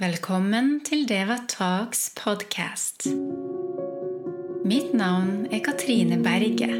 Velkommen 0.00 0.80
til 0.82 1.04
Deva 1.06 1.36
Talks 1.52 2.08
podkast. 2.16 3.04
Mitt 4.64 4.94
navn 4.96 5.44
er 5.52 5.60
Katrine 5.62 6.16
Berge. 6.24 6.70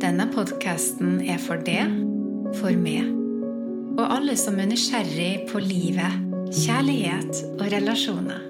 Denne 0.00 0.28
podkasten 0.30 1.18
er 1.26 1.40
for 1.42 1.58
det, 1.66 1.82
for 2.60 2.78
meg, 2.78 3.10
og 3.98 4.04
alle 4.06 4.36
som 4.38 4.60
er 4.62 4.70
nysgjerrig 4.70 5.48
på 5.50 5.60
livet, 5.60 6.22
kjærlighet 6.54 7.42
og 7.58 7.66
relasjoner. 7.74 8.46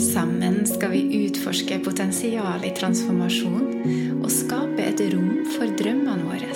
Sammen 0.00 0.64
skal 0.66 0.96
vi 0.96 1.04
utforske 1.26 1.78
potensialet 1.84 2.64
i 2.70 2.72
transformasjon 2.80 4.16
og 4.22 4.32
skape 4.32 4.88
et 4.88 5.04
rom 5.12 5.44
for 5.52 5.76
drømmene 5.78 6.26
våre. 6.32 6.50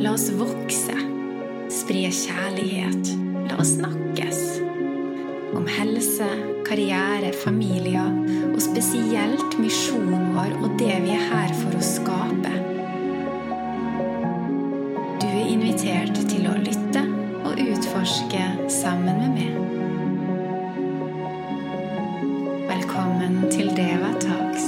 La 0.00 0.16
oss 0.16 0.26
vokse, 0.34 0.98
spre 1.76 2.08
kjærlighet, 2.10 3.25
la 3.50 3.56
oss 3.60 3.74
snakkes. 3.76 4.60
Om 5.56 5.66
helse, 5.66 6.28
karriere, 6.66 7.32
familier 7.44 8.10
og 8.52 8.60
spesielt 8.62 9.58
misjonen 9.60 10.32
vår 10.34 10.56
og 10.64 10.78
det 10.80 10.96
vi 11.04 11.14
er 11.14 11.26
her 11.30 11.52
for 11.60 11.76
å 11.76 11.84
skape. 11.84 12.54
Du 15.22 15.28
er 15.28 15.46
invitert 15.52 16.18
til 16.30 16.48
å 16.50 16.56
lytte 16.58 17.04
og 17.46 17.62
utforske 17.62 18.48
sammen 18.72 19.22
med 19.22 19.30
meg. 19.36 19.52
Velkommen 22.72 23.46
til 23.54 23.70
Deva 23.78 24.10
Talks. 24.22 24.66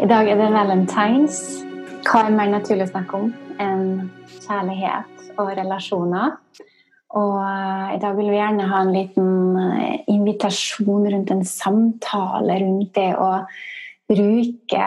I 0.00 0.08
dag 0.08 0.28
er 0.30 0.38
det 0.38 0.50
valentines. 0.54 1.65
Hva 2.06 2.20
er 2.22 2.34
mer 2.36 2.50
naturlig 2.52 2.86
å 2.86 2.92
snakke 2.92 3.18
om 3.18 3.30
enn 3.58 3.86
kjærlighet 4.44 5.40
og 5.40 5.48
relasjoner? 5.58 6.36
Og 7.18 7.34
eh, 7.40 7.94
i 7.96 7.98
dag 8.02 8.14
vil 8.18 8.30
vi 8.30 8.38
gjerne 8.38 8.68
ha 8.70 8.82
en 8.84 8.92
liten 8.94 9.58
eh, 9.58 10.04
invitasjon 10.12 11.08
rundt 11.10 11.32
en 11.34 11.42
samtale 11.48 12.60
rundt 12.62 12.92
det 12.94 13.08
å 13.18 13.30
bruke 14.06 14.86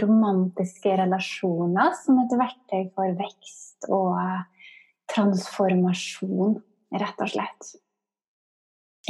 romantiske 0.00 0.94
relasjoner 1.02 1.92
som 1.98 2.22
et 2.22 2.36
verktøy 2.40 2.88
for 2.94 3.12
vekst 3.20 3.90
og 3.92 4.16
eh, 4.22 4.70
transformasjon, 5.12 6.56
rett 7.02 7.24
og 7.24 7.34
slett. 7.34 7.74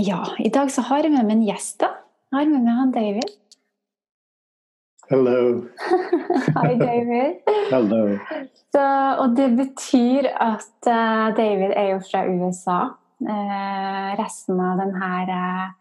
Ja, 0.00 0.24
i 0.40 0.50
dag 0.50 0.72
så 0.72 0.82
har 0.88 1.04
jeg 1.04 1.14
med 1.14 1.28
meg 1.28 1.38
en 1.38 1.46
gjest. 1.50 1.78
da. 1.84 1.92
Jeg 2.32 2.40
har 2.40 2.50
med 2.50 2.66
meg 2.66 2.82
han 2.82 2.96
David. 2.96 3.39
Hello. 5.10 5.66
Hi, 6.54 6.74
David. 6.78 7.42
Hello. 7.66 8.18
Så, 8.70 8.82
og 9.18 9.32
det 9.36 9.48
betyr 9.58 10.28
at 10.38 10.86
eh, 10.86 11.30
David 11.34 11.72
er 11.74 11.88
jo 11.88 11.96
fra 12.04 12.20
USA. 12.30 12.76
Eh, 13.18 14.10
resten 14.20 14.60
av 14.62 14.78
denne 14.78 15.08
uh, 15.26 15.72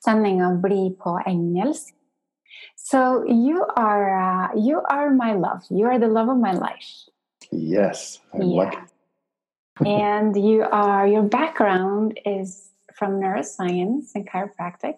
sendinga 0.00 0.48
blir 0.62 0.94
på 0.96 1.18
engelsk. 1.28 1.92
So 2.80 3.28
you 3.28 3.66
are 3.76 4.08
uh, 4.16 4.56
you 4.56 4.80
are 4.88 5.10
my 5.10 5.34
love. 5.34 5.68
You 5.68 5.86
are 5.92 5.98
the 5.98 6.08
love 6.08 6.32
of 6.32 6.40
my 6.40 6.56
life. 6.56 6.88
Yes, 7.52 8.22
I'm 8.32 8.40
Yeah. 8.40 8.64
lucky. 8.64 8.78
and 9.84 10.34
you 10.34 10.64
are 10.72 11.06
your 11.06 11.28
background 11.28 12.18
is 12.24 12.70
from 12.94 13.20
neuroscience 13.20 14.14
and 14.14 14.26
chiropractic, 14.26 14.96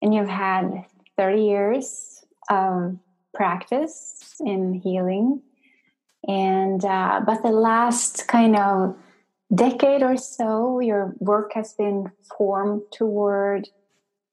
and 0.00 0.14
you've 0.14 0.30
had 0.30 0.86
30 1.18 1.42
years 1.42 2.22
of 2.50 2.96
practice 3.34 4.34
in 4.44 4.74
healing. 4.74 5.42
And 6.28 6.84
uh, 6.84 7.20
but 7.26 7.42
the 7.42 7.50
last 7.50 8.28
kind 8.28 8.56
of 8.56 8.96
decade 9.54 10.02
or 10.02 10.16
so, 10.16 10.80
your 10.80 11.14
work 11.18 11.52
has 11.54 11.72
been 11.74 12.12
formed 12.38 12.82
toward 12.92 13.68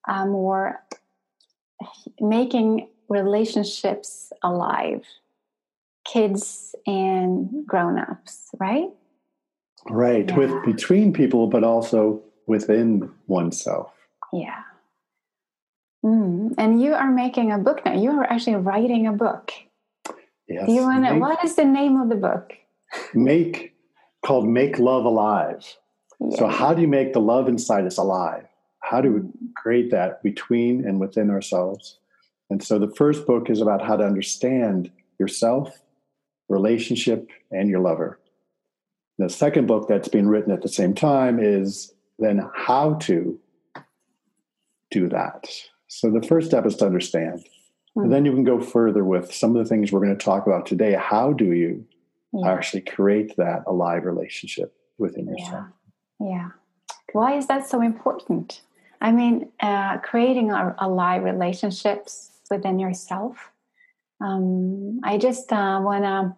uh, 0.07 0.25
more 0.25 0.83
making 2.19 2.89
relationships 3.09 4.31
alive, 4.43 5.03
kids 6.05 6.75
and 6.85 7.65
grown-ups, 7.65 8.49
right? 8.59 8.89
Right, 9.89 10.29
Yeah. 10.29 10.37
with 10.37 10.65
between 10.65 11.13
people, 11.13 11.47
but 11.47 11.63
also 11.63 12.21
within 12.45 13.11
oneself. 13.27 13.91
Yeah. 14.31 14.61
Mm. 16.03 16.53
And 16.57 16.81
you 16.81 16.93
are 16.93 17.11
making 17.11 17.51
a 17.51 17.57
book 17.57 17.83
now. 17.85 17.93
You 17.93 18.11
are 18.11 18.23
actually 18.23 18.55
writing 18.55 19.07
a 19.07 19.11
book. 19.11 19.51
Yes. 20.47 20.65
Do 20.65 20.73
you 20.73 20.81
want 20.81 21.05
to? 21.05 21.15
What 21.19 21.43
is 21.43 21.55
the 21.55 21.65
name 21.65 21.99
of 22.01 22.09
the 22.09 22.15
book? 22.15 22.53
make 23.13 23.75
called 24.25 24.47
"Make 24.47 24.79
Love 24.79 25.05
Alive." 25.05 25.77
So, 26.31 26.47
how 26.47 26.73
do 26.73 26.81
you 26.81 26.87
make 26.87 27.13
the 27.13 27.21
love 27.21 27.47
inside 27.47 27.85
us 27.85 27.97
alive? 27.97 28.45
How 28.81 28.99
do 28.99 29.13
we 29.13 29.51
create 29.55 29.91
that 29.91 30.21
between 30.21 30.85
and 30.85 30.99
within 30.99 31.29
ourselves? 31.29 31.99
And 32.49 32.63
so, 32.63 32.79
the 32.79 32.93
first 32.95 33.25
book 33.25 33.49
is 33.49 33.61
about 33.61 33.81
how 33.81 33.95
to 33.95 34.03
understand 34.03 34.91
yourself, 35.19 35.81
relationship, 36.49 37.29
and 37.51 37.69
your 37.69 37.79
lover. 37.79 38.19
The 39.17 39.29
second 39.29 39.67
book 39.67 39.87
that's 39.87 40.07
being 40.07 40.27
written 40.27 40.51
at 40.51 40.61
the 40.61 40.69
same 40.69 40.93
time 40.93 41.39
is 41.39 41.93
then 42.19 42.49
how 42.53 42.95
to 42.95 43.39
do 44.91 45.07
that. 45.09 45.47
So, 45.89 46.09
the 46.09 46.21
first 46.21 46.47
step 46.47 46.65
is 46.65 46.75
to 46.77 46.85
understand. 46.85 47.45
Hmm. 47.95 48.03
And 48.03 48.13
then 48.13 48.25
you 48.25 48.31
can 48.31 48.43
go 48.43 48.61
further 48.61 49.03
with 49.03 49.33
some 49.33 49.55
of 49.55 49.63
the 49.63 49.67
things 49.67 49.91
we're 49.91 50.05
going 50.05 50.17
to 50.17 50.23
talk 50.23 50.47
about 50.47 50.65
today. 50.65 50.93
How 50.93 51.33
do 51.33 51.53
you 51.53 51.85
yeah. 52.31 52.51
actually 52.51 52.81
create 52.81 53.35
that 53.37 53.63
alive 53.67 54.05
relationship 54.05 54.73
within 54.97 55.27
yourself? 55.27 55.65
Yeah. 56.19 56.49
Why 57.13 57.35
is 57.37 57.47
that 57.47 57.67
so 57.67 57.81
important? 57.81 58.61
I 59.01 59.11
mean, 59.11 59.49
uh, 59.61 59.97
creating 59.99 60.51
a, 60.51 60.75
alive 60.77 61.23
relationships 61.23 62.31
within 62.51 62.79
yourself. 62.79 63.51
Um, 64.21 64.99
I 65.03 65.17
just 65.17 65.51
uh, 65.51 65.79
want 65.81 66.03
to, 66.03 66.35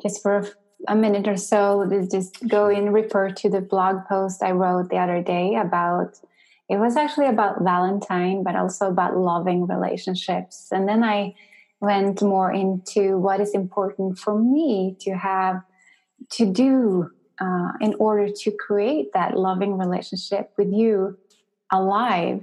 just 0.00 0.22
for 0.22 0.48
a, 0.88 0.94
minute 0.94 1.26
or 1.26 1.36
so, 1.36 1.86
just- 1.90 2.12
just 2.12 2.48
go 2.48 2.68
and 2.68 2.94
refer 2.94 3.30
to 3.30 3.50
the 3.50 3.60
blog 3.60 4.06
post 4.06 4.42
I 4.42 4.52
wrote 4.52 4.88
the 4.88 4.98
other 4.98 5.22
day 5.22 5.56
about. 5.56 6.18
It 6.68 6.78
was 6.78 6.96
actually 6.96 7.26
about 7.26 7.62
Valentine, 7.62 8.42
but 8.42 8.56
also 8.56 8.88
about 8.88 9.16
loving 9.16 9.66
relationships. 9.66 10.68
And 10.72 10.88
then 10.88 11.04
I 11.04 11.34
went 11.80 12.22
more 12.22 12.52
into 12.52 13.18
what 13.18 13.40
is 13.40 13.54
important 13.54 14.18
for 14.18 14.38
me 14.38 14.96
to 15.00 15.12
have 15.12 15.62
to 16.30 16.46
do 16.46 17.10
uh, 17.40 17.72
in 17.80 17.94
order 17.98 18.28
to 18.28 18.50
create 18.50 19.12
that 19.12 19.36
loving 19.36 19.78
relationship 19.78 20.52
with 20.56 20.72
you 20.72 21.18
alive. 21.70 22.42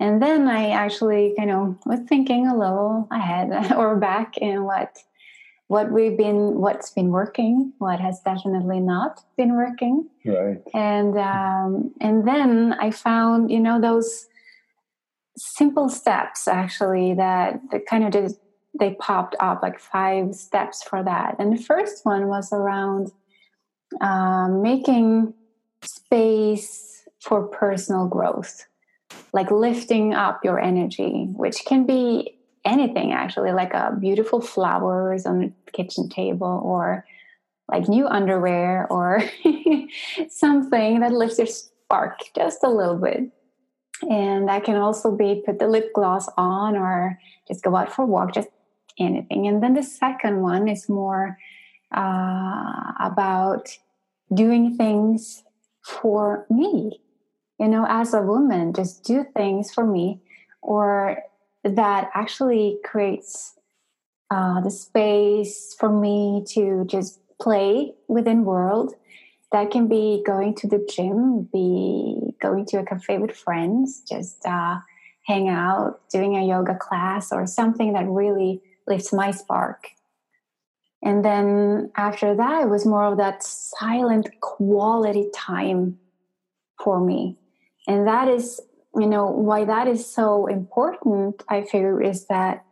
And 0.00 0.20
then 0.20 0.48
I 0.48 0.70
actually 0.70 1.34
kind 1.36 1.50
of 1.50 1.78
was 1.86 2.00
thinking 2.08 2.46
a 2.46 2.56
little 2.56 3.06
ahead 3.12 3.72
or 3.76 3.96
back 3.96 4.38
in 4.38 4.64
what 4.64 4.98
what 5.68 5.90
we've 5.90 6.16
been 6.16 6.60
what's 6.60 6.90
been 6.90 7.10
working, 7.10 7.72
what 7.78 8.00
has 8.00 8.20
definitely 8.20 8.80
not 8.80 9.20
been 9.36 9.54
working, 9.56 10.08
Right. 10.24 10.60
and 10.74 11.16
um, 11.18 11.94
and 12.00 12.26
then 12.28 12.74
I 12.74 12.90
found 12.90 13.50
you 13.50 13.60
know 13.60 13.80
those 13.80 14.26
simple 15.36 15.88
steps 15.88 16.46
actually 16.46 17.14
that, 17.14 17.60
that 17.72 17.86
kind 17.86 18.04
of 18.04 18.12
just 18.12 18.36
they 18.78 18.94
popped 18.94 19.36
up 19.40 19.62
like 19.62 19.78
five 19.78 20.34
steps 20.34 20.82
for 20.82 21.02
that. 21.02 21.36
And 21.38 21.56
the 21.56 21.62
first 21.62 22.04
one 22.04 22.26
was 22.26 22.52
around 22.52 23.12
um, 24.00 24.62
making 24.62 25.32
space 25.82 27.04
for 27.20 27.46
personal 27.46 28.06
growth, 28.08 28.66
like 29.32 29.50
lifting 29.50 30.12
up 30.12 30.44
your 30.44 30.58
energy, 30.58 31.28
which 31.36 31.64
can 31.64 31.86
be 31.86 32.33
anything 32.64 33.12
actually, 33.12 33.52
like 33.52 33.74
a 33.74 33.96
beautiful 33.98 34.40
flowers 34.40 35.26
on 35.26 35.54
the 35.66 35.72
kitchen 35.72 36.08
table 36.08 36.60
or 36.64 37.04
like 37.70 37.88
new 37.88 38.06
underwear 38.06 38.86
or 38.90 39.22
something 40.28 41.00
that 41.00 41.12
lifts 41.12 41.38
your 41.38 41.46
spark 41.46 42.20
just 42.34 42.62
a 42.62 42.70
little 42.70 42.96
bit. 42.96 43.30
And 44.02 44.48
that 44.48 44.64
can 44.64 44.76
also 44.76 45.14
be 45.16 45.42
put 45.46 45.58
the 45.58 45.68
lip 45.68 45.92
gloss 45.94 46.28
on 46.36 46.76
or 46.76 47.18
just 47.48 47.62
go 47.62 47.74
out 47.76 47.92
for 47.92 48.02
a 48.02 48.06
walk, 48.06 48.34
just 48.34 48.48
anything. 48.98 49.46
And 49.46 49.62
then 49.62 49.74
the 49.74 49.82
second 49.82 50.42
one 50.42 50.68
is 50.68 50.88
more 50.88 51.38
uh, 51.94 52.92
about 53.00 53.68
doing 54.32 54.76
things 54.76 55.42
for 55.82 56.46
me. 56.50 57.00
You 57.60 57.68
know, 57.68 57.86
as 57.88 58.14
a 58.14 58.20
woman, 58.20 58.72
just 58.72 59.04
do 59.04 59.24
things 59.36 59.72
for 59.72 59.86
me, 59.86 60.20
or 60.60 61.22
that 61.64 62.10
actually 62.14 62.78
creates 62.84 63.54
uh, 64.30 64.60
the 64.60 64.70
space 64.70 65.74
for 65.78 65.88
me 65.88 66.44
to 66.48 66.84
just 66.86 67.20
play 67.40 67.94
within 68.08 68.44
world. 68.44 68.94
That 69.52 69.70
can 69.70 69.88
be 69.88 70.22
going 70.26 70.54
to 70.56 70.68
the 70.68 70.86
gym, 70.90 71.48
be 71.52 72.34
going 72.42 72.66
to 72.66 72.78
a 72.78 72.84
cafe 72.84 73.18
with 73.18 73.36
friends, 73.36 74.02
just 74.08 74.44
uh, 74.44 74.76
hang 75.26 75.48
out, 75.48 76.00
doing 76.10 76.36
a 76.36 76.46
yoga 76.46 76.74
class, 76.74 77.32
or 77.32 77.46
something 77.46 77.92
that 77.92 78.06
really 78.06 78.60
lifts 78.86 79.12
my 79.12 79.30
spark. 79.30 79.88
And 81.02 81.24
then 81.24 81.90
after 81.96 82.34
that, 82.34 82.62
it 82.62 82.68
was 82.68 82.86
more 82.86 83.04
of 83.04 83.18
that 83.18 83.42
silent 83.42 84.28
quality 84.40 85.28
time 85.34 85.98
for 86.82 86.98
me. 86.98 87.36
And 87.86 88.06
that 88.06 88.28
is, 88.28 88.60
you 88.96 89.06
know, 89.06 89.26
why 89.26 89.64
that 89.64 89.88
is 89.88 90.06
so 90.06 90.46
important, 90.46 91.42
I 91.48 91.62
figure, 91.62 92.02
is 92.02 92.26
that 92.26 92.64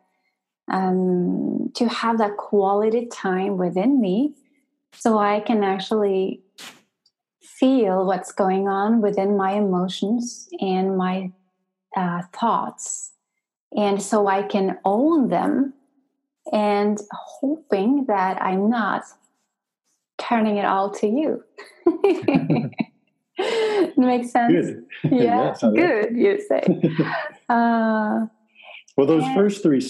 um, 0.70 1.70
to 1.74 1.88
have 1.88 2.18
that 2.18 2.36
quality 2.36 3.06
time 3.06 3.56
within 3.56 4.00
me 4.00 4.34
so 4.94 5.18
I 5.18 5.40
can 5.40 5.64
actually 5.64 6.42
feel 7.40 8.06
what's 8.06 8.32
going 8.32 8.68
on 8.68 9.00
within 9.00 9.36
my 9.36 9.52
emotions 9.52 10.48
and 10.60 10.96
my 10.96 11.32
uh, 11.96 12.22
thoughts. 12.32 13.12
And 13.76 14.00
so 14.00 14.26
I 14.26 14.42
can 14.42 14.78
own 14.84 15.28
them 15.28 15.74
and 16.52 16.98
hoping 17.10 18.04
that 18.06 18.40
I'm 18.42 18.68
not 18.68 19.02
turning 20.18 20.56
it 20.56 20.64
all 20.64 20.90
to 20.90 21.06
you. 21.06 21.44
Makes 23.96 24.32
sense. 24.32 24.52
Good. 24.52 24.84
Yeah, 25.12 25.54
good. 25.60 26.16
You 26.16 26.40
say. 26.40 26.62
Uh, 27.48 28.26
well, 28.96 29.06
those 29.06 29.24
and, 29.24 29.34
first 29.34 29.62
three 29.62 29.80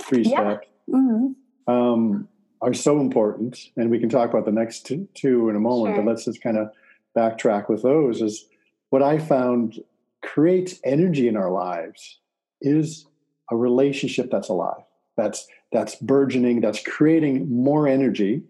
three 0.00 0.22
yeah. 0.22 0.40
steps 0.40 0.68
mm-hmm. 0.88 1.70
um, 1.70 2.28
are 2.62 2.72
so 2.72 2.98
important, 2.98 3.58
and 3.76 3.90
we 3.90 3.98
can 3.98 4.08
talk 4.08 4.30
about 4.30 4.46
the 4.46 4.52
next 4.52 4.86
two, 4.86 5.06
two 5.12 5.50
in 5.50 5.56
a 5.56 5.60
moment. 5.60 5.96
Sure. 5.96 6.02
But 6.02 6.10
let's 6.10 6.24
just 6.24 6.42
kind 6.42 6.56
of 6.56 6.70
backtrack 7.16 7.68
with 7.68 7.82
those 7.82 8.22
is 8.22 8.46
what 8.88 9.02
I 9.02 9.18
found 9.18 9.80
creates 10.22 10.80
energy 10.84 11.28
in 11.28 11.36
our 11.36 11.50
lives 11.50 12.20
is 12.60 13.06
a 13.50 13.56
relationship 13.56 14.30
that's 14.30 14.48
alive, 14.48 14.82
that's 15.16 15.46
that's 15.72 15.96
burgeoning, 15.96 16.60
that's 16.60 16.82
creating 16.82 17.50
more 17.50 17.86
energy 17.86 18.42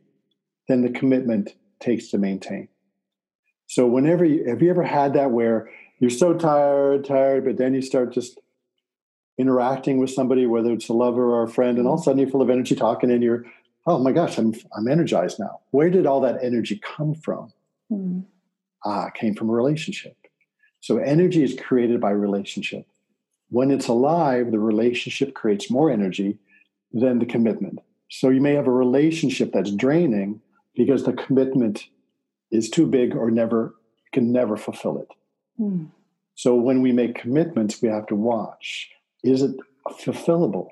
than 0.69 0.83
the 0.83 0.91
commitment 0.91 1.55
takes 1.81 2.09
to 2.09 2.19
maintain. 2.19 2.69
So 3.71 3.87
whenever 3.87 4.25
you 4.25 4.45
have 4.49 4.63
you 4.63 4.71
ever 4.71 4.83
had 4.83 5.15
that 5.15 5.31
where 5.31 5.71
you're 5.99 6.11
so 6.11 6.35
tired, 6.35 7.05
tired, 7.05 7.45
but 7.45 7.57
then 7.57 7.75
you 7.75 7.83
start 7.83 8.13
just 8.13 8.41
interacting 9.39 9.99
with 9.99 10.11
somebody, 10.11 10.47
whether 10.47 10.73
it's 10.73 10.89
a 10.89 10.93
lover 10.93 11.25
or 11.35 11.45
a 11.45 11.49
friend, 11.49 11.79
and 11.79 11.87
all 11.87 11.95
of 11.95 12.01
a 12.01 12.03
sudden 12.03 12.19
you're 12.19 12.31
full 12.31 12.43
of 12.43 12.51
energy 12.51 12.75
talking 12.75 13.11
and 13.11 13.23
you're, 13.23 13.45
oh 13.87 13.99
my 13.99 14.13
gosh, 14.13 14.39
I'm 14.39 14.55
I'm 14.77 14.89
energized 14.89 15.39
now. 15.39 15.61
Where 15.71 15.89
did 15.89 16.07
all 16.07 16.21
that 16.23 16.43
energy 16.43 16.81
come 16.83 17.15
from? 17.15 17.53
Mm 17.91 18.25
ah, 18.85 19.11
came 19.11 19.35
from 19.35 19.51
a 19.51 19.53
relationship. 19.53 20.17
So 20.81 20.99
energy 20.99 21.43
is 21.43 21.59
created 21.61 22.01
by 22.01 22.11
relationship. 22.11 22.87
When 23.51 23.71
it's 23.71 23.89
alive, 23.89 24.51
the 24.51 24.59
relationship 24.59 25.35
creates 25.35 25.71
more 25.71 25.91
energy 25.91 26.39
than 26.93 27.19
the 27.19 27.27
commitment. 27.27 27.81
So 28.09 28.31
you 28.31 28.41
may 28.41 28.55
have 28.55 28.67
a 28.67 28.73
relationship 28.73 29.53
that's 29.53 29.71
draining 29.71 30.41
because 30.75 31.05
the 31.05 31.13
commitment 31.13 31.87
is 32.51 32.71
too 32.71 32.87
big 32.87 33.15
or 33.15 33.31
never 33.31 33.75
can 34.13 34.33
never 34.33 34.57
fulfill 34.57 34.99
it. 34.99 35.09
Mm. 35.61 35.89
So 36.35 36.55
when 36.55 36.83
we 36.83 36.93
make 36.93 37.21
commitments, 37.21 37.81
we 37.81 37.89
have 37.89 38.07
to 38.07 38.17
watch. 38.17 38.91
Is 39.23 39.43
it 39.43 39.57
fulfillable? 39.89 40.69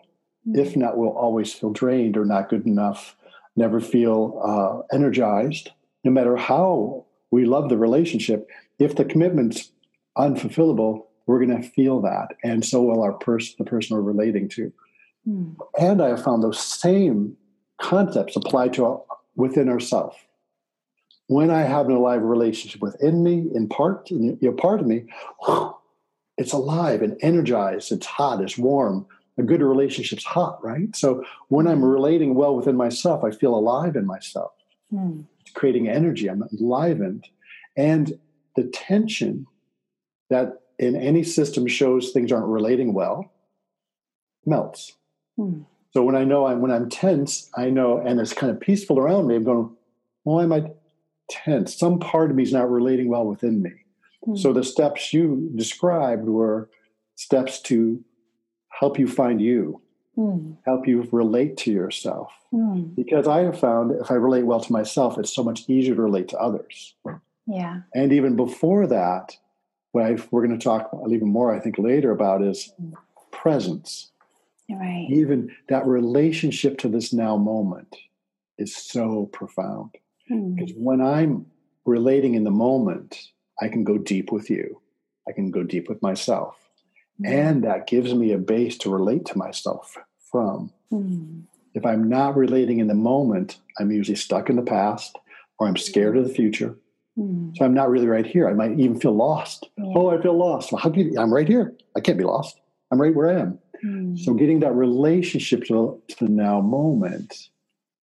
Mm. 0.48 0.58
If 0.58 0.76
not, 0.76 0.96
we'll 0.96 1.10
always 1.10 1.52
feel 1.52 1.70
drained 1.70 2.16
or 2.16 2.24
not 2.24 2.48
good 2.48 2.66
enough, 2.66 3.16
never 3.54 3.80
feel 3.80 4.40
uh, 4.44 4.94
energized, 4.96 5.70
no 6.04 6.10
matter 6.10 6.36
how 6.36 7.04
we 7.30 7.44
love 7.44 7.68
the 7.68 7.76
relationship. 7.76 8.48
If 8.78 8.96
the 8.96 9.04
commitment's 9.04 9.70
unfulfillable, 10.16 11.04
we're 11.26 11.44
going 11.44 11.60
to 11.60 11.68
feel 11.68 12.00
that, 12.00 12.28
and 12.42 12.64
so 12.64 12.82
will 12.82 13.02
our 13.02 13.12
person, 13.12 13.54
the 13.58 13.64
person 13.64 13.94
we're 13.94 14.02
relating 14.02 14.48
to. 14.48 14.72
Mm. 15.28 15.56
And 15.78 16.00
I 16.00 16.08
have 16.08 16.24
found 16.24 16.42
those 16.42 16.58
same 16.58 17.36
concepts 17.80 18.34
apply 18.34 18.68
to 18.68 18.86
our, 18.86 19.02
within 19.36 19.68
ourselves. 19.68 20.16
When 21.28 21.50
I 21.50 21.62
have 21.62 21.86
an 21.86 21.92
alive 21.92 22.22
relationship 22.22 22.82
within 22.82 23.22
me, 23.22 23.46
in 23.54 23.68
part, 23.68 24.10
in, 24.10 24.38
you 24.40 24.50
know, 24.50 24.52
part 24.52 24.80
of 24.80 24.86
me, 24.86 25.04
it's 26.36 26.52
alive 26.52 27.02
and 27.02 27.16
energized. 27.22 27.92
It's 27.92 28.06
hot. 28.06 28.42
It's 28.42 28.58
warm. 28.58 29.06
A 29.38 29.42
good 29.42 29.62
relationship's 29.62 30.24
hot, 30.24 30.62
right? 30.64 30.94
So 30.96 31.24
when 31.48 31.66
I'm 31.68 31.84
relating 31.84 32.34
well 32.34 32.56
within 32.56 32.76
myself, 32.76 33.22
I 33.22 33.30
feel 33.30 33.54
alive 33.54 33.94
in 33.94 34.04
myself. 34.04 34.52
Mm 34.92 35.26
creating 35.54 35.88
energy. 35.88 36.28
I'm 36.28 36.42
enlivened. 36.52 37.28
And 37.76 38.18
the 38.56 38.64
tension 38.64 39.46
that 40.30 40.60
in 40.78 40.96
any 40.96 41.22
system 41.22 41.66
shows 41.66 42.10
things 42.10 42.32
aren't 42.32 42.46
relating 42.46 42.92
well 42.94 43.32
melts. 44.46 44.94
Hmm. 45.36 45.62
So 45.92 46.02
when 46.02 46.16
I 46.16 46.24
know 46.24 46.46
I'm 46.46 46.60
when 46.60 46.70
I'm 46.70 46.88
tense, 46.88 47.50
I 47.56 47.70
know, 47.70 47.98
and 47.98 48.20
it's 48.20 48.32
kind 48.32 48.52
of 48.52 48.60
peaceful 48.60 48.98
around 48.98 49.26
me. 49.26 49.36
I'm 49.36 49.44
going, 49.44 49.74
why 50.22 50.42
am 50.42 50.52
I 50.52 50.70
tense? 51.28 51.76
Some 51.76 51.98
part 51.98 52.30
of 52.30 52.36
me 52.36 52.42
is 52.42 52.52
not 52.52 52.70
relating 52.70 53.08
well 53.08 53.26
within 53.26 53.62
me. 53.62 53.72
Hmm. 54.24 54.36
So 54.36 54.52
the 54.52 54.64
steps 54.64 55.12
you 55.12 55.50
described 55.54 56.26
were 56.26 56.68
steps 57.16 57.60
to 57.62 58.04
help 58.68 58.98
you 58.98 59.08
find 59.08 59.40
you, 59.40 59.80
mm. 60.16 60.56
help 60.64 60.86
you 60.86 61.08
relate 61.10 61.56
to 61.58 61.72
yourself. 61.72 62.32
Mm. 62.52 62.94
Because 62.94 63.26
I 63.26 63.40
have 63.40 63.58
found 63.58 63.90
if 64.00 64.10
I 64.10 64.14
relate 64.14 64.44
well 64.44 64.60
to 64.60 64.72
myself, 64.72 65.18
it's 65.18 65.34
so 65.34 65.42
much 65.42 65.68
easier 65.68 65.96
to 65.96 66.02
relate 66.02 66.28
to 66.28 66.38
others. 66.38 66.94
Yeah. 67.46 67.80
And 67.94 68.12
even 68.12 68.36
before 68.36 68.86
that, 68.86 69.36
what 69.92 70.04
I, 70.04 70.16
we're 70.30 70.46
going 70.46 70.58
to 70.58 70.62
talk 70.62 70.90
even 71.08 71.28
more, 71.28 71.54
I 71.54 71.60
think, 71.60 71.78
later 71.78 72.12
about 72.12 72.42
is 72.42 72.72
presence. 73.32 74.12
Right. 74.70 75.06
Even 75.10 75.54
that 75.68 75.86
relationship 75.86 76.78
to 76.78 76.88
this 76.88 77.12
now 77.12 77.36
moment 77.36 77.96
is 78.58 78.76
so 78.76 79.26
profound. 79.32 79.90
Mm. 80.30 80.56
Because 80.56 80.72
when 80.76 81.00
I'm 81.00 81.46
relating 81.84 82.34
in 82.34 82.44
the 82.44 82.50
moment, 82.50 83.18
I 83.60 83.68
can 83.68 83.84
go 83.84 83.98
deep 83.98 84.30
with 84.32 84.50
you. 84.50 84.80
I 85.28 85.32
can 85.32 85.50
go 85.50 85.62
deep 85.62 85.88
with 85.88 86.00
myself. 86.02 86.56
Mm. 87.22 87.28
And 87.28 87.64
that 87.64 87.86
gives 87.86 88.14
me 88.14 88.32
a 88.32 88.38
base 88.38 88.78
to 88.78 88.90
relate 88.90 89.26
to 89.26 89.38
myself 89.38 89.96
from. 90.30 90.72
Mm. 90.92 91.42
If 91.74 91.84
I'm 91.84 92.08
not 92.08 92.36
relating 92.36 92.78
in 92.78 92.86
the 92.86 92.94
moment, 92.94 93.58
I'm 93.78 93.90
usually 93.90 94.16
stuck 94.16 94.48
in 94.50 94.56
the 94.56 94.62
past 94.62 95.16
or 95.58 95.66
I'm 95.66 95.76
scared 95.76 96.16
of 96.16 96.26
the 96.26 96.34
future. 96.34 96.76
Mm. 97.18 97.56
So 97.56 97.64
I'm 97.64 97.74
not 97.74 97.90
really 97.90 98.06
right 98.06 98.26
here. 98.26 98.48
I 98.48 98.54
might 98.54 98.78
even 98.78 98.98
feel 98.98 99.14
lost. 99.14 99.68
Yeah. 99.76 99.92
Oh, 99.94 100.10
I 100.10 100.20
feel 100.20 100.36
lost. 100.36 100.72
Well, 100.72 100.80
how 100.80 100.90
can 100.90 101.12
you, 101.12 101.20
I'm 101.20 101.32
right 101.32 101.48
here. 101.48 101.74
I 101.96 102.00
can't 102.00 102.18
be 102.18 102.24
lost. 102.24 102.60
I'm 102.90 103.00
right 103.00 103.14
where 103.14 103.36
I 103.36 103.40
am. 103.40 103.58
Mm. 103.84 104.18
So 104.18 104.34
getting 104.34 104.60
that 104.60 104.72
relationship 104.72 105.64
to, 105.64 106.00
to 106.08 106.24
the 106.24 106.30
now 106.30 106.60
moment 106.60 107.48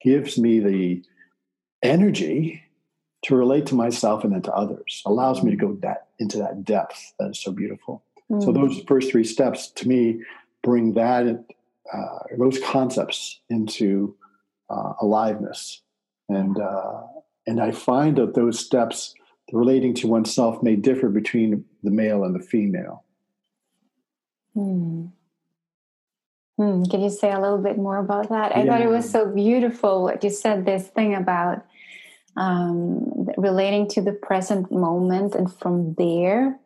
gives 0.03 0.38
me 0.38 0.61
the 0.61 1.03
energy 1.85 2.62
to 3.23 3.37
relate 3.37 3.67
to 3.67 3.75
myself 3.75 4.25
and 4.25 4.33
then 4.33 4.43
to 4.43 4.53
others, 4.53 5.03
allows 5.07 5.43
me 5.43 5.50
to 5.50 5.57
go 5.57 5.75
that 5.83 6.09
into 6.19 6.38
that 6.38 6.64
depth 6.64 7.14
that 7.19 7.31
is 7.31 7.41
so 7.41 7.53
beautiful. 7.53 8.03
So 8.41 8.53
Mm. 8.53 8.55
those 8.55 8.81
first 8.87 9.11
three 9.11 9.25
steps 9.25 9.69
to 9.73 9.88
me 9.88 10.23
bring 10.62 10.95
that 10.95 11.45
uh, 11.93 12.19
those 12.38 12.59
concepts 12.61 13.41
into 13.50 14.17
uh, 14.71 14.95
aliveness, 15.00 15.83
and 16.29 16.59
uh, 16.59 17.03
and 17.47 17.61
I 17.61 17.71
find 17.71 18.17
that 18.17 18.35
those 18.35 18.59
steps 18.59 19.14
relating 19.53 19.95
to 19.97 20.09
oneself 20.09 20.62
may 20.62 20.76
differ 20.76 21.11
between 21.11 21.64
the 21.83 21.91
male 21.91 22.25
and 22.25 22.35
the 22.35 22.41
female. 22.41 23.05
Hmm. 24.55 25.07
Hmm. 26.57 26.85
Can 26.85 27.03
you 27.03 27.11
say 27.11 27.31
a 27.31 27.41
little 27.41 27.59
bit 27.59 27.76
more 27.76 27.99
about 27.99 28.31
that? 28.31 28.57
I 28.57 28.64
thought 28.64 28.81
it 28.81 28.88
was 28.88 29.09
so 29.09 29.26
beautiful 29.26 30.03
what 30.03 30.25
you 30.25 30.31
said. 30.31 30.64
This 30.64 30.88
thing 30.88 31.14
about 31.14 31.64
um, 32.37 33.29
relating 33.37 33.88
to 33.91 34.03
the 34.03 34.12
present 34.12 34.71
moment, 34.73 35.35
and 35.35 35.53
from 35.53 35.95
there 35.95 36.59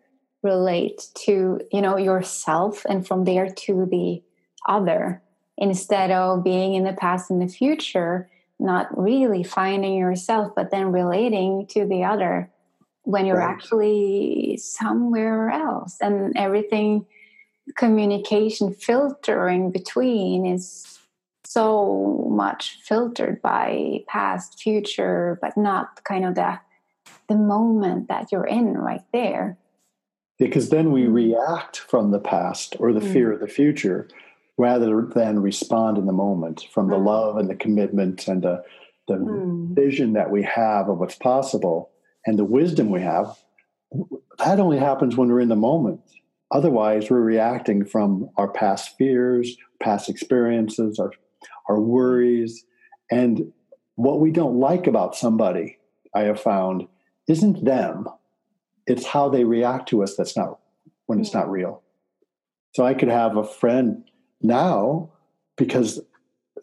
relate 0.43 1.09
to 1.27 1.61
you 1.73 1.83
know 1.83 1.97
yourself, 1.97 2.85
and 2.89 3.07
from 3.07 3.25
there 3.25 3.49
to 3.49 3.87
the 3.87 4.23
other 4.67 5.23
instead 5.57 6.11
of 6.11 6.45
being 6.45 6.75
in 6.75 6.85
the 6.85 6.93
past 6.93 7.31
and 7.31 7.43
the 7.43 7.49
future 7.49 8.29
not 8.61 8.87
really 8.97 9.43
finding 9.43 9.95
yourself 9.95 10.53
but 10.55 10.71
then 10.71 10.91
relating 10.93 11.67
to 11.67 11.87
the 11.87 12.05
other 12.05 12.51
when 13.03 13.25
you're 13.27 13.39
Right. 13.39 13.51
actually 13.51 14.57
somewhere 14.61 15.51
else 15.51 15.97
and 16.01 16.37
everything 16.37 17.07
communication 17.77 18.73
filtering 18.73 19.71
between 19.71 20.47
is 20.47 20.98
so 21.49 22.29
much 22.31 22.79
filtered 22.85 23.41
by 23.41 24.01
past 24.07 24.61
future 24.61 25.39
but 25.41 25.57
not 25.57 26.05
kind 26.05 26.25
of 26.27 26.35
the 26.35 26.59
the 27.29 27.37
moment 27.37 28.09
that 28.09 28.31
you're 28.31 28.47
in 28.47 28.75
right 28.75 29.05
there 29.13 29.57
Because 30.39 30.69
then 30.69 30.93
we 30.93 31.07
react 31.07 31.79
from 31.79 32.11
the 32.11 32.21
past 32.21 32.77
or 32.79 32.93
the 32.93 33.01
Mm. 33.01 33.13
fear 33.13 33.33
of 33.33 33.41
the 33.41 33.49
future 33.61 34.09
rather 34.59 35.03
than 35.03 35.41
respond 35.41 35.99
in 35.99 36.07
the 36.07 36.13
moment 36.13 36.67
from 36.75 36.89
the 36.91 36.97
Mm. 36.99 37.07
love 37.07 37.37
and 37.39 37.49
the 37.49 37.57
commitment 37.65 38.29
and 38.29 38.43
the, 38.43 38.63
the 39.09 39.15
Mm. 39.17 39.75
vision 39.75 40.13
that 40.13 40.31
we 40.31 40.43
have 40.43 40.89
of 40.89 40.99
what's 41.01 41.17
possible 41.17 41.91
and 42.27 42.39
the 42.39 42.45
wisdom 42.45 42.91
we 42.91 43.01
have. 43.01 43.27
That 44.45 44.61
only 44.61 44.79
happens 44.79 45.17
when 45.17 45.29
we're 45.29 45.41
in 45.41 45.49
the 45.49 45.57
moment. 45.57 46.01
Otherwise, 46.51 47.11
we're 47.11 47.21
reacting 47.21 47.85
from 47.85 48.29
our 48.37 48.49
past 48.49 48.97
fears, 48.99 49.57
past 49.81 50.09
experiences, 50.09 50.99
our, 50.99 51.11
our 51.69 51.81
worries. 51.81 52.65
And 53.11 53.53
what 53.97 54.21
we 54.21 54.31
don't 54.31 54.59
like 54.59 54.87
about 54.87 55.17
somebody, 55.17 55.79
I 56.15 56.23
have 56.23 56.41
found, 56.41 56.87
isn't 57.29 57.65
them. 57.65 58.07
It's 58.87 59.07
how 59.07 59.29
they 59.29 59.45
react 59.45 59.89
to 59.91 60.03
us 60.03 60.17
that's 60.17 60.37
not 60.37 60.59
when 61.07 61.21
it's 61.21 61.33
hmm. 61.33 61.39
not 61.39 61.51
real. 61.51 61.83
So 62.75 62.85
I 62.85 62.95
could 62.95 63.09
have 63.09 63.37
a 63.37 63.45
friend 63.45 64.05
now 64.41 65.11
because 65.57 66.01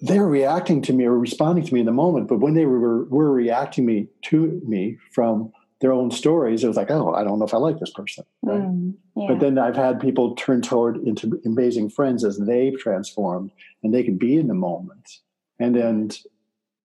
they're 0.02 0.28
reacting 0.28 0.82
to 0.84 0.94
me 0.94 1.06
or 1.06 1.18
responding 1.18 1.66
to 1.66 1.74
me 1.74 1.82
in 1.82 1.86
the 1.86 1.92
moment, 1.92 2.28
but 2.28 2.40
when 2.40 2.54
they 2.54 2.66
were, 2.66 3.06
were 3.06 3.32
reacting 3.32 3.86
me 3.86 4.08
to 4.24 4.62
me 4.66 4.98
from 5.12 5.52
their 5.82 5.92
own 5.92 6.10
stories, 6.12 6.64
it 6.64 6.68
was 6.68 6.78
like, 6.78 6.92
oh, 6.92 7.14
I 7.14 7.24
don't 7.24 7.40
know 7.40 7.46
if 7.46 7.54
I 7.54 7.58
like 7.58 7.80
this 7.80 7.92
person. 7.92 8.24
Right? 8.42 8.62
Mm, 8.62 8.96
yeah. 9.16 9.28
But 9.28 9.40
then 9.40 9.58
I've 9.58 9.76
had 9.76 10.00
people 10.00 10.36
turn 10.36 10.62
toward 10.62 10.98
into 10.98 11.40
amazing 11.46 11.90
friends 11.90 12.24
as 12.24 12.38
they've 12.38 12.78
transformed 12.78 13.52
and 13.84 13.94
they 13.94 14.04
can 14.04 14.18
be 14.18 14.38
in 14.38 14.48
the 14.48 14.54
moment. 14.54 15.20
And 15.60 15.76
then 15.76 16.12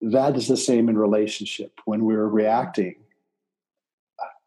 that 0.01 0.37
is 0.37 0.49
the 0.49 0.57
same 0.57 0.89
in 0.89 0.99
relationship. 0.99 1.81
When 1.85 2.05
we're 2.05 2.27
reacting, 2.27 2.97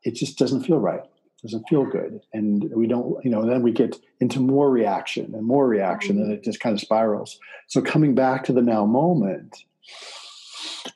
it 0.04 0.16
just 0.16 0.38
doesn't 0.38 0.64
feel 0.64 0.80
right. 0.80 1.04
It 1.04 1.42
doesn't 1.44 1.68
feel 1.70 1.86
good. 1.86 2.22
And 2.34 2.70
we 2.76 2.88
don't, 2.88 3.24
you 3.24 3.32
know, 3.32 3.46
then 3.46 3.62
we 3.62 3.72
get 3.72 3.98
into 4.20 4.40
more 4.40 4.70
reaction 4.70 5.34
and 5.36 5.46
more 5.46 5.68
reaction 5.68 6.18
mm-hmm. 6.18 6.26
and 6.26 6.34
it 6.34 6.44
just 6.44 6.60
kind 6.60 6.74
of 6.74 6.82
spirals. 6.82 7.40
So 7.68 7.82
coming 7.82 8.16
back 8.16 8.44
to 8.46 8.54
the 8.54 8.62
now 8.62 8.86
moment, 8.86 9.64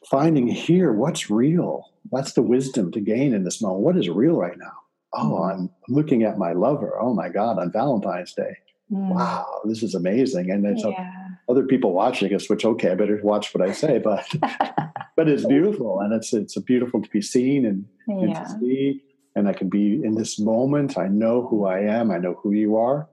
finding 0.09 0.47
here 0.47 0.91
what's 0.91 1.29
real. 1.29 1.91
That's 2.11 2.33
the 2.33 2.41
wisdom 2.41 2.91
to 2.91 2.99
gain 2.99 3.33
in 3.33 3.43
this 3.43 3.61
moment. 3.61 3.81
What 3.81 3.97
is 3.97 4.09
real 4.09 4.35
right 4.35 4.57
now? 4.57 4.73
Oh, 5.13 5.23
mm-hmm. 5.23 5.61
I'm 5.61 5.69
looking 5.89 6.23
at 6.23 6.37
my 6.37 6.53
lover. 6.53 6.99
Oh 6.99 7.13
my 7.13 7.29
God, 7.29 7.59
on 7.59 7.71
Valentine's 7.71 8.33
Day. 8.33 8.57
Mm. 8.91 9.09
Wow, 9.09 9.61
this 9.65 9.83
is 9.83 9.95
amazing. 9.95 10.49
And 10.49 10.63
then 10.63 10.77
yeah. 10.77 11.11
other 11.49 11.63
people 11.63 11.93
watching 11.93 12.33
us, 12.33 12.49
which 12.49 12.65
okay, 12.65 12.91
I 12.91 12.95
better 12.95 13.19
watch 13.21 13.53
what 13.53 13.67
I 13.67 13.73
say, 13.73 13.99
but 13.99 14.25
but 15.15 15.27
it's 15.27 15.45
beautiful 15.45 15.99
and 15.99 16.13
it's 16.13 16.33
it's 16.33 16.57
beautiful 16.59 17.01
to 17.01 17.09
be 17.09 17.21
seen 17.21 17.65
and, 17.65 17.85
yeah. 18.07 18.15
and 18.15 18.35
to 18.35 18.59
see. 18.59 19.03
And 19.35 19.47
I 19.47 19.53
can 19.53 19.69
be 19.69 20.01
in 20.03 20.15
this 20.15 20.39
moment. 20.39 20.97
I 20.97 21.07
know 21.07 21.45
who 21.47 21.65
I 21.65 21.81
am. 21.81 22.09
I 22.09 22.17
know 22.17 22.39
who 22.41 22.53
you 22.53 22.75
are. 22.77 23.07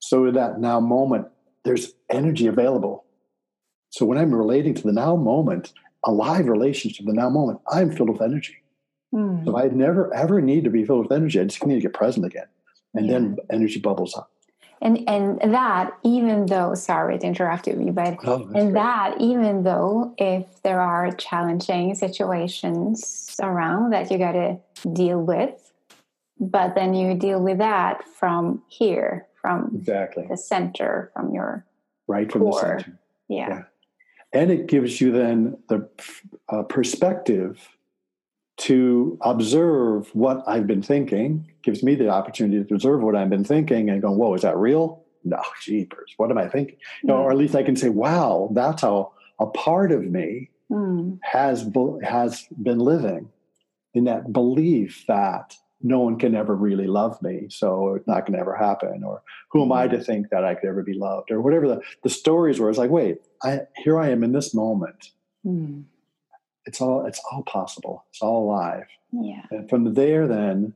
So 0.00 0.26
in 0.26 0.34
that 0.34 0.60
now 0.60 0.78
moment, 0.80 1.28
there's 1.64 1.92
energy 2.10 2.46
available. 2.46 3.06
So 3.88 4.04
when 4.04 4.18
I'm 4.18 4.34
relating 4.34 4.74
to 4.74 4.82
the 4.82 4.92
now 4.92 5.16
moment, 5.16 5.72
a 6.04 6.12
live 6.12 6.46
relationship, 6.46 7.06
the 7.06 7.12
now 7.12 7.30
moment, 7.30 7.60
I'm 7.68 7.90
filled 7.90 8.10
with 8.10 8.22
energy. 8.22 8.56
Mm. 9.14 9.44
So 9.44 9.58
I 9.58 9.68
never 9.68 10.12
ever 10.14 10.40
need 10.40 10.64
to 10.64 10.70
be 10.70 10.84
filled 10.84 11.04
with 11.08 11.12
energy. 11.12 11.40
I 11.40 11.44
just 11.44 11.64
need 11.66 11.76
to 11.76 11.80
get 11.80 11.94
present 11.94 12.26
again. 12.26 12.46
And 12.94 13.06
yeah. 13.06 13.12
then 13.12 13.36
energy 13.50 13.80
bubbles 13.80 14.16
up 14.16 14.30
and 14.84 15.08
and 15.08 15.54
that 15.54 15.92
even 16.02 16.46
though 16.46 16.74
sorry 16.74 17.18
to 17.18 17.26
interrupt 17.26 17.66
you 17.66 17.90
but 17.92 18.16
oh, 18.24 18.42
and 18.42 18.52
great. 18.52 18.74
that 18.74 19.16
even 19.20 19.64
though 19.64 20.14
if 20.18 20.62
there 20.62 20.80
are 20.80 21.10
challenging 21.12 21.94
situations 21.94 23.36
around 23.42 23.92
that 23.92 24.10
you 24.10 24.18
got 24.18 24.32
to 24.32 24.58
deal 24.92 25.20
with 25.20 25.72
but 26.38 26.74
then 26.74 26.94
you 26.94 27.14
deal 27.14 27.40
with 27.40 27.58
that 27.58 28.06
from 28.06 28.62
here 28.68 29.26
from 29.40 29.72
exactly 29.74 30.26
the 30.28 30.36
center 30.36 31.10
from 31.14 31.32
your 31.32 31.64
right 32.06 32.30
from 32.30 32.42
core. 32.42 32.52
the 32.52 32.58
center 32.58 32.98
yeah. 33.28 33.48
yeah. 33.48 33.62
And 34.34 34.50
it 34.50 34.66
gives 34.66 35.00
you 35.00 35.12
then 35.12 35.56
the 35.68 35.88
uh, 36.48 36.64
perspective 36.64 37.68
to 38.56 39.18
observe 39.22 40.14
what 40.14 40.42
I've 40.46 40.66
been 40.66 40.82
thinking, 40.82 41.50
gives 41.62 41.82
me 41.82 41.94
the 41.94 42.08
opportunity 42.08 42.62
to 42.62 42.74
observe 42.74 43.02
what 43.02 43.16
I've 43.16 43.30
been 43.30 43.44
thinking 43.44 43.90
and 43.90 44.02
go, 44.02 44.10
whoa, 44.10 44.34
is 44.34 44.42
that 44.42 44.56
real? 44.56 45.04
No, 45.24 45.40
jeepers, 45.62 46.14
what 46.18 46.30
am 46.30 46.38
I 46.38 46.48
thinking? 46.48 46.76
You 47.02 47.08
know, 47.08 47.16
or 47.16 47.30
at 47.30 47.36
least 47.36 47.54
I 47.54 47.62
can 47.62 47.76
say, 47.76 47.88
wow, 47.88 48.50
that's 48.52 48.82
how 48.82 49.12
a 49.38 49.46
part 49.46 49.90
of 49.90 50.04
me 50.04 50.50
mm. 50.70 51.18
has 51.22 51.68
has 52.02 52.46
been 52.62 52.78
living 52.78 53.30
in 53.94 54.04
that 54.04 54.32
belief 54.32 55.04
that 55.08 55.56
no 55.84 56.00
one 56.00 56.18
can 56.18 56.34
ever 56.34 56.56
really 56.56 56.88
love 56.88 57.20
me, 57.22 57.46
so 57.48 57.94
it's 57.94 58.08
not 58.08 58.26
going 58.26 58.32
to 58.32 58.40
ever 58.40 58.56
happen. 58.56 59.04
Or 59.04 59.22
who 59.50 59.62
am 59.62 59.70
I 59.70 59.86
to 59.86 60.02
think 60.02 60.30
that 60.30 60.44
I 60.44 60.54
could 60.56 60.68
ever 60.68 60.82
be 60.82 60.94
loved? 60.94 61.30
Or 61.30 61.40
whatever 61.40 61.68
the, 61.68 61.80
the 62.02 62.08
stories 62.08 62.58
were. 62.58 62.70
It's 62.70 62.78
like, 62.78 62.90
wait, 62.90 63.18
I, 63.42 63.60
here 63.76 64.00
I 64.00 64.08
am 64.08 64.24
in 64.24 64.32
this 64.32 64.52
moment. 64.54 65.10
Mm 65.46 65.84
it's 66.66 66.80
all 66.80 67.06
it's 67.06 67.20
all 67.30 67.42
possible. 67.42 68.04
It's 68.10 68.22
all 68.22 68.44
alive. 68.44 68.86
Yeah. 69.12 69.42
And 69.50 69.68
from 69.68 69.94
there, 69.94 70.26
then, 70.26 70.74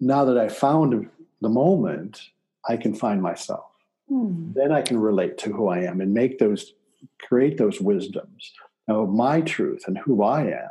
now 0.00 0.24
that 0.24 0.38
I 0.38 0.48
found 0.48 1.08
the 1.40 1.48
moment, 1.48 2.30
I 2.68 2.76
can 2.76 2.94
find 2.94 3.22
myself. 3.22 3.66
Hmm. 4.08 4.52
Then 4.54 4.72
I 4.72 4.82
can 4.82 4.98
relate 4.98 5.38
to 5.38 5.52
who 5.52 5.68
I 5.68 5.80
am 5.80 6.00
and 6.00 6.14
make 6.14 6.38
those, 6.38 6.74
create 7.20 7.58
those 7.58 7.80
wisdoms 7.80 8.52
of 8.88 9.10
my 9.10 9.40
truth 9.40 9.84
and 9.86 9.98
who 9.98 10.22
I 10.22 10.42
am. 10.46 10.70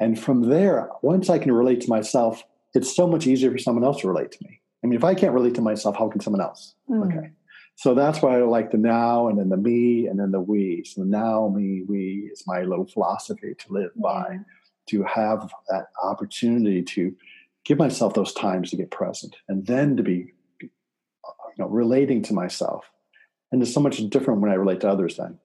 And 0.00 0.18
from 0.18 0.48
there, 0.48 0.88
once 1.02 1.28
I 1.28 1.38
can 1.38 1.52
relate 1.52 1.80
to 1.82 1.88
myself, 1.88 2.42
it's 2.74 2.94
so 2.94 3.06
much 3.06 3.26
easier 3.26 3.50
for 3.50 3.58
someone 3.58 3.84
else 3.84 4.00
to 4.00 4.08
relate 4.08 4.32
to 4.32 4.38
me. 4.44 4.60
I 4.82 4.86
mean, 4.86 4.96
if 4.96 5.04
I 5.04 5.14
can't 5.14 5.34
relate 5.34 5.54
to 5.56 5.62
myself, 5.62 5.96
how 5.96 6.08
can 6.08 6.20
someone 6.20 6.40
else? 6.40 6.74
Hmm. 6.88 7.02
Okay. 7.02 7.30
So 7.76 7.94
that's 7.94 8.20
why 8.20 8.38
I 8.38 8.42
like 8.42 8.70
the 8.70 8.78
now 8.78 9.28
and 9.28 9.38
then 9.38 9.48
the 9.48 9.56
me 9.56 10.06
and 10.06 10.20
then 10.20 10.32
the 10.32 10.40
we. 10.40 10.84
So 10.84 11.00
the 11.00 11.06
now, 11.06 11.48
me, 11.48 11.82
we 11.88 12.28
is 12.32 12.44
my 12.46 12.62
little 12.62 12.86
philosophy 12.86 13.54
to 13.58 13.72
live 13.72 13.90
by, 13.96 14.38
to 14.90 15.02
have 15.04 15.50
that 15.68 15.86
opportunity 16.02 16.82
to 16.82 17.14
give 17.64 17.78
myself 17.78 18.14
those 18.14 18.34
times 18.34 18.70
to 18.70 18.76
get 18.76 18.90
present 18.90 19.36
and 19.48 19.66
then 19.66 19.96
to 19.96 20.02
be 20.02 20.32
you 20.60 20.68
know, 21.58 21.68
relating 21.68 22.22
to 22.24 22.34
myself. 22.34 22.90
And 23.52 23.62
it's 23.62 23.72
so 23.72 23.80
much 23.80 23.96
different 24.10 24.40
when 24.40 24.50
I 24.50 24.54
relate 24.54 24.80
to 24.80 24.88
others 24.90 25.16
then. 25.16 25.38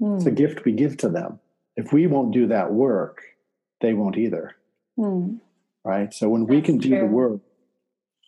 Mm. 0.00 0.16
It's 0.16 0.26
a 0.26 0.30
hmm. 0.30 0.36
gift 0.36 0.64
we 0.64 0.72
give 0.72 0.96
to 0.98 1.08
them. 1.08 1.40
If 1.76 1.92
we 1.92 2.06
won't 2.06 2.32
do 2.32 2.46
that 2.48 2.72
work, 2.72 3.22
they 3.80 3.94
won't 3.94 4.16
either. 4.16 4.54
Mm. 4.98 5.40
Right? 5.84 6.12
So 6.12 6.28
when 6.28 6.42
That's 6.42 6.50
we 6.50 6.60
can 6.62 6.78
do 6.78 6.88
true. 6.88 7.00
the 7.00 7.06
work, 7.06 7.40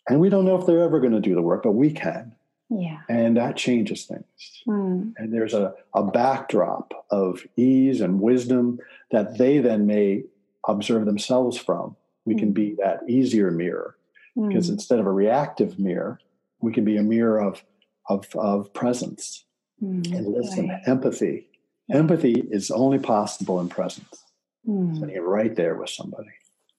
and 0.09 0.19
we 0.19 0.29
don't 0.29 0.45
know 0.45 0.59
if 0.59 0.65
they're 0.65 0.83
ever 0.83 0.99
going 0.99 1.13
to 1.13 1.21
do 1.21 1.35
the 1.35 1.41
work, 1.41 1.63
but 1.63 1.71
we 1.71 1.91
can 1.91 2.35
yeah. 2.69 2.99
And 3.09 3.37
that 3.37 3.55
changes 3.55 4.05
things. 4.05 4.23
Mm. 4.67 5.13
And 5.17 5.33
there's 5.33 5.53
a, 5.53 5.73
a 5.93 6.03
backdrop 6.03 7.05
of 7.11 7.45
ease 7.55 8.01
and 8.01 8.21
wisdom 8.21 8.79
that 9.11 9.37
they 9.37 9.59
then 9.59 9.85
may 9.85 10.23
observe 10.67 11.05
themselves 11.05 11.57
from. 11.57 11.95
We 12.25 12.35
mm. 12.35 12.39
can 12.39 12.51
be 12.51 12.75
that 12.79 13.01
easier 13.07 13.51
mirror 13.51 13.97
mm. 14.37 14.47
because 14.47 14.69
instead 14.69 14.99
of 14.99 15.05
a 15.05 15.11
reactive 15.11 15.77
mirror, 15.77 16.19
we 16.61 16.71
can 16.71 16.85
be 16.85 16.97
a 16.97 17.03
mirror 17.03 17.41
of, 17.41 17.63
of, 18.09 18.27
of 18.35 18.73
presence 18.73 19.45
mm. 19.81 20.05
and 20.15 20.27
listen, 20.27 20.69
right. 20.69 20.81
empathy. 20.87 21.47
Empathy 21.91 22.43
is 22.49 22.71
only 22.71 22.97
possible 22.97 23.59
in 23.59 23.67
presence. 23.67 24.23
Mm. 24.67 24.99
So 24.99 25.07
you're 25.07 25.27
right 25.27 25.53
there 25.55 25.75
with 25.75 25.89
somebody 25.89 26.29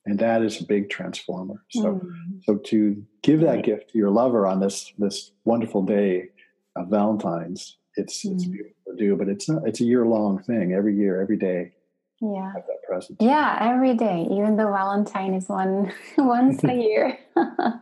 and 0.05 0.19
that 0.19 0.41
is 0.43 0.61
a 0.61 0.65
big 0.65 0.89
transformer. 0.89 1.63
So 1.71 1.95
mm. 1.95 2.43
so 2.43 2.57
to 2.57 3.03
give 3.23 3.41
that 3.41 3.63
gift 3.63 3.91
to 3.91 3.97
your 3.97 4.11
lover 4.11 4.45
on 4.45 4.59
this 4.59 4.93
this 4.97 5.31
wonderful 5.43 5.83
day 5.83 6.29
of 6.75 6.89
valentine's 6.89 7.77
it's 7.95 8.25
mm. 8.25 8.33
it's 8.33 8.45
beautiful 8.45 8.75
to 8.87 8.95
do 8.97 9.15
but 9.15 9.27
it's 9.27 9.49
not 9.49 9.67
it's 9.67 9.81
a 9.81 9.85
year 9.85 10.05
long 10.05 10.41
thing. 10.43 10.73
Every 10.73 10.95
year 10.95 11.21
every 11.21 11.37
day 11.37 11.73
yeah. 12.21 12.51
have 12.53 12.65
that 12.67 12.83
presence. 12.87 13.17
Yeah 13.19 13.57
every 13.61 13.95
day 13.95 14.27
even 14.31 14.57
though 14.57 14.71
valentine 14.71 15.33
is 15.33 15.49
one 15.49 15.91
once 16.17 16.63
a 16.63 16.73
year. 16.73 17.17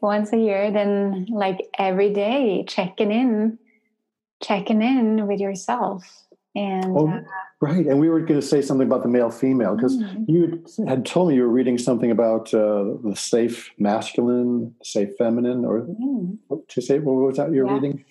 Once 0.00 0.32
a 0.32 0.36
year 0.36 0.70
then 0.70 1.26
like 1.28 1.58
every 1.76 2.12
day 2.12 2.64
checking 2.68 3.10
in 3.10 3.58
checking 4.40 4.80
in 4.80 5.26
with 5.26 5.40
yourself 5.40 6.23
and 6.54 6.96
oh, 6.96 7.08
uh, 7.08 7.20
right 7.60 7.86
and 7.86 7.98
we 7.98 8.08
were 8.08 8.20
going 8.20 8.40
to 8.40 8.46
say 8.46 8.62
something 8.62 8.86
about 8.86 9.02
the 9.02 9.08
male 9.08 9.30
female 9.30 9.74
because 9.74 9.96
mm-hmm. 9.96 10.24
you 10.28 10.64
had 10.86 11.04
told 11.04 11.28
me 11.28 11.34
you 11.34 11.42
were 11.42 11.48
reading 11.48 11.78
something 11.78 12.10
about 12.10 12.52
uh, 12.54 12.84
the 13.02 13.14
safe 13.16 13.72
masculine 13.78 14.74
safe 14.82 15.16
feminine 15.16 15.64
or 15.64 15.80
mm. 15.82 16.38
to 16.68 16.80
say 16.80 16.98
what 16.98 17.14
was 17.14 17.36
that 17.36 17.52
you're 17.52 17.66
yeah. 17.66 17.74
reading 17.74 18.04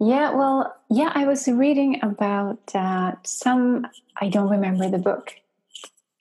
yeah 0.00 0.32
well 0.32 0.74
yeah 0.88 1.12
i 1.14 1.26
was 1.26 1.46
reading 1.48 1.98
about 2.02 2.60
uh, 2.74 3.12
some 3.22 3.86
i 4.20 4.28
don't 4.28 4.50
remember 4.50 4.88
the 4.88 4.98
book 4.98 5.34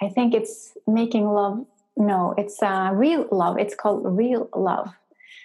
i 0.02 0.10
think 0.10 0.34
it's 0.34 0.74
making 0.88 1.28
love 1.28 1.66
no 1.96 2.34
it's 2.38 2.62
uh, 2.62 2.90
real 2.94 3.28
love 3.32 3.58
it's 3.58 3.76
called 3.76 4.02
real 4.06 4.50
love 4.56 4.90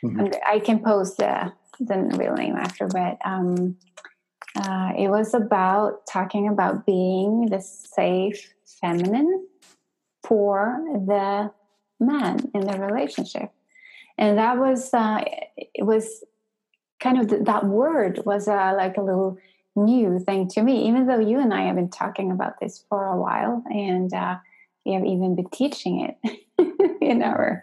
mm-hmm. 0.02 0.26
i 0.48 0.58
can 0.58 0.80
post 0.80 1.18
the 1.18 1.52
the 1.80 1.96
real 2.16 2.34
name 2.34 2.54
after 2.54 2.86
but 2.86 3.18
um 3.24 3.76
uh, 4.56 4.92
it 4.96 5.08
was 5.08 5.34
about 5.34 6.06
talking 6.06 6.48
about 6.48 6.86
being 6.86 7.46
the 7.46 7.60
safe 7.60 8.54
feminine 8.80 9.46
for 10.22 10.82
the 11.06 11.50
man 12.00 12.50
in 12.54 12.66
the 12.66 12.78
relationship. 12.78 13.50
And 14.16 14.38
that 14.38 14.58
was 14.58 14.94
uh, 14.94 15.24
it 15.56 15.84
was 15.84 16.24
kind 17.00 17.20
of 17.20 17.28
the, 17.28 17.38
that 17.44 17.66
word 17.66 18.20
was 18.24 18.48
uh, 18.48 18.74
like 18.76 18.96
a 18.96 19.02
little 19.02 19.38
new 19.76 20.20
thing 20.20 20.46
to 20.46 20.62
me 20.62 20.86
even 20.86 21.08
though 21.08 21.18
you 21.18 21.40
and 21.40 21.52
i 21.52 21.62
have 21.62 21.74
been 21.74 21.90
talking 21.90 22.30
about 22.30 22.60
this 22.60 22.84
for 22.88 23.06
a 23.06 23.20
while 23.20 23.60
and 23.72 24.14
uh, 24.14 24.36
we 24.84 24.92
have 24.92 25.04
even 25.04 25.34
been 25.34 25.48
teaching 25.50 26.00
it 26.00 26.40
in 27.00 27.22
our 27.22 27.62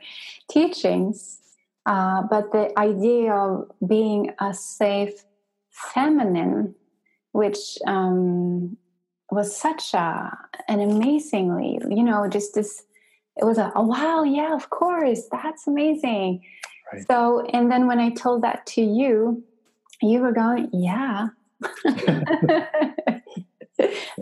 teachings. 0.50 1.40
Uh, 1.86 2.24
but 2.24 2.52
the 2.52 2.78
idea 2.78 3.34
of 3.34 3.70
being 3.88 4.32
a 4.40 4.54
safe 4.54 5.24
feminine 5.70 6.76
which 7.32 7.78
um, 7.88 8.78
was 9.30 9.56
such 9.56 9.94
a 9.94 10.38
an 10.68 10.80
amazingly, 10.80 11.80
you 11.90 12.04
know, 12.04 12.28
just 12.28 12.56
this. 12.56 12.84
It 13.38 13.46
was 13.46 13.58
a 13.58 13.72
oh 13.76 13.86
wow, 13.86 14.24
yeah, 14.24 14.54
of 14.54 14.70
course, 14.70 15.28
that's 15.32 15.68
amazing. 15.68 16.44
Right. 16.92 17.08
So, 17.08 17.46
and 17.54 17.72
then 17.72 17.88
when 17.88 18.00
I 18.00 18.10
told 18.10 18.44
that 18.44 18.66
to 18.68 18.82
you, 18.82 19.44
you 20.02 20.20
were 20.20 20.34
going, 20.34 20.70
yeah. 20.74 21.28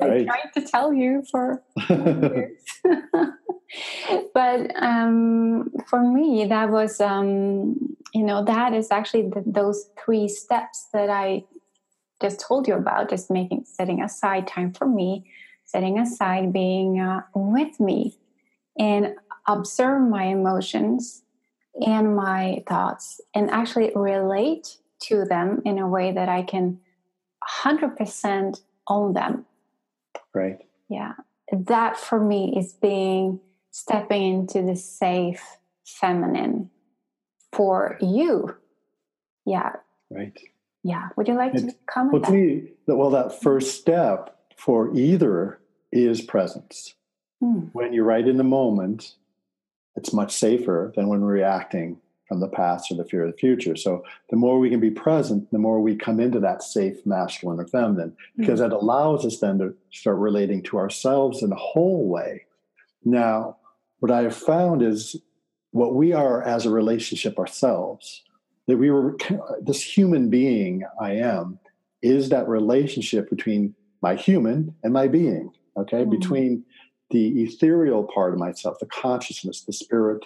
I 0.01 0.23
tried 0.23 0.51
to 0.55 0.61
tell 0.65 0.93
you 0.93 1.23
for 1.31 1.63
years. 1.89 2.61
but 4.33 4.71
um, 4.75 5.71
for 5.87 6.01
me, 6.01 6.45
that 6.45 6.69
was, 6.69 7.01
um, 7.01 7.95
you 8.13 8.23
know, 8.23 8.43
that 8.45 8.73
is 8.73 8.91
actually 8.91 9.23
the, 9.23 9.43
those 9.45 9.89
three 10.03 10.27
steps 10.27 10.87
that 10.93 11.09
I 11.09 11.43
just 12.21 12.39
told 12.39 12.67
you 12.67 12.75
about, 12.75 13.09
just 13.09 13.29
making, 13.31 13.65
setting 13.65 14.01
aside 14.01 14.47
time 14.47 14.73
for 14.73 14.85
me, 14.85 15.25
setting 15.65 15.99
aside 15.99 16.51
being 16.51 16.99
uh, 16.99 17.21
with 17.33 17.79
me 17.79 18.17
and 18.77 19.15
observe 19.47 20.01
my 20.01 20.25
emotions 20.25 21.23
and 21.85 22.15
my 22.15 22.63
thoughts 22.67 23.21
and 23.33 23.49
actually 23.49 23.91
relate 23.95 24.77
to 25.01 25.25
them 25.25 25.61
in 25.65 25.79
a 25.79 25.88
way 25.88 26.11
that 26.11 26.27
I 26.27 26.43
can 26.43 26.79
100% 27.63 28.61
own 28.88 29.13
them. 29.13 29.45
Right. 30.33 30.59
Yeah. 30.89 31.13
That 31.51 31.97
for 31.97 32.19
me 32.19 32.53
is 32.57 32.73
being 32.73 33.39
stepping 33.71 34.23
into 34.23 34.61
the 34.61 34.75
safe 34.75 35.57
feminine 35.85 36.69
for 37.53 37.97
you. 38.01 38.55
Yeah. 39.45 39.73
Right. 40.09 40.38
Yeah. 40.83 41.09
Would 41.17 41.27
you 41.27 41.36
like 41.36 41.53
to 41.53 41.74
comment? 41.88 42.24
Well, 42.24 42.31
me, 42.31 42.71
well, 42.88 43.09
that 43.09 43.41
first 43.41 43.79
step 43.79 44.36
for 44.55 44.95
either 44.95 45.59
is 45.91 46.21
presence. 46.21 46.95
Mm. 47.43 47.69
When 47.74 47.93
you're 47.93 48.05
right 48.05 48.27
in 48.27 48.38
the 48.38 48.43
moment, 48.43 49.15
it's 49.95 50.13
much 50.13 50.33
safer 50.33 50.93
than 50.95 51.07
when 51.07 51.21
we're 51.21 51.33
reacting 51.33 51.98
from 52.27 52.39
the 52.39 52.48
past 52.48 52.91
or 52.91 52.95
the 52.95 53.03
fear 53.03 53.25
of 53.25 53.31
the 53.31 53.38
future. 53.38 53.75
So 53.75 54.03
the 54.29 54.38
more 54.38 54.59
we 54.59 54.69
can 54.69 54.79
be 54.79 54.91
present, 54.91 55.50
the 55.51 55.57
more 55.57 55.81
we 55.81 55.95
come 55.95 56.19
into 56.19 56.39
that 56.41 56.62
safe 56.62 57.03
masculine 57.05 57.59
or 57.59 57.65
feminine, 57.65 58.15
because 58.38 58.59
mm-hmm. 58.59 58.69
that 58.69 58.75
allows 58.75 59.25
us 59.25 59.39
then 59.39 59.57
to 59.57 59.75
start 59.91 60.17
relating 60.17 60.62
to 60.63 60.77
ourselves 60.77 61.41
in 61.41 61.51
a 61.51 61.55
whole 61.55 62.07
way. 62.07 62.45
Now, 63.03 63.57
what 64.00 64.12
I 64.12 64.21
have 64.21 64.36
found 64.36 64.83
is 64.83 65.15
what 65.71 65.95
we 65.95 66.13
are 66.13 66.43
as 66.43 66.65
a 66.65 66.69
relationship 66.69 67.39
ourselves, 67.39 68.24
that 68.69 68.77
we 68.77 68.91
were 68.91 69.17
this 69.61 69.81
human 69.81 70.29
being 70.29 70.83
I 71.01 71.13
am, 71.13 71.59
is 72.01 72.29
that 72.29 72.47
relationship 72.47 73.29
between 73.29 73.75
my 74.01 74.15
human 74.15 74.75
and 74.83 74.93
my 74.93 75.07
being, 75.07 75.51
okay? 75.77 76.01
Mm-hmm. 76.01 76.11
Between 76.11 76.63
the 77.09 77.41
ethereal 77.43 78.03
part 78.03 78.33
of 78.33 78.39
myself, 78.39 78.77
the 78.79 78.85
consciousness, 78.85 79.61
the 79.61 79.73
spirit, 79.73 80.23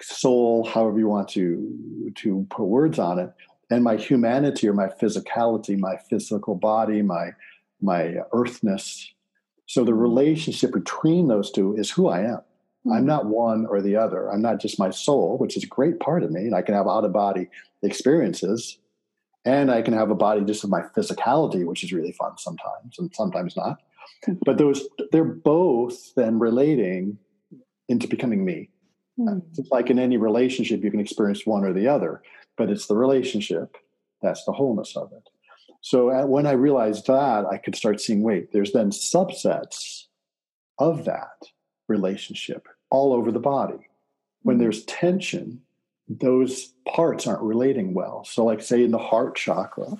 soul, 0.00 0.64
however 0.64 0.98
you 0.98 1.08
want 1.08 1.28
to 1.28 2.12
to 2.16 2.46
put 2.50 2.64
words 2.64 2.98
on 2.98 3.18
it, 3.18 3.32
and 3.70 3.82
my 3.84 3.96
humanity 3.96 4.68
or 4.68 4.72
my 4.72 4.88
physicality, 4.88 5.78
my 5.78 5.96
physical 5.96 6.54
body, 6.54 7.02
my 7.02 7.30
my 7.80 8.16
earthness. 8.32 9.12
So 9.66 9.84
the 9.84 9.94
relationship 9.94 10.72
between 10.72 11.28
those 11.28 11.50
two 11.50 11.74
is 11.76 11.90
who 11.90 12.08
I 12.08 12.20
am. 12.20 12.40
Mm-hmm. 12.86 12.92
I'm 12.92 13.06
not 13.06 13.26
one 13.26 13.66
or 13.66 13.80
the 13.80 13.96
other. 13.96 14.30
I'm 14.30 14.42
not 14.42 14.60
just 14.60 14.78
my 14.78 14.90
soul, 14.90 15.38
which 15.38 15.56
is 15.56 15.64
a 15.64 15.68
great 15.68 16.00
part 16.00 16.22
of 16.22 16.30
me, 16.30 16.42
and 16.42 16.54
I 16.54 16.62
can 16.62 16.74
have 16.74 16.86
out 16.86 17.04
of 17.04 17.12
body 17.12 17.48
experiences, 17.82 18.78
and 19.44 19.70
I 19.70 19.82
can 19.82 19.94
have 19.94 20.10
a 20.10 20.14
body 20.14 20.42
just 20.44 20.64
of 20.64 20.70
my 20.70 20.82
physicality, 20.96 21.64
which 21.64 21.84
is 21.84 21.92
really 21.92 22.12
fun 22.12 22.36
sometimes, 22.38 22.98
and 22.98 23.14
sometimes 23.14 23.56
not. 23.56 23.80
but 24.44 24.58
those 24.58 24.86
they're 25.12 25.24
both 25.24 26.14
then 26.14 26.38
relating 26.38 27.18
into 27.88 28.08
becoming 28.08 28.44
me. 28.44 28.70
Mm. 29.18 29.42
It's 29.56 29.70
like 29.70 29.90
in 29.90 29.98
any 29.98 30.16
relationship, 30.16 30.82
you 30.82 30.90
can 30.90 31.00
experience 31.00 31.46
one 31.46 31.64
or 31.64 31.72
the 31.72 31.88
other, 31.88 32.22
but 32.56 32.70
it's 32.70 32.86
the 32.86 32.96
relationship 32.96 33.76
that's 34.22 34.44
the 34.44 34.52
wholeness 34.52 34.96
of 34.96 35.12
it. 35.12 35.28
So 35.80 36.10
uh, 36.10 36.26
when 36.26 36.46
I 36.46 36.52
realized 36.52 37.06
that, 37.08 37.44
I 37.44 37.58
could 37.58 37.76
start 37.76 38.00
seeing 38.00 38.22
wait, 38.22 38.52
there's 38.52 38.72
then 38.72 38.90
subsets 38.90 40.04
of 40.78 41.04
that 41.04 41.42
relationship 41.88 42.66
all 42.90 43.12
over 43.12 43.32
the 43.32 43.40
body. 43.40 43.88
When 44.42 44.56
hmm. 44.56 44.62
there's 44.62 44.84
tension, 44.84 45.62
those 46.08 46.72
parts 46.86 47.26
aren't 47.26 47.42
relating 47.42 47.94
well. 47.94 48.24
So, 48.24 48.44
like, 48.44 48.62
say, 48.62 48.84
in 48.84 48.90
the 48.90 48.98
heart 48.98 49.36
chakra, 49.36 49.96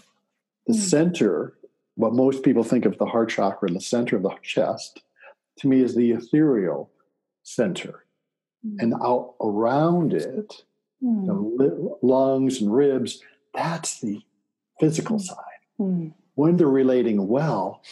the 0.66 0.74
mm. 0.74 0.76
center, 0.76 1.54
what 1.94 2.12
most 2.12 2.42
people 2.42 2.62
think 2.62 2.84
of 2.84 2.98
the 2.98 3.06
heart 3.06 3.30
chakra 3.30 3.68
in 3.68 3.74
the 3.74 3.80
center 3.80 4.16
of 4.16 4.22
the 4.22 4.34
chest, 4.42 5.00
to 5.58 5.66
me 5.66 5.80
is 5.80 5.94
the 5.94 6.12
ethereal 6.12 6.90
center 7.42 8.04
and 8.78 8.94
out 8.94 9.34
around 9.40 10.14
it, 10.14 10.64
mm. 11.02 11.26
the 11.26 11.96
lungs 12.02 12.60
and 12.60 12.74
ribs, 12.74 13.22
that's 13.52 14.00
the 14.00 14.22
physical 14.80 15.18
side. 15.18 15.36
Mm. 15.78 16.12
When 16.34 16.56
they're 16.56 16.66
relating 16.66 17.28
well, 17.28 17.82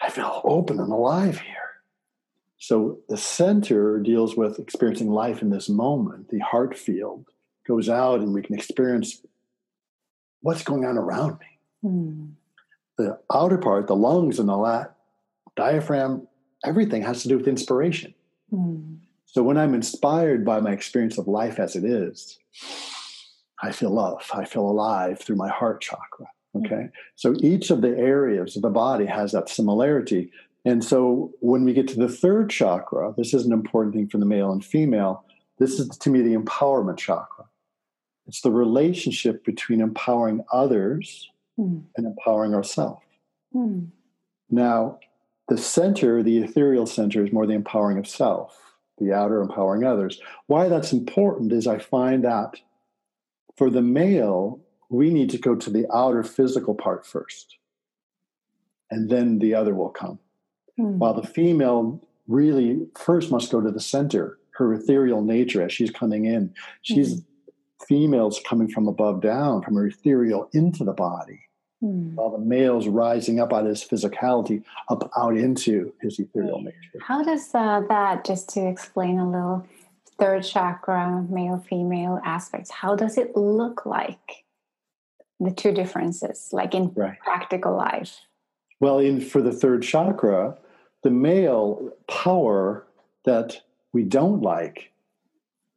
I 0.00 0.10
feel 0.10 0.40
open 0.44 0.78
and 0.78 0.92
alive 0.92 1.40
here. 1.40 1.56
So 2.60 2.98
the 3.08 3.16
center 3.16 3.98
deals 3.98 4.36
with 4.36 4.58
experiencing 4.58 5.10
life 5.10 5.40
in 5.40 5.48
this 5.48 5.68
moment. 5.68 6.28
The 6.28 6.40
heart 6.40 6.76
field 6.76 7.24
goes 7.66 7.88
out 7.88 8.20
and 8.20 8.34
we 8.34 8.42
can 8.42 8.54
experience 8.54 9.22
what's 10.42 10.62
going 10.62 10.84
on 10.84 10.98
around 10.98 11.38
me. 11.38 11.58
Mm. 11.84 12.32
The 12.98 13.18
outer 13.32 13.56
part, 13.56 13.86
the 13.86 13.96
lungs 13.96 14.38
and 14.38 14.50
all 14.50 14.64
that, 14.64 14.94
diaphragm, 15.56 16.28
everything 16.64 17.02
has 17.02 17.22
to 17.22 17.28
do 17.28 17.38
with 17.38 17.48
inspiration. 17.48 18.12
Mm. 18.52 18.98
So 19.24 19.42
when 19.42 19.56
I'm 19.56 19.74
inspired 19.74 20.44
by 20.44 20.60
my 20.60 20.72
experience 20.72 21.16
of 21.16 21.26
life 21.26 21.58
as 21.58 21.76
it 21.76 21.84
is, 21.84 22.38
I 23.62 23.72
feel 23.72 23.90
love. 23.90 24.28
I 24.34 24.44
feel 24.44 24.68
alive 24.68 25.18
through 25.18 25.36
my 25.36 25.48
heart 25.48 25.80
chakra. 25.80 26.26
Okay. 26.56 26.74
Mm-hmm. 26.74 26.86
So 27.16 27.34
each 27.40 27.70
of 27.70 27.80
the 27.80 27.96
areas 27.96 28.56
of 28.56 28.62
the 28.62 28.70
body 28.70 29.06
has 29.06 29.32
that 29.32 29.48
similarity. 29.48 30.30
And 30.64 30.84
so 30.84 31.32
when 31.40 31.64
we 31.64 31.72
get 31.72 31.88
to 31.88 31.98
the 31.98 32.08
third 32.08 32.50
chakra, 32.50 33.14
this 33.16 33.32
is 33.32 33.46
an 33.46 33.52
important 33.52 33.94
thing 33.94 34.08
for 34.08 34.18
the 34.18 34.26
male 34.26 34.52
and 34.52 34.64
female. 34.64 35.24
This 35.58 35.78
is 35.78 35.88
to 35.88 36.10
me 36.10 36.22
the 36.22 36.36
empowerment 36.36 36.98
chakra. 36.98 37.46
It's 38.26 38.42
the 38.42 38.50
relationship 38.50 39.44
between 39.44 39.80
empowering 39.80 40.44
others 40.52 41.30
mm. 41.58 41.82
and 41.96 42.06
empowering 42.06 42.54
ourselves. 42.54 43.02
Mm. 43.54 43.88
Now, 44.50 44.98
the 45.48 45.58
center, 45.58 46.22
the 46.22 46.38
ethereal 46.38 46.86
center, 46.86 47.24
is 47.24 47.32
more 47.32 47.46
the 47.46 47.54
empowering 47.54 47.98
of 47.98 48.06
self 48.06 48.70
the 49.00 49.12
outer 49.12 49.40
empowering 49.40 49.84
others. 49.84 50.20
Why 50.46 50.68
that's 50.68 50.92
important 50.92 51.52
is 51.52 51.66
I 51.66 51.78
find 51.78 52.22
that 52.24 52.60
for 53.56 53.70
the 53.70 53.82
male, 53.82 54.60
we 54.90 55.10
need 55.10 55.30
to 55.30 55.38
go 55.38 55.54
to 55.56 55.70
the 55.70 55.86
outer 55.92 56.22
physical 56.22 56.74
part 56.74 57.04
first, 57.04 57.56
and 58.90 59.10
then 59.10 59.38
the 59.38 59.54
other 59.54 59.74
will 59.74 59.88
come. 59.88 60.18
Mm. 60.80 60.98
While 60.98 61.14
the 61.14 61.26
female 61.26 62.00
really 62.28 62.86
first 62.96 63.30
must 63.30 63.50
go 63.50 63.60
to 63.60 63.70
the 63.70 63.80
center, 63.80 64.38
her 64.52 64.72
ethereal 64.74 65.22
nature 65.22 65.62
as 65.62 65.72
she's 65.72 65.90
coming 65.90 66.24
in. 66.24 66.54
She's 66.82 67.20
mm. 67.20 67.24
females 67.86 68.40
coming 68.46 68.68
from 68.68 68.88
above 68.88 69.20
down, 69.20 69.62
from 69.62 69.74
her 69.76 69.86
ethereal 69.86 70.48
into 70.52 70.84
the 70.84 70.92
body. 70.92 71.40
Hmm. 71.80 72.14
While 72.14 72.30
the 72.30 72.44
male's 72.44 72.86
rising 72.86 73.40
up 73.40 73.54
out 73.54 73.62
of 73.62 73.68
his 73.68 73.82
physicality, 73.82 74.62
up 74.90 75.10
out 75.16 75.34
into 75.34 75.94
his 76.02 76.18
ethereal 76.18 76.60
nature. 76.60 76.98
How 77.00 77.24
does 77.24 77.54
uh, 77.54 77.80
that, 77.88 78.26
just 78.26 78.50
to 78.50 78.68
explain 78.68 79.18
a 79.18 79.24
little, 79.24 79.66
third 80.18 80.44
chakra, 80.44 81.26
male 81.30 81.64
female 81.66 82.20
aspects, 82.22 82.70
how 82.70 82.94
does 82.94 83.16
it 83.16 83.34
look 83.34 83.86
like? 83.86 84.44
The 85.42 85.50
two 85.50 85.72
differences, 85.72 86.50
like 86.52 86.74
in 86.74 86.92
right. 86.94 87.18
practical 87.24 87.74
life. 87.74 88.18
Well, 88.78 88.98
in 88.98 89.22
for 89.22 89.40
the 89.40 89.52
third 89.52 89.82
chakra, 89.82 90.58
the 91.02 91.10
male 91.10 91.92
power 92.08 92.86
that 93.24 93.60
we 93.92 94.02
don't 94.02 94.42
like 94.42 94.92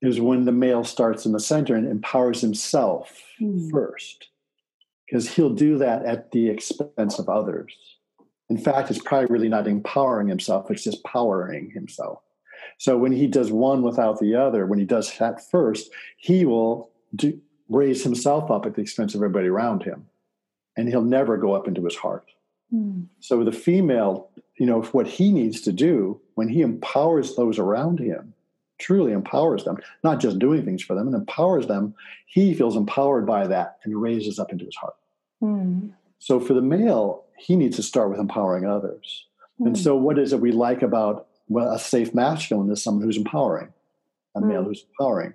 is 0.02 0.20
when 0.20 0.46
the 0.46 0.52
male 0.52 0.84
starts 0.84 1.26
in 1.26 1.32
the 1.32 1.40
center 1.40 1.76
and 1.76 1.88
empowers 1.88 2.42
himself 2.42 3.24
mm. 3.42 3.72
first 3.72 4.28
because 5.06 5.36
he'll 5.36 5.54
do 5.54 5.78
that 5.78 6.06
at 6.06 6.32
the 6.32 6.50
expense 6.50 7.20
of 7.20 7.30
others. 7.30 7.74
In 8.50 8.58
fact, 8.58 8.90
it's 8.90 9.02
probably 9.02 9.28
really 9.28 9.50
not 9.50 9.68
empowering 9.68 10.28
himself, 10.28 10.70
it's 10.70 10.84
just 10.84 11.04
powering 11.04 11.72
himself. 11.72 12.20
So 12.78 12.98
when 12.98 13.12
he 13.12 13.28
does 13.28 13.52
one 13.52 13.82
without 13.82 14.20
the 14.20 14.36
other, 14.36 14.66
when 14.66 14.80
he 14.80 14.86
does 14.86 15.18
that 15.18 15.50
first, 15.50 15.92
he 16.18 16.46
will 16.46 16.90
do, 17.16 17.40
raise 17.70 18.04
himself 18.04 18.52
up 18.52 18.66
at 18.66 18.76
the 18.76 18.82
expense 18.82 19.14
of 19.14 19.20
everybody 19.20 19.48
around 19.48 19.84
him. 19.84 20.08
And 20.76 20.90
he'll 20.90 21.04
never 21.04 21.38
go 21.38 21.54
up 21.54 21.68
into 21.68 21.86
his 21.86 21.96
heart. 21.96 22.26
Mm. 22.74 23.08
So 23.20 23.44
the 23.44 23.52
female, 23.52 24.30
you 24.58 24.66
know, 24.66 24.82
what 24.82 25.08
he 25.08 25.32
needs 25.32 25.62
to 25.62 25.72
do 25.72 26.20
when 26.36 26.48
he 26.48 26.62
empowers 26.62 27.36
those 27.36 27.60
around 27.60 28.00
him, 28.00 28.34
truly 28.80 29.12
empowers 29.12 29.64
them, 29.64 29.78
not 30.04 30.20
just 30.20 30.40
doing 30.40 30.66
things 30.66 30.84
for 30.84 30.96
them, 30.96 31.08
and 31.08 31.16
empowers 31.16 31.68
them, 31.68 31.94
he 32.26 32.54
feels 32.54 32.76
empowered 32.76 33.26
by 33.26 33.48
that 33.48 33.78
and 33.84 34.02
raises 34.02 34.40
up 34.40 34.52
into 34.52 34.66
his 34.66 34.76
heart. 34.76 34.96
Mm. 35.42 35.92
So 36.20 36.40
for 36.40 36.54
the 36.54 36.62
male, 36.62 37.26
he 37.38 37.56
needs 37.56 37.76
to 37.76 37.84
start 37.84 38.10
with 38.10 38.20
empowering 38.20 38.66
others. 38.66 39.28
And 39.60 39.78
so, 39.78 39.96
what 39.96 40.18
is 40.18 40.34
it 40.34 40.42
we 40.42 40.52
like 40.52 40.82
about 40.82 41.28
well, 41.48 41.72
a 41.74 41.80
safe 41.80 42.14
masculine 42.14 42.72
is 42.72 42.84
someone 42.84 43.04
who's 43.04 43.18
empowering, 43.18 43.72
a 44.36 44.42
male 44.42 44.64
Mm. 44.64 44.66
who's 44.66 44.86
empowering, 44.90 45.34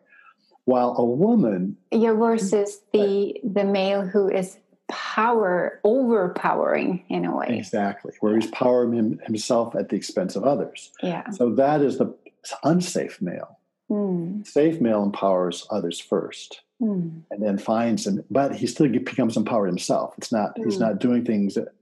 while 0.64 0.94
a 0.98 1.04
woman, 1.04 1.76
Yeah, 1.92 2.12
versus 2.12 2.82
the 2.92 3.40
the 3.44 3.64
male 3.64 4.02
who 4.02 4.28
is 4.28 4.58
power 4.88 5.80
overpowering 5.84 7.04
in 7.08 7.24
a 7.24 7.36
way. 7.36 7.46
exactly, 7.58 8.12
where 8.20 8.34
he's 8.36 8.50
powering 8.50 8.92
him, 8.92 9.20
himself 9.24 9.74
at 9.76 9.88
the 9.90 9.96
expense 9.96 10.34
of 10.36 10.44
others. 10.44 10.92
Yeah. 11.02 11.28
So 11.30 11.50
that 11.54 11.80
is 11.82 11.98
the 11.98 12.14
unsafe 12.64 13.20
male. 13.20 13.58
Mm. 13.90 14.46
Safe 14.46 14.80
male 14.80 15.02
empowers 15.02 15.66
others 15.70 15.98
first. 16.00 16.62
Mm. 16.80 17.22
and 17.32 17.42
then 17.42 17.58
finds 17.58 18.06
him, 18.06 18.22
but 18.30 18.54
he 18.54 18.64
still 18.68 18.88
becomes 18.88 19.36
empowered 19.36 19.66
himself. 19.66 20.14
It's 20.16 20.30
not 20.30 20.52
he's 20.56 20.76
Mm. 20.76 20.80
not 20.80 21.00
doing 21.00 21.24
things 21.24 21.54
that 21.54 21.74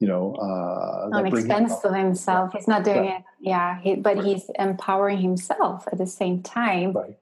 you 0.00 0.08
know 0.08 0.34
uh, 0.40 1.10
On 1.12 1.24
him 1.24 1.32
expense 1.36 1.72
of 1.84 1.94
himself. 1.94 2.52
He's 2.54 2.66
not 2.66 2.82
doing 2.82 2.98
Right. 2.98 3.18
it. 3.20 3.24
Yeah. 3.38 3.78
He, 3.80 3.94
but 3.94 4.16
Right. 4.16 4.24
he's 4.24 4.50
empowering 4.58 5.18
himself 5.18 5.86
at 5.92 5.98
the 5.98 6.06
same 6.06 6.42
time. 6.42 6.94
Right. 6.94 7.16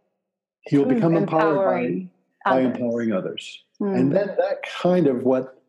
He'll 0.63 0.87
become 0.87 1.19
empowered 1.19 2.09
by, 2.09 2.09
by 2.51 2.65
others. 2.65 2.77
empowering 2.77 3.13
others, 3.13 3.63
Mm. 3.81 3.99
and 3.99 4.13
then 4.17 4.27
that 4.39 4.63
kind 4.81 5.07
of 5.07 5.25
what 5.25 5.63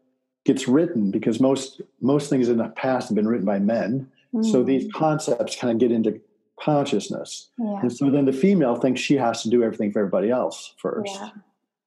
gets 0.45 0.67
written 0.67 1.11
because 1.11 1.39
most 1.39 1.81
most 2.01 2.29
things 2.29 2.49
in 2.49 2.57
the 2.57 2.69
past 2.69 3.09
have 3.09 3.15
been 3.15 3.27
written 3.27 3.45
by 3.45 3.59
men. 3.59 4.09
So 4.41 4.63
Mm. 4.63 4.65
these 4.67 4.91
concepts 4.93 5.55
kind 5.55 5.71
of 5.73 5.79
get 5.79 5.91
into 5.91 6.19
consciousness, 6.59 7.49
Yeah. 7.57 7.79
and 7.81 7.91
so 7.91 8.09
then 8.09 8.25
the 8.25 8.33
female 8.33 8.75
thinks 8.75 8.99
she 9.01 9.15
has 9.17 9.43
to 9.43 9.49
do 9.49 9.63
everything 9.63 9.91
for 9.91 9.99
everybody 9.99 10.29
else 10.29 10.73
first. 10.77 11.15
Yeah. 11.15 11.29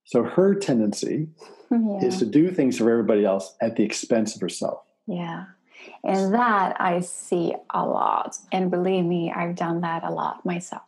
So 0.04 0.22
her 0.24 0.54
tendency 0.54 1.28
Yeah. 1.70 2.04
is 2.04 2.18
to 2.18 2.26
do 2.26 2.50
things 2.50 2.78
for 2.78 2.90
everybody 2.90 3.24
else 3.24 3.54
at 3.60 3.76
the 3.76 3.82
expense 3.84 4.34
of 4.34 4.40
herself. 4.40 4.80
Yeah. 5.06 5.44
And 6.04 6.32
that 6.34 6.80
I 6.80 7.00
see 7.00 7.54
a 7.70 7.84
lot. 7.86 8.36
And 8.52 8.70
believe 8.70 9.04
me, 9.04 9.32
I've 9.32 9.56
done 9.56 9.80
that 9.80 10.04
a 10.04 10.10
lot 10.10 10.44
myself. 10.44 10.82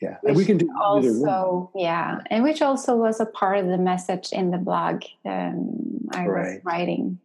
Yeah, 0.00 0.16
and 0.24 0.34
we 0.34 0.44
can 0.46 0.56
do. 0.56 0.70
Also, 0.80 1.70
yeah. 1.74 2.20
And 2.30 2.42
which 2.42 2.62
also 2.62 2.96
was 2.96 3.20
a 3.20 3.26
part 3.26 3.58
of 3.58 3.66
the 3.66 3.76
message 3.76 4.32
in 4.32 4.50
the 4.50 4.56
blog 4.58 5.02
um, 5.26 6.08
I 6.12 6.22
was 6.26 6.28
Right. 6.28 6.60
writing. 6.64 7.18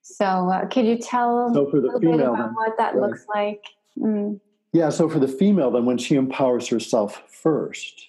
So, 0.00 0.24
uh, 0.24 0.66
could 0.68 0.86
you 0.86 0.96
tell 0.96 1.52
So 1.52 1.70
for 1.70 1.76
a 1.76 1.80
the 1.82 1.86
little 1.88 2.00
bit 2.00 2.10
female, 2.12 2.34
then, 2.34 2.54
what 2.54 2.78
that 2.78 2.94
right. 2.94 3.02
looks 3.10 3.26
like? 3.34 3.62
Mm. 3.98 4.40
yeah. 4.72 4.88
So 4.88 5.08
for 5.08 5.18
the 5.18 5.28
female, 5.28 5.70
then 5.70 5.84
when 5.84 5.98
she 5.98 6.14
empowers 6.14 6.66
herself 6.68 7.22
first, 7.30 8.08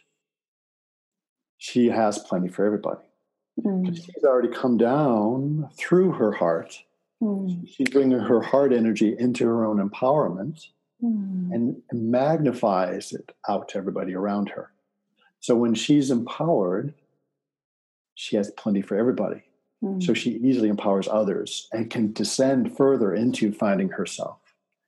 she 1.58 1.88
has 1.88 2.18
plenty 2.20 2.48
for 2.48 2.66
everybody. 2.66 3.02
Mm. 3.62 3.94
She's 3.94 4.24
already 4.24 4.48
come 4.48 4.78
down 4.78 5.70
through 5.78 6.14
her 6.14 6.32
heart. 6.32 6.82
Mm. 7.22 7.68
She's 7.68 7.90
bringing 7.90 8.18
her 8.18 8.42
heart 8.42 8.72
energy 8.72 9.14
into 9.20 9.46
her 9.46 9.66
own 9.66 9.78
empowerment 9.90 10.68
Mm. 11.04 11.54
and 11.54 11.82
magnifies 11.94 13.14
it 13.14 13.32
out 13.48 13.70
to 13.70 13.78
everybody 13.78 14.14
around 14.14 14.50
her. 14.50 14.72
So 15.40 15.56
when 15.56 15.74
she's 15.74 16.12
empowered, 16.12 16.94
she 18.16 18.36
has 18.36 18.52
plenty 18.52 18.82
for 18.82 18.98
everybody. 18.98 19.44
Mm. 19.82 20.04
So 20.04 20.14
she 20.14 20.32
easily 20.32 20.68
empowers 20.68 21.08
others 21.08 21.70
and 21.72 21.90
can 21.90 22.12
descend 22.12 22.76
further 22.76 23.14
into 23.14 23.54
finding 23.54 23.88
herself. 23.90 24.40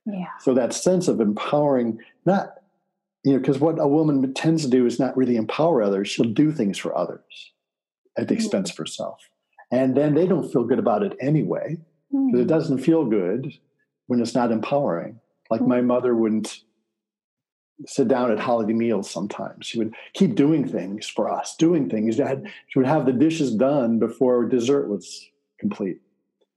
yeah. 0.04 0.26
So 0.40 0.52
that 0.52 0.74
sense 0.74 1.08
of 1.08 1.18
empowering, 1.20 1.98
not, 2.26 2.58
you 3.24 3.32
know, 3.32 3.38
because 3.38 3.58
what 3.58 3.78
a 3.80 3.88
woman 3.88 4.34
tends 4.34 4.64
to 4.64 4.70
do 4.70 4.84
is 4.84 4.98
not 5.00 5.16
really 5.16 5.36
empower 5.36 5.82
others. 5.82 6.08
She'll 6.10 6.26
do 6.32 6.52
things 6.52 6.76
for 6.76 6.94
others 6.94 7.52
at 8.18 8.28
the 8.28 8.34
expense 8.34 8.70
of 8.70 8.76
herself. 8.76 9.18
And 9.70 9.96
then 9.96 10.12
they 10.14 10.26
don't 10.26 10.52
feel 10.52 10.64
good 10.64 10.78
about 10.78 11.02
it 11.02 11.16
anyway, 11.20 11.78
because 12.10 12.40
it 12.40 12.44
Mm. 12.44 12.48
doesn't 12.48 12.78
feel 12.78 13.06
good 13.06 13.54
when 14.08 14.20
it's 14.20 14.34
not 14.34 14.52
empowering. 14.52 15.18
Like 15.52 15.66
my 15.66 15.80
mother 15.80 16.14
wouldn't 16.14 16.60
sit 17.86 18.08
down 18.08 18.30
at 18.30 18.38
holiday 18.38 18.72
meals 18.72 19.10
sometimes. 19.10 19.66
She 19.66 19.78
would 19.78 19.94
keep 20.14 20.34
doing 20.34 20.66
things 20.66 21.06
for 21.08 21.30
us, 21.30 21.56
doing 21.58 21.88
things. 21.90 22.16
That 22.16 22.42
she 22.68 22.78
would 22.78 22.86
have 22.88 23.06
the 23.06 23.12
dishes 23.12 23.54
done 23.54 23.98
before 23.98 24.44
dessert 24.46 24.88
was 24.88 25.28
complete. 25.58 26.00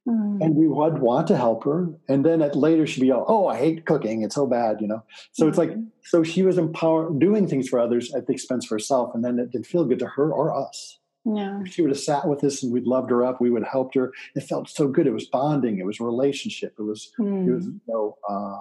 Mm. 0.07 0.39
And 0.43 0.55
we 0.55 0.67
would 0.67 0.99
want 0.99 1.25
to 1.27 1.35
help 1.37 1.63
her. 1.63 1.89
And 2.07 2.23
then 2.23 2.41
at 2.43 2.55
later 2.55 2.85
she'd 2.85 3.01
be 3.01 3.11
all, 3.11 3.25
oh, 3.27 3.47
I 3.47 3.57
hate 3.57 3.85
cooking. 3.85 4.21
It's 4.21 4.35
so 4.35 4.45
bad, 4.45 4.79
you 4.79 4.87
know? 4.87 5.01
So 5.31 5.47
it's 5.47 5.57
like, 5.57 5.71
Mhm. 5.71 5.87
so 6.03 6.21
she 6.23 6.43
was 6.43 6.59
empowered, 6.59 7.17
doing 7.19 7.47
things 7.47 7.67
for 7.67 7.79
others 7.79 8.13
at 8.13 8.27
the 8.27 8.33
expense 8.33 8.65
of 8.65 8.69
herself. 8.69 9.15
And 9.15 9.25
then 9.25 9.39
it 9.39 9.49
didn't 9.51 9.65
feel 9.65 9.83
good 9.85 9.99
to 9.99 10.07
her 10.07 10.31
or 10.31 10.55
us. 10.55 10.99
yeah. 11.27 11.59
If 11.61 11.69
she 11.73 11.81
would 11.81 11.89
have 11.89 11.99
sat 11.99 12.27
with 12.27 12.43
us 12.43 12.61
and 12.61 12.71
we'd 12.71 12.85
loved 12.85 13.09
her 13.09 13.25
up, 13.25 13.41
we 13.41 13.49
would 13.49 13.63
have 13.63 13.71
helped 13.71 13.95
her. 13.95 14.13
It 14.35 14.41
felt 14.41 14.69
so 14.69 14.87
good. 14.87 15.07
It 15.07 15.11
was 15.19 15.25
bonding. 15.25 15.79
It 15.79 15.85
was 15.87 15.99
a 15.99 16.03
relationship. 16.03 16.75
It 16.77 16.83
was, 16.83 17.11
it 17.17 17.23
was, 17.23 17.65
Mm. 17.65 17.73
you 17.73 17.81
know, 17.87 18.15
uh, 18.29 18.59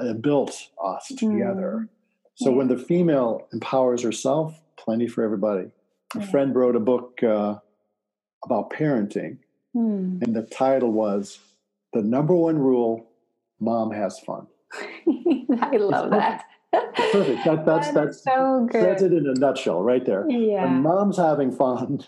uh, 0.00 0.10
it 0.10 0.22
built 0.22 0.68
us 0.84 1.08
together. 1.16 1.82
Mm. 1.84 1.88
So 2.36 2.50
Yeah. 2.50 2.56
when 2.56 2.68
the 2.68 2.78
female 2.78 3.46
empowers 3.52 4.02
herself, 4.02 4.60
plenty 4.76 5.06
for 5.06 5.22
everybody. 5.24 5.70
A 6.16 6.20
Yeah. 6.20 6.26
friend 6.30 6.54
wrote 6.54 6.76
a 6.76 6.80
book 6.80 7.22
uh, 7.22 7.56
about 8.44 8.70
parenting, 8.70 9.38
Mm. 9.76 10.22
and 10.22 10.34
the 10.36 10.42
title 10.42 10.92
was 10.92 11.38
"The 11.92 12.02
Number 12.02 12.34
One 12.34 12.58
Rule: 12.58 13.06
Mom 13.60 13.90
Has 13.92 14.18
Fun." 14.20 14.46
I 15.60 15.76
love 15.76 16.10
that. 16.10 16.44
Perfect. 16.72 17.44
That, 17.44 17.64
that's 17.66 17.88
That 17.88 17.94
that's 17.94 18.22
so 18.24 18.66
good. 18.70 18.82
That's 18.84 19.02
it 19.02 19.12
in 19.12 19.26
a 19.28 19.34
nutshell, 19.34 19.82
right 19.82 20.04
there. 20.04 20.26
Yeah. 20.28 20.64
When 20.64 20.82
mom's 20.82 21.16
having 21.18 21.52
fun, 21.52 22.00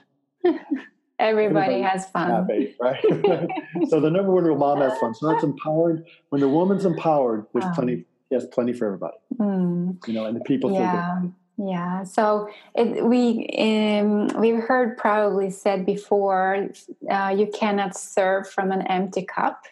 Everybody 1.18 1.76
everybody 1.76 1.82
has 1.82 2.06
fun. 2.10 2.30
happy, 2.30 2.74
right? 2.80 3.02
so 3.88 4.00
the 4.00 4.10
number 4.10 4.30
one 4.32 4.44
rule: 4.44 4.58
mom 4.58 4.80
has 4.80 4.98
fun. 4.98 5.14
So 5.14 5.28
that's 5.28 5.44
empowered. 5.44 6.04
When 6.28 6.40
the 6.40 6.48
woman's 6.48 6.84
empowered, 6.84 7.46
there's 7.52 7.64
Um, 7.64 7.72
plenty. 7.74 8.04
Yes, 8.30 8.44
plenty 8.52 8.72
for 8.72 8.86
everybody. 8.86 9.16
Mm. 9.36 10.06
You 10.06 10.14
know, 10.14 10.26
and 10.26 10.36
the 10.36 10.40
people 10.44 10.70
feel 10.70 10.78
good. 10.78 10.84
yeah 10.84 11.22
yeah 11.58 12.04
so 12.04 12.50
it, 12.74 13.02
we 13.02 13.48
um, 13.58 14.28
we've 14.38 14.62
heard 14.62 14.98
probably 14.98 15.48
said 15.48 15.86
before 15.86 16.68
uh, 17.10 17.34
you 17.34 17.46
cannot 17.46 17.96
serve 17.96 18.46
from 18.50 18.70
an 18.72 18.82
empty 18.88 19.24
cup 19.24 19.62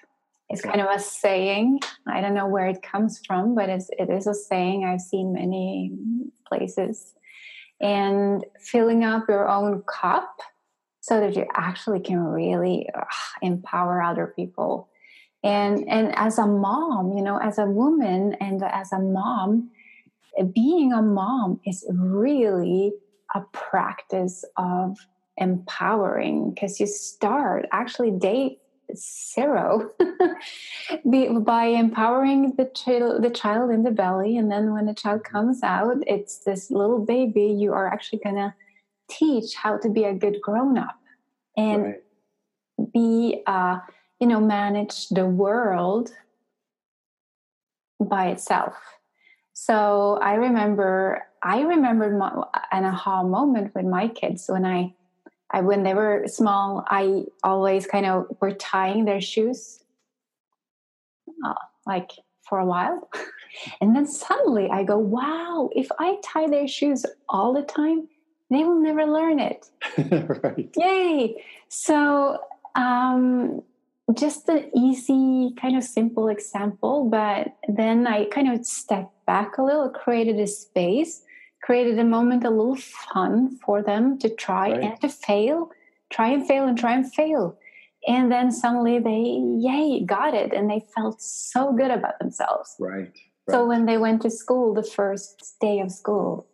it's 0.48 0.62
Okay. 0.62 0.70
kind 0.70 0.80
of 0.80 0.88
a 0.94 0.98
saying 0.98 1.78
i 2.06 2.22
don't 2.22 2.32
know 2.32 2.46
where 2.46 2.66
it 2.68 2.80
comes 2.80 3.20
from 3.26 3.54
but 3.54 3.68
it's, 3.68 3.90
it 3.98 4.08
is 4.08 4.26
a 4.26 4.32
saying 4.32 4.86
i've 4.86 5.02
seen 5.02 5.34
many 5.34 5.92
places 6.48 7.12
and 7.82 8.46
filling 8.60 9.04
up 9.04 9.24
your 9.28 9.46
own 9.46 9.82
cup 9.82 10.40
so 11.04 11.20
that 11.20 11.36
you 11.36 11.44
actually 11.52 12.00
can 12.00 12.18
really 12.18 12.88
empower 13.42 14.00
other 14.02 14.32
people. 14.34 14.88
And 15.42 15.86
and 15.86 16.16
as 16.16 16.38
a 16.38 16.46
mom 16.46 17.12
you 17.12 17.22
know 17.22 17.36
as 17.36 17.58
a 17.58 17.66
woman 17.66 18.34
and 18.40 18.62
as 18.62 18.90
a 18.90 18.98
mom 18.98 19.70
being 20.54 20.94
a 20.94 21.02
mom 21.02 21.60
is 21.66 21.84
really 21.92 22.94
a 23.34 23.42
practice 23.52 24.46
of 24.56 24.96
empowering 25.36 26.54
because 26.54 26.80
you 26.80 26.86
start 26.86 27.66
actually 27.70 28.10
day 28.10 28.56
zero 28.96 29.90
by 31.40 31.64
empowering 31.64 32.54
the 32.56 32.64
child 32.74 33.22
the 33.22 33.28
child 33.28 33.70
in 33.70 33.82
the 33.82 33.90
belly 33.90 34.38
and 34.38 34.50
then 34.50 34.72
when 34.72 34.86
the 34.86 34.94
child 34.94 35.22
comes 35.22 35.62
out 35.62 35.98
it's 36.06 36.38
this 36.38 36.70
little 36.70 37.04
baby 37.04 37.44
you 37.44 37.74
are 37.74 37.86
actually 37.92 38.20
to 38.36 38.54
teach 39.18 39.54
how 39.54 39.76
to 39.78 39.88
be 39.88 40.04
a 40.04 40.14
good 40.14 40.38
grown 40.42 40.76
up 40.78 40.98
and 41.56 41.82
Right. 41.82 42.92
be 42.92 43.42
uh 43.46 43.78
you 44.20 44.26
know 44.26 44.40
manage 44.40 45.08
the 45.08 45.26
world 45.26 46.10
by 48.00 48.28
itself 48.28 48.74
so 49.52 50.18
i 50.20 50.34
remember 50.34 51.22
i 51.42 51.60
remembered 51.60 52.18
my, 52.18 52.30
an 52.72 52.84
aha 52.84 53.22
moment 53.22 53.74
with 53.74 53.84
my 53.86 54.08
kids 54.08 54.46
when 54.48 54.64
i 54.64 54.92
I, 55.54 55.60
when 55.60 55.84
they 55.84 55.94
were 55.94 56.24
small, 56.26 56.84
I 56.88 57.26
always 57.44 57.86
kind 57.86 58.06
of 58.06 58.26
were 58.40 58.52
tying 58.52 59.04
their 59.04 59.20
shoes, 59.20 59.84
uh, 61.46 61.54
like 61.86 62.10
for 62.48 62.58
a 62.58 62.66
while, 62.66 63.08
and 63.80 63.94
then 63.94 64.04
suddenly 64.06 64.68
I 64.68 64.82
go, 64.82 64.98
"Wow! 64.98 65.70
If 65.72 65.88
I 66.00 66.18
tie 66.24 66.48
their 66.48 66.66
shoes 66.66 67.06
all 67.28 67.52
the 67.52 67.62
time, 67.62 68.08
they 68.54 68.64
will 68.64 68.80
never 68.80 69.04
learn 69.04 69.40
it." 69.40 69.66
right. 70.44 70.70
Yay! 70.76 71.42
So, 71.68 72.38
um, 72.74 73.62
just 74.12 74.48
an 74.48 74.70
easy, 74.76 75.54
kind 75.60 75.76
of 75.76 75.84
simple 75.84 76.28
example, 76.28 77.08
but 77.08 77.54
then 77.68 78.06
I 78.06 78.26
kind 78.26 78.52
of 78.52 78.64
stepped 78.66 79.14
back 79.26 79.56
a 79.58 79.62
little, 79.62 79.88
created 79.88 80.38
a 80.38 80.46
space, 80.46 81.22
created 81.62 81.98
a 81.98 82.04
moment, 82.04 82.44
a 82.44 82.50
little 82.50 82.76
fun 82.76 83.58
for 83.64 83.82
them 83.82 84.18
to 84.18 84.28
try 84.28 84.70
Right. 84.72 84.82
and 84.82 85.00
to 85.00 85.08
fail, 85.08 85.70
try 86.10 86.28
and 86.28 86.46
fail 86.46 86.64
and 86.64 86.78
try 86.78 86.92
and 86.94 87.12
fail. 87.14 87.56
And 88.06 88.30
then 88.30 88.52
suddenly 88.52 88.98
they, 88.98 89.40
yay, 89.58 90.04
got 90.04 90.34
it. 90.34 90.52
And 90.52 90.68
they 90.68 90.84
felt 90.94 91.22
so 91.22 91.72
good 91.72 91.90
about 91.90 92.18
themselves. 92.18 92.76
Right. 92.78 93.10
So 93.48 93.66
when 93.66 93.86
they 93.86 93.96
went 93.96 94.20
to 94.22 94.30
school, 94.30 94.74
the 94.74 94.82
first 94.82 95.56
day 95.60 95.80
of 95.80 95.90
school, 95.90 96.46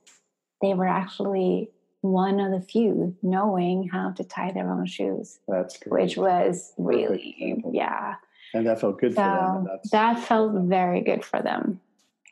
they 0.62 0.74
were 0.74 0.86
actually 0.86 1.70
one 2.02 2.40
of 2.40 2.50
the 2.52 2.60
few 2.66 3.14
knowing 3.22 3.88
how 3.88 4.10
to 4.12 4.24
tie 4.24 4.50
their 4.52 4.70
own 4.70 4.86
shoes, 4.86 5.38
That's 5.48 5.76
great. 5.78 6.02
which 6.02 6.16
was 6.16 6.72
really, 6.78 7.36
example. 7.38 7.72
yeah. 7.74 8.14
And 8.54 8.66
that 8.66 8.80
felt 8.80 8.98
good 9.00 9.14
so 9.14 9.22
for 9.22 9.64
them. 9.68 9.78
that 9.92 10.18
felt 10.24 10.52
very 10.66 11.02
good 11.02 11.24
for 11.24 11.40
them. 11.42 11.80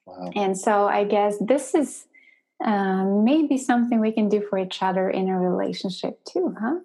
wow. 0.07 0.31
And 0.35 0.59
so 0.59 0.87
I 0.87 1.05
guess 1.05 1.37
this 1.41 1.75
is 1.75 2.07
um, 2.65 3.25
maybe 3.25 3.57
something 3.57 4.01
we 4.01 4.11
can 4.13 4.29
do 4.29 4.41
for 4.49 4.59
each 4.59 4.83
other 4.83 5.09
in 5.11 5.29
a 5.29 5.39
relationship 5.39 6.25
too, 6.25 6.57
huh? 6.61 6.81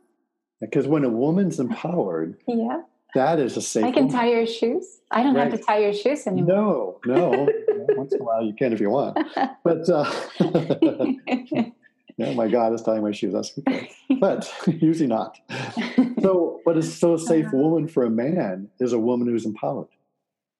Because 0.61 0.87
when 0.87 1.03
a 1.03 1.09
woman's 1.09 1.59
empowered, 1.59 2.37
Yeah. 2.47 2.81
that 3.15 3.39
is 3.39 3.57
a 3.57 3.61
safe. 3.61 3.83
I 3.85 3.91
can 3.91 4.05
woman. 4.07 4.15
tie 4.19 4.29
your 4.29 4.45
shoes. 4.45 4.99
I 5.09 5.23
don't 5.23 5.35
have 5.35 5.51
to 5.51 5.57
tie 5.57 5.79
your 5.79 5.93
shoes 5.93 6.27
anymore. 6.27 6.99
No, 7.05 7.15
no. 7.15 7.47
Once 7.97 8.13
in 8.13 8.21
a 8.21 8.23
while 8.23 8.43
you 8.43 8.53
can 8.53 8.71
if 8.73 8.79
you 8.81 8.89
want. 8.89 9.17
But 9.63 9.89
uh, 9.89 10.05
oh 12.19 12.33
my 12.33 12.47
God, 12.47 12.73
is 12.73 12.81
tying 12.81 13.01
my 13.03 13.11
shoes. 13.11 13.33
That's 13.33 13.57
okay. 13.59 13.89
But 14.19 14.51
usually 14.67 15.07
not. 15.07 15.37
So, 16.21 16.59
what 16.63 16.77
is 16.77 16.97
so 16.97 17.13
a 17.15 17.19
safe 17.31 17.45
Uh-huh. 17.47 17.57
woman 17.57 17.87
for 17.87 18.03
a 18.05 18.09
man 18.09 18.69
is 18.79 18.93
a 18.93 18.99
woman 18.99 19.27
who's 19.27 19.45
empowered, 19.45 19.87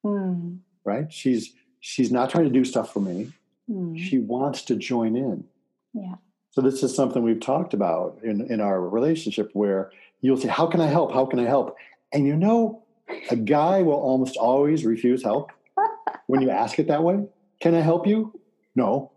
Hmm. 0.04 0.56
right? 0.84 1.12
She's 1.12 1.54
she's 1.80 2.12
not 2.12 2.30
trying 2.30 2.46
to 2.46 2.50
do 2.50 2.64
stuff 2.66 2.92
for 2.94 3.00
me. 3.00 3.32
Hmm. 3.72 3.96
She 3.96 4.20
wants 4.20 4.64
to 4.64 4.76
join 4.76 5.16
in. 5.16 5.46
Yeah. 5.94 6.16
So 6.52 6.62
this 6.62 6.84
is 6.84 6.96
something 6.96 7.24
we've 7.24 7.40
talked 7.40 7.74
about 7.74 8.20
in, 8.24 8.42
in 8.52 8.62
our 8.62 8.80
relationship 8.82 9.50
where 9.54 9.92
you'll 10.22 10.38
say, 10.38 10.50
How 10.50 10.68
can 10.68 10.82
I 10.82 10.88
help? 10.88 11.14
How 11.14 11.26
can 11.26 11.40
I 11.40 11.46
help? 11.46 11.76
And 12.12 12.28
you 12.28 12.36
know, 12.36 12.84
a 13.32 13.36
guy 13.36 13.82
will 13.82 13.94
almost 13.96 14.38
always 14.38 14.86
refuse 14.86 15.24
help 15.24 15.52
when 16.28 16.42
you 16.42 16.50
ask 16.50 16.78
it 16.80 16.88
that 16.90 17.04
way. 17.04 17.26
Can 17.60 17.74
I 17.74 17.80
help 17.82 18.06
you? 18.06 18.40
No. 18.76 19.12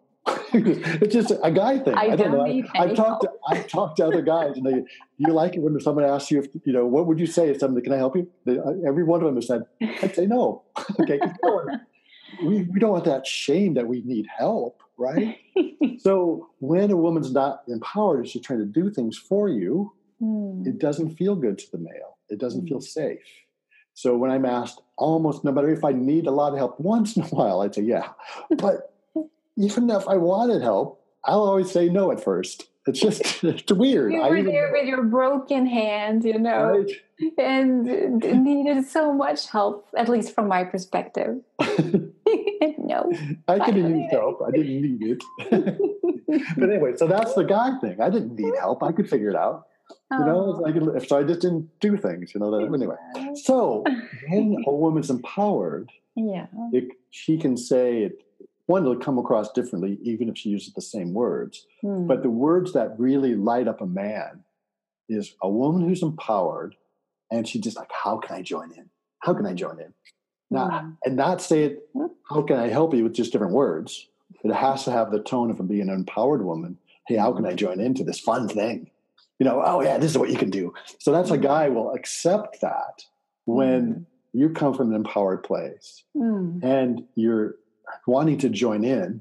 it's 1.02 1.12
just 1.12 1.32
a 1.42 1.50
guy 1.50 1.78
thing. 1.78 1.94
I 1.94 2.16
don't 2.16 2.48
need 2.48 2.66
I, 2.74 2.86
any 2.86 2.94
talked 2.94 3.22
to 3.22 3.30
I 3.48 3.62
talked 3.62 3.96
to 3.98 4.06
other 4.06 4.22
guys 4.22 4.56
and 4.56 4.66
they 4.66 4.84
you 5.18 5.32
like 5.32 5.54
it 5.54 5.60
when 5.60 5.78
someone 5.80 6.04
asks 6.04 6.30
you 6.30 6.40
if 6.40 6.48
you 6.64 6.72
know 6.72 6.86
what 6.86 7.06
would 7.06 7.18
you 7.18 7.26
say 7.26 7.50
if 7.50 7.58
somebody 7.58 7.84
can 7.84 7.92
I 7.92 7.98
help 7.98 8.16
you? 8.16 8.28
They, 8.44 8.58
uh, 8.58 8.72
every 8.86 9.04
one 9.04 9.20
of 9.20 9.26
them 9.26 9.36
has 9.36 9.46
said, 9.46 9.62
I'd 10.02 10.14
say 10.14 10.26
no. 10.26 10.62
okay. 11.00 11.20
We 12.44 12.62
we 12.62 12.80
don't 12.80 12.90
want 12.90 13.04
that 13.04 13.26
shame 13.26 13.74
that 13.74 13.86
we 13.86 14.02
need 14.02 14.26
help, 14.36 14.82
right? 14.96 15.38
So 15.98 16.50
when 16.58 16.90
a 16.90 16.96
woman's 16.96 17.32
not 17.32 17.62
empowered 17.68 18.18
and 18.18 18.28
she's 18.28 18.42
trying 18.42 18.58
to 18.58 18.66
do 18.66 18.90
things 18.90 19.16
for 19.16 19.48
you, 19.48 19.92
Hmm. 20.20 20.62
it 20.66 20.78
doesn't 20.78 21.16
feel 21.16 21.36
good 21.36 21.58
to 21.58 21.70
the 21.72 21.78
male. 21.78 22.16
It 22.28 22.38
doesn't 22.38 22.66
feel 22.66 22.80
safe. 22.80 23.18
So 23.94 24.16
when 24.16 24.30
I'm 24.30 24.44
asked, 24.46 24.80
almost 24.96 25.44
no 25.44 25.52
matter 25.52 25.70
if 25.70 25.84
I 25.84 25.92
need 25.92 26.26
a 26.26 26.30
lot 26.30 26.52
of 26.52 26.58
help, 26.58 26.80
once 26.80 27.16
in 27.16 27.22
a 27.22 27.26
while 27.26 27.60
I'd 27.60 27.74
say 27.74 27.82
yeah. 27.82 28.08
But 28.58 28.94
even 29.56 29.90
if 29.90 30.06
I 30.08 30.16
wanted 30.16 30.62
help, 30.62 31.02
I'll 31.24 31.42
always 31.42 31.70
say 31.70 31.88
no 31.88 32.12
at 32.12 32.22
first. 32.22 32.68
It's 32.86 33.00
just 33.00 33.20
it's 33.44 33.72
weird. 33.72 34.12
You 34.12 34.22
were 34.22 34.42
there 34.42 34.70
with 34.72 34.86
your 34.86 35.02
broken 35.02 35.66
hand, 35.66 36.24
you 36.24 36.38
know, 36.38 36.84
right? 36.84 36.90
and 37.38 37.84
needed 38.44 38.86
so 38.86 39.12
much 39.12 39.48
help, 39.48 39.88
at 39.96 40.08
least 40.08 40.34
from 40.34 40.48
my 40.48 40.64
perspective. 40.64 41.40
no. 42.78 43.10
I 43.48 43.58
could 43.58 43.74
have 43.74 43.84
Finally. 43.84 44.00
used 44.02 44.12
help. 44.12 44.40
I 44.46 44.50
didn't 44.50 44.82
need 44.82 45.02
it. 45.02 45.24
but 46.56 46.70
anyway, 46.70 46.92
so 46.96 47.06
that's 47.06 47.34
the 47.34 47.44
guy 47.44 47.78
thing. 47.80 48.00
I 48.00 48.10
didn't 48.10 48.36
need 48.36 48.54
help. 48.58 48.82
I 48.82 48.92
could 48.92 49.08
figure 49.08 49.30
it 49.30 49.36
out. 49.36 49.66
You 50.10 50.18
know, 50.18 50.62
Oh. 50.64 50.96
I 50.96 50.98
so 51.04 51.18
I 51.18 51.22
just 51.22 51.40
didn't 51.40 51.68
do 51.80 51.96
things. 51.96 52.32
You 52.34 52.40
know. 52.40 52.50
That, 52.50 52.72
anyway, 52.72 52.96
so 53.34 53.84
when 54.28 54.64
a 54.66 54.72
woman's 54.72 55.10
empowered, 55.10 55.90
yeah. 56.14 56.46
it, 56.72 56.88
she 57.10 57.38
can 57.38 57.56
say 57.56 58.02
it. 58.02 58.22
One, 58.66 58.82
it'll 58.82 58.96
come 58.96 59.18
across 59.18 59.52
differently, 59.52 59.98
even 60.02 60.28
if 60.28 60.36
she 60.36 60.48
uses 60.50 60.72
the 60.74 60.82
same 60.82 61.14
words. 61.14 61.66
Hmm. 61.82 62.06
But 62.06 62.22
the 62.22 62.30
words 62.30 62.72
that 62.72 62.98
really 62.98 63.34
light 63.34 63.68
up 63.68 63.80
a 63.80 63.86
man 63.86 64.42
is 65.08 65.34
a 65.42 65.48
woman 65.48 65.82
who's 65.88 66.02
empowered, 66.02 66.74
and 67.30 67.46
she's 67.46 67.62
just 67.62 67.76
like, 67.76 67.90
how 67.92 68.18
can 68.18 68.34
I 68.36 68.42
join 68.42 68.72
in? 68.72 68.90
How 69.20 69.34
can 69.34 69.46
I 69.46 69.54
join 69.54 69.78
in? 69.80 69.92
Not, 70.50 70.82
Hmm. 70.82 70.90
and 71.04 71.16
not 71.16 71.40
say 71.40 71.64
it, 71.64 71.88
how 72.28 72.42
can 72.42 72.56
I 72.58 72.68
help 72.68 72.92
you 72.94 73.04
with 73.04 73.14
just 73.14 73.32
different 73.32 73.52
words. 73.54 74.08
It 74.44 74.52
has 74.52 74.84
to 74.84 74.92
have 74.92 75.10
the 75.10 75.20
tone 75.20 75.50
of 75.50 75.66
being 75.68 75.88
an 75.88 75.90
empowered 75.90 76.44
woman. 76.44 76.78
Hey, 77.08 77.16
how 77.16 77.32
can 77.32 77.46
I 77.46 77.54
join 77.54 77.80
into 77.80 78.02
this 78.04 78.18
fun 78.20 78.48
thing? 78.48 78.90
You 79.38 79.44
know, 79.46 79.62
oh 79.64 79.80
yeah, 79.82 79.98
this 79.98 80.10
is 80.12 80.18
what 80.18 80.30
you 80.30 80.36
can 80.36 80.50
do. 80.50 80.72
So 80.98 81.12
that's 81.12 81.30
a 81.30 81.38
guy 81.38 81.68
will 81.68 81.92
accept 81.92 82.60
that 82.62 83.04
when 83.44 84.06
you 84.32 84.50
come 84.50 84.74
from 84.74 84.90
an 84.90 84.96
empowered 84.96 85.42
place 85.44 86.02
Hmm. 86.16 86.58
and 86.62 87.04
you're 87.14 87.56
wanting 88.06 88.38
to 88.38 88.48
join 88.48 88.84
in, 88.84 89.20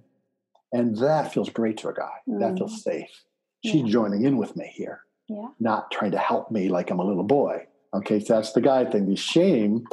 and 0.74 0.96
that 0.98 1.32
feels 1.34 1.50
great 1.50 1.78
to 1.78 1.90
a 1.90 1.94
guy. 1.94 2.12
That 2.28 2.54
Mm. 2.54 2.58
feels 2.60 2.82
safe. 2.84 3.24
She's 3.64 3.82
Yeah. 3.84 3.88
joining 3.88 4.24
in 4.24 4.38
with 4.38 4.56
me 4.56 4.68
here, 4.74 5.02
Yeah. 5.28 5.48
not 5.60 5.92
trying 5.92 6.12
to 6.12 6.18
help 6.18 6.52
me 6.52 6.70
like 6.70 6.92
I'm 6.92 7.00
a 7.00 7.04
little 7.06 7.24
boy. 7.24 7.66
Okay, 7.94 8.20
so 8.20 8.36
that's 8.36 8.52
the 8.54 8.62
guy 8.62 8.86
thing. 8.86 9.06
The 9.08 9.16
shame 9.16 9.86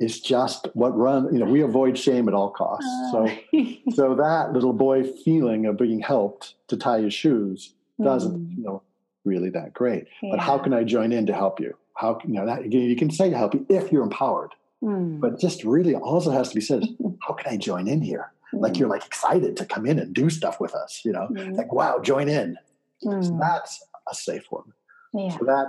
is 0.00 0.20
just 0.20 0.68
what 0.74 0.96
run. 0.96 1.32
You 1.32 1.40
know, 1.40 1.50
we 1.50 1.60
avoid 1.62 1.98
shame 1.98 2.28
at 2.28 2.34
all 2.34 2.50
costs. 2.50 2.88
So, 3.10 3.26
Uh, 3.26 3.30
so 3.94 4.14
that 4.14 4.52
little 4.52 4.72
boy 4.72 5.02
feeling 5.02 5.66
of 5.66 5.76
being 5.76 6.00
helped 6.00 6.54
to 6.68 6.76
tie 6.76 7.00
his 7.00 7.12
shoes 7.14 7.74
doesn't, 8.00 8.56
you 8.56 8.62
know, 8.62 8.82
really 9.24 9.50
that 9.50 9.74
great. 9.74 10.06
But 10.30 10.38
how 10.38 10.56
can 10.58 10.72
I 10.72 10.84
join 10.84 11.10
in 11.12 11.26
to 11.26 11.32
help 11.34 11.58
you? 11.58 11.74
How 11.94 12.16
you 12.24 12.32
know 12.32 12.46
that? 12.46 12.70
You 12.72 12.94
can 12.94 13.10
say 13.10 13.28
to 13.28 13.36
help 13.36 13.54
you 13.54 13.66
if 13.68 13.90
you're 13.90 14.04
empowered, 14.04 14.54
Hmm. 14.80 15.18
but 15.18 15.40
just 15.40 15.64
really 15.64 15.94
also 15.96 16.30
has 16.30 16.50
to 16.50 16.54
be 16.54 16.60
said 16.60 16.84
how 17.26 17.34
can 17.34 17.52
I 17.52 17.56
join 17.56 17.88
in 17.88 18.00
here? 18.00 18.32
Like 18.52 18.78
you're 18.78 18.88
like 18.88 19.04
excited 19.04 19.56
to 19.58 19.66
come 19.66 19.84
in 19.86 19.98
and 19.98 20.14
do 20.14 20.30
stuff 20.30 20.60
with 20.60 20.74
us, 20.74 21.02
you 21.04 21.12
know? 21.12 21.26
Hmm. 21.26 21.52
Like, 21.54 21.72
wow, 21.72 21.98
join 21.98 22.28
in. 22.28 22.56
So 23.02 23.10
Hmm. 23.10 23.38
that's 23.38 23.84
a 24.10 24.14
safe 24.14 24.44
one. 24.50 24.72
Yeah. 25.12 25.36
So 25.36 25.44
that 25.44 25.66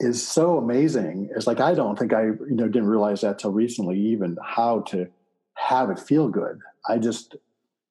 is 0.00 0.26
so 0.26 0.56
amazing. 0.58 1.28
It's 1.36 1.46
like 1.46 1.60
I 1.60 1.74
don't 1.74 1.98
think 1.98 2.12
I, 2.12 2.22
you 2.24 2.46
know, 2.50 2.66
didn't 2.66 2.88
realize 2.88 3.20
that 3.20 3.38
till 3.38 3.52
recently, 3.52 3.98
even 3.98 4.36
how 4.42 4.80
to 4.88 5.06
have 5.54 5.90
it 5.90 5.98
feel 6.00 6.28
good. 6.28 6.58
I 6.88 6.98
just 6.98 7.36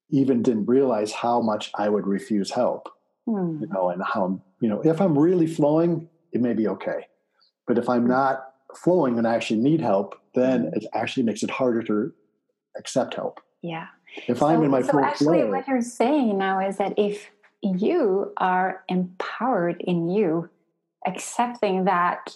even 0.09 0.41
didn't 0.41 0.65
realize 0.65 1.11
how 1.11 1.39
much 1.41 1.71
I 1.75 1.87
would 1.89 2.07
refuse 2.07 2.49
help, 2.51 2.89
Hmm. 3.27 3.61
you 3.61 3.67
know, 3.67 3.89
and 3.89 4.01
how, 4.03 4.41
you 4.59 4.67
know, 4.67 4.81
if 4.81 4.99
I'm 4.99 5.17
really 5.17 5.45
flowing, 5.47 6.09
it 6.31 6.41
may 6.41 6.53
be 6.53 6.67
okay. 6.67 7.07
But 7.67 7.77
if 7.77 7.87
I'm 7.87 8.07
not 8.07 8.48
flowing 8.75 9.17
and 9.17 9.27
I 9.27 9.35
actually 9.35 9.59
need 9.59 9.81
help, 9.81 10.15
then 10.35 10.71
it 10.75 10.85
actually 10.93 11.23
makes 11.23 11.43
it 11.43 11.49
harder 11.49 11.81
to 11.83 12.13
accept 12.77 13.15
help. 13.15 13.39
Yeah. 13.61 13.87
If 14.27 14.41
I'm 14.41 14.63
in 14.63 14.71
my 14.71 14.81
so 14.81 14.91
full 14.91 15.05
actually, 15.05 15.41
flow, 15.41 15.51
what 15.51 15.67
you're 15.67 15.81
saying 15.81 16.37
now 16.37 16.59
is 16.59 16.77
that 16.77 16.93
if 16.97 17.29
you 17.61 18.33
are 18.37 18.83
empowered 18.87 19.81
in 19.81 20.09
you, 20.09 20.49
accepting 21.05 21.85
that 21.85 22.35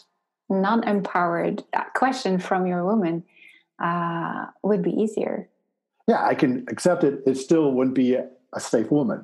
non-empowered 0.49 1.63
question 1.95 2.37
from 2.37 2.67
your 2.67 2.85
woman 2.85 3.23
uh, 3.83 4.45
would 4.61 4.83
be 4.83 4.91
easier, 4.91 5.49
yeah, 6.07 6.25
I 6.25 6.35
can 6.35 6.65
accept 6.69 7.03
it. 7.03 7.21
It 7.25 7.37
still 7.37 7.71
wouldn't 7.71 7.95
be 7.95 8.15
a, 8.15 8.27
a 8.53 8.59
safe 8.59 8.91
woman, 8.91 9.23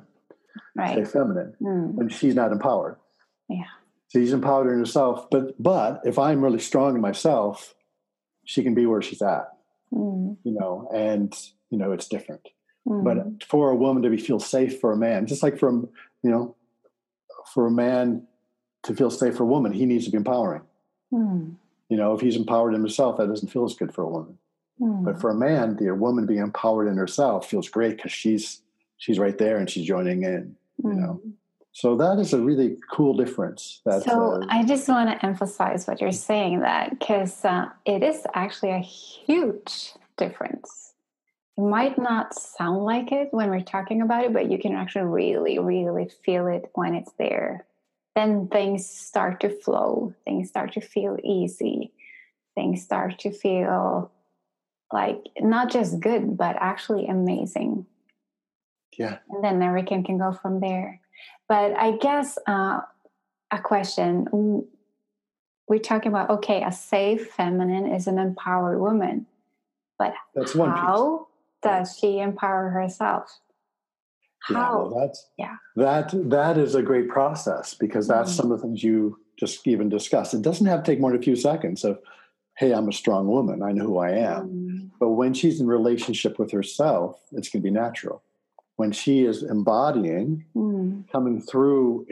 right? 0.74 0.96
safe 0.96 1.10
feminine. 1.10 1.54
Mm, 1.60 1.94
when 1.94 2.08
she's 2.08 2.34
not 2.34 2.52
empowered. 2.52 2.96
Yeah. 3.48 3.64
She's 4.12 4.32
empowered 4.32 4.70
in 4.72 4.78
herself. 4.78 5.28
But 5.30 5.60
but 5.62 6.00
if 6.04 6.18
I'm 6.18 6.42
really 6.42 6.58
strong 6.58 6.94
in 6.94 7.00
myself, 7.00 7.74
she 8.44 8.62
can 8.62 8.74
be 8.74 8.86
where 8.86 9.02
she's 9.02 9.22
at, 9.22 9.48
mm, 9.92 10.36
you 10.44 10.52
know, 10.52 10.88
and 10.92 11.32
you 11.70 11.78
know, 11.78 11.92
it's 11.92 12.08
different. 12.08 12.48
mm, 12.88 13.04
But 13.04 13.44
for 13.44 13.70
a 13.70 13.76
woman 13.76 14.02
to 14.02 14.10
be 14.10 14.16
feel 14.16 14.40
safe 14.40 14.80
for 14.80 14.92
a 14.92 14.96
man, 14.96 15.26
just 15.26 15.42
like 15.42 15.58
from, 15.58 15.88
you 16.22 16.30
know, 16.30 16.56
for 17.54 17.66
a 17.66 17.70
man 17.70 18.26
to 18.82 18.94
feel 18.94 19.10
safe 19.10 19.36
for 19.36 19.44
a 19.44 19.46
woman, 19.46 19.72
he 19.72 19.86
needs 19.86 20.06
to 20.06 20.10
be 20.10 20.16
empowering. 20.16 20.62
mm, 21.12 21.54
You 21.88 21.96
know, 21.96 22.12
if 22.14 22.20
he's 22.20 22.36
empowered 22.36 22.74
in 22.74 22.80
himself, 22.80 23.16
that 23.18 23.28
doesn't 23.28 23.48
feel 23.52 23.64
as 23.64 23.74
good 23.74 23.94
for 23.94 24.02
a 24.02 24.08
woman. 24.08 24.38
mm. 24.80 25.04
But 25.04 25.20
for 25.20 25.30
a 25.30 25.34
man, 25.34 25.76
the 25.76 25.94
woman 25.94 26.26
being 26.26 26.40
empowered 26.40 26.88
in 26.88 26.96
herself 26.96 27.48
feels 27.48 27.68
great 27.68 27.96
because 27.96 28.12
she's 28.12 28.62
she's 28.96 29.18
right 29.20 29.38
there 29.38 29.58
and 29.58 29.70
she's 29.70 29.86
joining 29.86 30.24
in. 30.24 30.56
you 30.82 30.94
know. 30.94 31.20
So 31.72 31.96
that 31.96 32.18
is 32.18 32.32
a 32.32 32.40
really 32.40 32.76
cool 32.90 33.14
difference. 33.14 33.80
That 33.84 34.02
so 34.02 34.42
uh, 34.42 34.46
I 34.48 34.64
just 34.64 34.88
want 34.88 35.08
to 35.10 35.24
emphasize 35.24 35.86
what 35.86 36.00
you're 36.00 36.12
saying 36.12 36.60
that 36.60 36.98
because 36.98 37.44
uh, 37.44 37.68
it 37.84 38.02
is 38.02 38.26
actually 38.34 38.72
a 38.72 38.80
huge 38.80 39.94
difference. 40.16 40.94
It 41.56 41.62
might 41.62 41.98
not 41.98 42.34
sound 42.34 42.84
like 42.84 43.12
it 43.12 43.28
when 43.30 43.50
we're 43.50 43.60
talking 43.60 44.02
about 44.02 44.24
it, 44.24 44.32
but 44.32 44.50
you 44.50 44.58
can 44.58 44.74
actually 44.74 45.04
really, 45.04 45.58
really 45.58 46.10
feel 46.24 46.48
it 46.48 46.70
when 46.74 46.94
it's 46.94 47.12
there. 47.18 47.66
Then 48.16 48.48
things 48.48 48.88
start 48.88 49.40
to 49.40 49.50
flow, 49.50 50.12
things 50.24 50.48
start 50.48 50.72
to 50.72 50.80
feel 50.80 51.18
easy, 51.22 51.92
things 52.56 52.82
start 52.82 53.20
to 53.20 53.30
feel 53.30 54.10
like 54.92 55.24
not 55.38 55.70
just 55.70 56.00
good, 56.00 56.36
but 56.36 56.56
actually 56.58 57.06
amazing. 57.06 57.86
yeah. 58.98 59.18
And 59.30 59.44
then 59.44 59.62
everything 59.62 60.02
can 60.02 60.18
go 60.18 60.32
from 60.32 60.58
there. 60.58 61.00
But 61.50 61.76
I 61.76 61.96
guess 61.96 62.38
uh, 62.46 62.78
a 63.50 63.58
question 63.60 64.28
we're 65.68 65.78
talking 65.80 66.12
about 66.12 66.30
okay, 66.30 66.62
a 66.62 66.70
safe 66.70 67.32
feminine 67.32 67.92
is 67.92 68.06
an 68.06 68.20
empowered 68.20 68.80
woman, 68.80 69.26
but 69.98 70.14
That's 70.36 70.54
one 70.54 70.72
piece. 70.72 70.80
how 70.80 71.26
does 71.60 71.98
she 71.98 72.20
empower 72.20 72.70
herself? 72.70 73.28
Yeah, 74.48 74.70
well, 74.70 74.90
that's 75.00 75.28
Yeah. 75.36 75.56
that 75.74 76.12
that 76.30 76.56
is 76.56 76.76
a 76.76 76.82
great 76.82 77.08
process 77.08 77.74
because 77.74 78.06
that's 78.06 78.30
Mhm. 78.30 78.36
some 78.36 78.52
of 78.52 78.60
the 78.60 78.62
things 78.68 78.84
you 78.84 79.18
just 79.36 79.66
even 79.66 79.88
discussed. 79.88 80.34
It 80.34 80.42
doesn't 80.42 80.66
have 80.68 80.84
to 80.84 80.92
take 80.92 81.00
more 81.00 81.10
than 81.10 81.18
a 81.18 81.22
few 81.22 81.34
seconds 81.34 81.84
of, 81.84 81.98
hey, 82.58 82.72
I'm 82.72 82.88
a 82.88 82.92
strong 82.92 83.26
woman. 83.26 83.60
I 83.60 83.72
know 83.72 83.86
who 83.86 83.98
I 83.98 84.10
am. 84.10 84.48
Mm. 84.48 84.90
But 85.00 85.10
when 85.10 85.34
she's 85.34 85.60
in 85.60 85.66
relationship 85.66 86.38
with 86.38 86.52
herself, 86.52 87.20
it's 87.32 87.48
going 87.48 87.62
to 87.62 87.68
be 87.68 87.70
natural. 87.72 88.22
When 88.80 88.92
she 88.92 89.24
is 89.24 89.42
embodying, 89.42 90.46
mm. 90.56 91.04
coming 91.12 91.42
through 91.42 92.06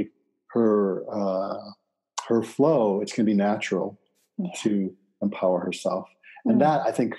her 0.49 1.05
uh, 1.11 1.71
her 2.29 2.43
flow, 2.43 3.01
it's 3.01 3.13
going 3.13 3.25
to 3.25 3.33
be 3.33 3.35
natural 3.35 3.99
yeah. 4.37 4.51
to 4.63 4.95
empower 5.23 5.61
herself. 5.61 6.09
Mm. 6.47 6.51
And 6.51 6.61
that, 6.61 6.83
I 6.83 6.93
think, 6.93 7.15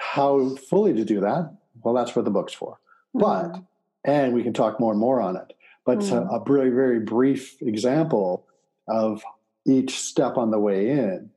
how 0.00 0.56
fully 0.56 0.92
to 0.94 1.04
do 1.04 1.20
that, 1.20 1.56
well, 1.84 1.94
that's 1.94 2.16
what 2.16 2.24
the 2.24 2.32
book's 2.32 2.52
for. 2.52 2.80
But, 3.14 3.52
mm. 3.52 3.66
and 4.04 4.34
we 4.34 4.42
can 4.42 4.52
talk 4.52 4.80
more 4.80 4.90
and 4.90 5.00
more 5.00 5.20
on 5.20 5.36
it. 5.36 5.52
But 5.86 5.98
a, 5.98 6.22
mm. 6.22 6.34
a 6.34 6.44
very, 6.44 6.70
very 6.70 6.98
brief 6.98 7.62
example 7.62 8.44
of 8.88 9.22
each 9.66 10.00
step 10.00 10.36
on 10.36 10.50
the 10.50 10.58
way 10.58 10.90
in 10.90 11.30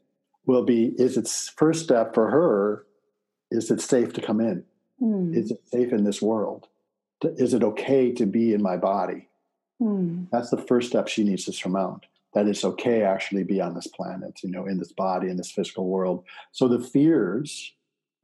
will 0.48 0.66
be 0.66 0.94
is 0.98 1.18
its 1.18 1.50
first 1.50 1.84
step 1.84 2.16
for 2.16 2.32
her 2.32 2.86
is 3.52 3.70
it 3.70 3.80
safe 3.80 4.12
to 4.14 4.22
come 4.22 4.42
in 4.42 4.64
mm. 5.00 5.36
is 5.36 5.52
it 5.52 5.62
safe 5.68 5.94
in 5.94 6.04
this 6.04 6.22
world 6.22 6.68
is 7.26 7.54
it 7.54 7.64
okay 7.64 8.12
to 8.12 8.26
be 8.26 8.54
in 8.54 8.62
my 8.62 8.78
body 8.78 9.28
mm. 9.82 10.28
that's 10.32 10.50
the 10.50 10.58
first 10.58 10.90
step 10.90 11.08
she 11.08 11.24
needs 11.24 11.46
to 11.46 11.54
surmount 11.54 12.06
that 12.34 12.48
it's 12.48 12.66
okay 12.66 13.04
actually 13.04 13.44
be 13.44 13.62
on 13.62 13.74
this 13.74 13.88
planet 13.88 14.40
you 14.44 14.50
know 14.50 14.66
in 14.66 14.78
this 14.78 14.92
body 14.92 15.30
in 15.30 15.38
this 15.38 15.52
physical 15.52 15.88
world 15.88 16.24
so 16.52 16.68
the 16.68 16.80
fears 16.80 17.74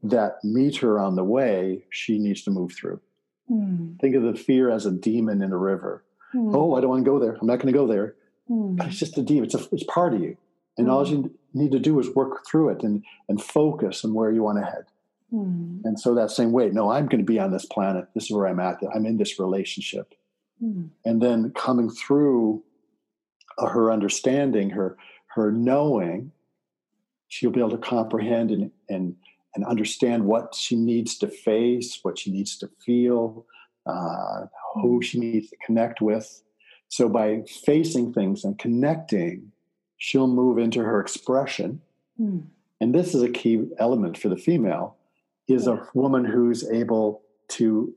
that 0.02 0.44
meet 0.44 0.78
her 0.78 1.00
on 1.00 1.16
the 1.16 1.24
way 1.24 1.84
she 1.90 2.18
needs 2.18 2.44
to 2.44 2.52
move 2.52 2.72
through 2.72 3.00
mm. 3.50 4.00
think 4.00 4.16
of 4.16 4.24
the 4.24 4.36
fear 4.36 4.70
as 4.70 4.86
a 4.86 4.92
demon 4.92 5.42
in 5.42 5.52
a 5.52 5.58
river 5.58 6.04
hmm. 6.32 6.56
oh 6.56 6.76
i 6.76 6.82
don't 6.82 6.90
want 6.90 7.04
to 7.04 7.10
go 7.10 7.20
there 7.20 7.38
i'm 7.40 7.48
not 7.48 7.60
going 7.60 7.72
to 7.72 7.78
go 7.78 7.88
there 7.88 8.16
hmm. 8.48 8.76
but 8.76 8.88
it's 8.88 9.00
just 9.00 9.18
a 9.18 9.22
demon 9.22 9.46
it's, 9.46 9.56
a, 9.56 9.68
it's 9.72 9.84
part 9.84 10.14
of 10.14 10.22
you 10.22 10.38
and 10.78 10.90
all 10.90 11.06
hmm. 11.06 11.14
you 11.14 11.40
need 11.54 11.72
to 11.72 11.80
do 11.80 12.00
is 12.00 12.10
work 12.16 12.46
through 12.46 12.70
it 12.70 12.84
and, 12.84 13.04
and 13.28 13.42
focus 13.42 14.04
on 14.06 14.14
where 14.14 14.32
you 14.32 14.44
want 14.44 14.58
to 14.58 14.66
head. 14.66 14.86
Mm. 15.34 15.82
And 15.84 16.00
so 16.00 16.15
that 16.15 16.32
same 16.32 16.52
way, 16.52 16.70
no, 16.70 16.92
I'm 16.92 17.08
going 17.08 17.20
to 17.20 17.32
be 17.32 17.39
on 17.39 17.52
this 17.52 17.65
planet. 17.65 18.08
This 18.15 18.26
is 18.26 18.32
where 18.32 18.48
I'm 18.48 18.60
at. 18.60 18.82
I'm 18.94 19.06
in 19.06 19.18
this 19.18 19.39
relationship. 19.39 20.13
Mm. 20.63 20.89
And 21.06 21.22
then 21.22 21.52
coming 21.52 21.89
through 21.89 22.63
uh, 23.58 23.68
her 23.68 23.92
understanding, 23.92 24.70
her 24.72 24.98
her 25.28 25.52
knowing, 25.52 26.32
she'll 27.28 27.52
be 27.52 27.60
able 27.60 27.70
to 27.70 27.78
comprehend 27.78 28.52
and, 28.52 28.72
and 28.89 29.15
and 29.56 29.65
understand 29.65 30.26
what 30.26 30.54
she 30.54 30.76
needs 30.76 31.18
to 31.18 31.28
face, 31.28 32.00
what 32.04 32.20
she 32.20 32.32
needs 32.32 32.58
to 32.58 32.70
feel, 32.86 33.46
uh, 33.86 34.46
who 34.76 34.96
hmm. 34.96 35.02
she 35.02 35.20
needs 35.20 35.50
to 35.50 35.58
connect 35.65 36.02
with. 36.02 36.44
So 36.89 37.08
by 37.08 37.44
facing 37.65 38.13
things 38.13 38.44
and 38.44 38.58
connecting, 38.58 39.52
she'll 39.98 40.28
move 40.28 40.58
into 40.58 40.82
her 40.82 41.00
expression. 41.00 41.82
Mm. 42.20 42.48
And 42.82 42.96
this 42.96 43.13
is 43.13 43.22
a 43.22 43.30
key 43.30 43.68
element 43.78 44.18
for 44.18 44.30
the 44.30 44.38
female 44.38 44.96
is 45.54 45.68
yeah. 45.68 45.74
a 45.74 45.78
woman 45.94 46.26
who's 46.26 46.70
able 46.70 47.22
to, 47.50 47.94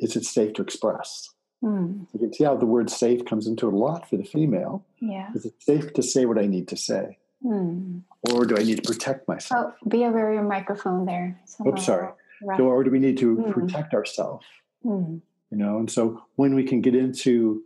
is 0.00 0.16
it 0.16 0.24
safe 0.24 0.54
to 0.54 0.62
express? 0.62 1.30
Mm. 1.62 2.06
You 2.12 2.20
can 2.20 2.32
see 2.32 2.44
how 2.44 2.56
the 2.56 2.66
word 2.66 2.88
safe 2.90 3.24
comes 3.24 3.46
into 3.46 3.68
it 3.68 3.74
a 3.74 3.76
lot 3.76 4.08
for 4.08 4.16
the 4.16 4.24
female. 4.24 4.84
Yeah. 5.00 5.28
Is 5.34 5.44
it 5.44 5.54
safe 5.60 5.92
to 5.94 6.02
say 6.02 6.24
what 6.24 6.38
I 6.38 6.46
need 6.46 6.68
to 6.68 6.76
say? 6.76 7.18
Mm. 7.44 8.02
Or 8.30 8.44
do 8.46 8.56
I 8.56 8.62
need 8.62 8.82
to 8.82 8.92
protect 8.92 9.28
myself? 9.28 9.74
Oh, 9.74 9.88
be 9.88 10.04
aware 10.04 10.28
of 10.28 10.34
your 10.34 10.44
microphone 10.44 11.04
there. 11.04 11.40
Oops, 11.66 11.84
sorry. 11.84 12.12
So, 12.56 12.64
or 12.64 12.84
do 12.84 12.90
we 12.90 13.00
need 13.00 13.18
to 13.18 13.36
mm. 13.36 13.52
protect 13.52 13.94
ourselves? 13.94 14.46
Mm. 14.84 15.20
You 15.50 15.56
know, 15.58 15.78
and 15.78 15.90
so 15.90 16.22
when 16.36 16.54
we 16.54 16.64
can 16.64 16.80
get 16.80 16.94
into 16.94 17.62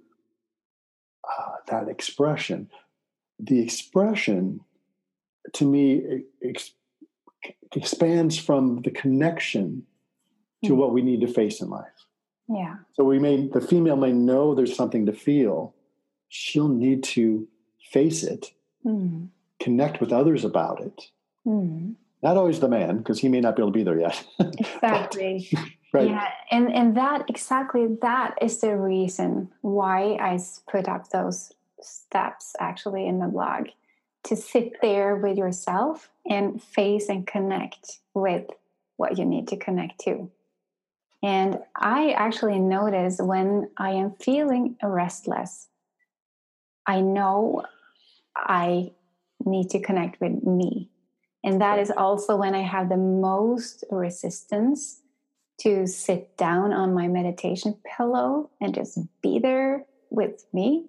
uh, 1.28 1.56
that 1.68 1.88
expression, 1.88 2.70
the 3.38 3.60
expression 3.60 4.60
to 5.54 5.64
me 5.66 6.24
ex- 6.42 6.72
expands 7.74 8.38
from 8.38 8.82
the 8.82 8.90
connection 8.90 9.84
to 10.64 10.72
mm 10.72 10.76
what 10.76 10.92
we 10.92 11.02
need 11.02 11.20
to 11.20 11.26
face 11.26 11.60
in 11.60 11.68
life. 11.68 12.06
Yeah. 12.48 12.76
So 12.92 13.02
we 13.02 13.18
may 13.18 13.48
the 13.48 13.60
female 13.60 13.96
may 13.96 14.12
know 14.12 14.54
there's 14.54 14.76
something 14.76 15.06
to 15.06 15.12
feel. 15.12 15.74
She'll 16.28 16.68
need 16.68 17.02
to 17.04 17.48
face 17.90 18.22
it, 18.22 18.52
mm. 18.84 19.28
connect 19.60 20.00
with 20.00 20.12
others 20.12 20.44
about 20.44 20.80
it. 20.80 21.10
Mm. 21.46 21.94
Not 22.22 22.36
always 22.36 22.60
the 22.60 22.68
man, 22.68 22.98
because 22.98 23.18
he 23.18 23.28
may 23.28 23.40
not 23.40 23.56
be 23.56 23.62
able 23.62 23.72
to 23.72 23.76
be 23.76 23.82
there 23.82 23.98
yet. 23.98 24.24
exactly. 24.38 25.48
right. 25.92 26.08
Yeah, 26.08 26.28
and 26.50 26.72
and 26.72 26.96
that 26.96 27.28
exactly 27.28 27.88
that 28.00 28.38
is 28.40 28.60
the 28.60 28.76
reason 28.76 29.50
why 29.62 30.16
I 30.20 30.38
put 30.70 30.88
up 30.88 31.08
those 31.10 31.52
steps 31.80 32.54
actually 32.60 33.06
in 33.06 33.18
the 33.18 33.26
blog 33.26 33.68
to 34.24 34.36
sit 34.36 34.80
there 34.80 35.16
with 35.16 35.36
yourself 35.36 36.10
and 36.28 36.62
face 36.62 37.08
and 37.08 37.26
connect 37.26 37.98
with 38.14 38.46
what 38.96 39.18
you 39.18 39.24
need 39.24 39.48
to 39.48 39.56
connect 39.56 40.00
to. 40.00 40.30
And 41.22 41.58
I 41.76 42.12
actually 42.12 42.58
notice 42.58 43.18
when 43.20 43.70
I 43.76 43.90
am 43.90 44.12
feeling 44.12 44.76
restless, 44.82 45.68
I 46.86 47.00
know 47.00 47.62
I 48.36 48.92
need 49.44 49.70
to 49.70 49.80
connect 49.80 50.20
with 50.20 50.42
me. 50.42 50.90
And 51.44 51.60
that 51.60 51.78
is 51.78 51.90
also 51.90 52.36
when 52.36 52.54
I 52.54 52.62
have 52.62 52.88
the 52.88 52.96
most 52.96 53.84
resistance 53.90 55.00
to 55.58 55.86
sit 55.86 56.36
down 56.36 56.72
on 56.72 56.94
my 56.94 57.08
meditation 57.08 57.76
pillow 57.96 58.50
and 58.60 58.74
just 58.74 58.98
be 59.20 59.38
there 59.38 59.84
with 60.10 60.44
me 60.52 60.86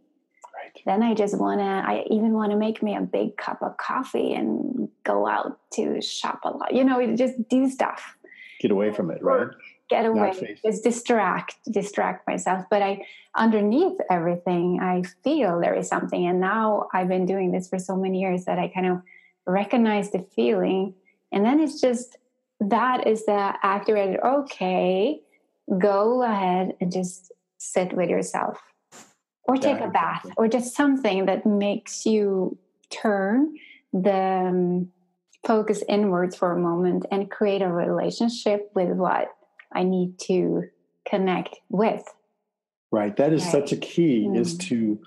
then 0.85 1.03
I 1.03 1.13
just 1.13 1.37
want 1.37 1.59
to, 1.59 1.65
I 1.65 2.05
even 2.09 2.33
want 2.33 2.51
to 2.51 2.57
make 2.57 2.83
me 2.83 2.95
a 2.95 3.01
big 3.01 3.37
cup 3.37 3.61
of 3.61 3.77
coffee 3.77 4.33
and 4.33 4.89
go 5.03 5.27
out 5.27 5.59
to 5.73 6.01
shop 6.01 6.41
a 6.43 6.49
lot, 6.49 6.73
you 6.73 6.83
know, 6.83 7.15
just 7.15 7.47
do 7.49 7.69
stuff. 7.69 8.17
Get 8.59 8.71
away 8.71 8.91
from 8.91 9.11
it, 9.11 9.23
right? 9.23 9.47
Get 9.89 10.05
away, 10.05 10.57
just 10.63 10.83
distract, 10.83 11.55
distract 11.69 12.27
myself. 12.27 12.65
But 12.69 12.81
I, 12.81 13.05
underneath 13.35 13.97
everything, 14.09 14.79
I 14.81 15.03
feel 15.23 15.59
there 15.59 15.75
is 15.75 15.87
something. 15.87 16.25
And 16.25 16.39
now 16.39 16.87
I've 16.93 17.07
been 17.07 17.25
doing 17.25 17.51
this 17.51 17.67
for 17.67 17.77
so 17.77 17.95
many 17.95 18.21
years 18.21 18.45
that 18.45 18.57
I 18.57 18.69
kind 18.69 18.87
of 18.87 19.01
recognize 19.45 20.11
the 20.11 20.25
feeling. 20.35 20.95
And 21.31 21.45
then 21.45 21.59
it's 21.59 21.81
just, 21.81 22.17
that 22.59 23.05
is 23.07 23.25
the 23.25 23.53
activated, 23.61 24.19
okay, 24.23 25.19
go 25.77 26.23
ahead 26.23 26.75
and 26.79 26.91
just 26.91 27.31
sit 27.57 27.93
with 27.93 28.09
yourself 28.09 28.59
or 29.45 29.57
take 29.57 29.79
yeah, 29.79 29.87
a 29.87 29.91
bath 29.91 30.21
exactly. 30.23 30.33
or 30.37 30.47
just 30.47 30.75
something 30.75 31.25
that 31.25 31.45
makes 31.45 32.05
you 32.05 32.57
turn 32.89 33.55
the 33.91 34.13
um, 34.13 34.89
focus 35.45 35.83
inwards 35.89 36.35
for 36.35 36.51
a 36.51 36.59
moment 36.59 37.05
and 37.11 37.29
create 37.29 37.61
a 37.61 37.67
relationship 37.67 38.71
with 38.73 38.89
what 38.89 39.27
I 39.73 39.83
need 39.83 40.17
to 40.19 40.63
connect 41.07 41.59
with. 41.69 42.03
Right. 42.91 43.15
That 43.17 43.33
is 43.33 43.43
right. 43.43 43.51
such 43.51 43.71
a 43.71 43.77
key 43.77 44.27
mm. 44.29 44.37
is 44.37 44.57
to 44.59 44.99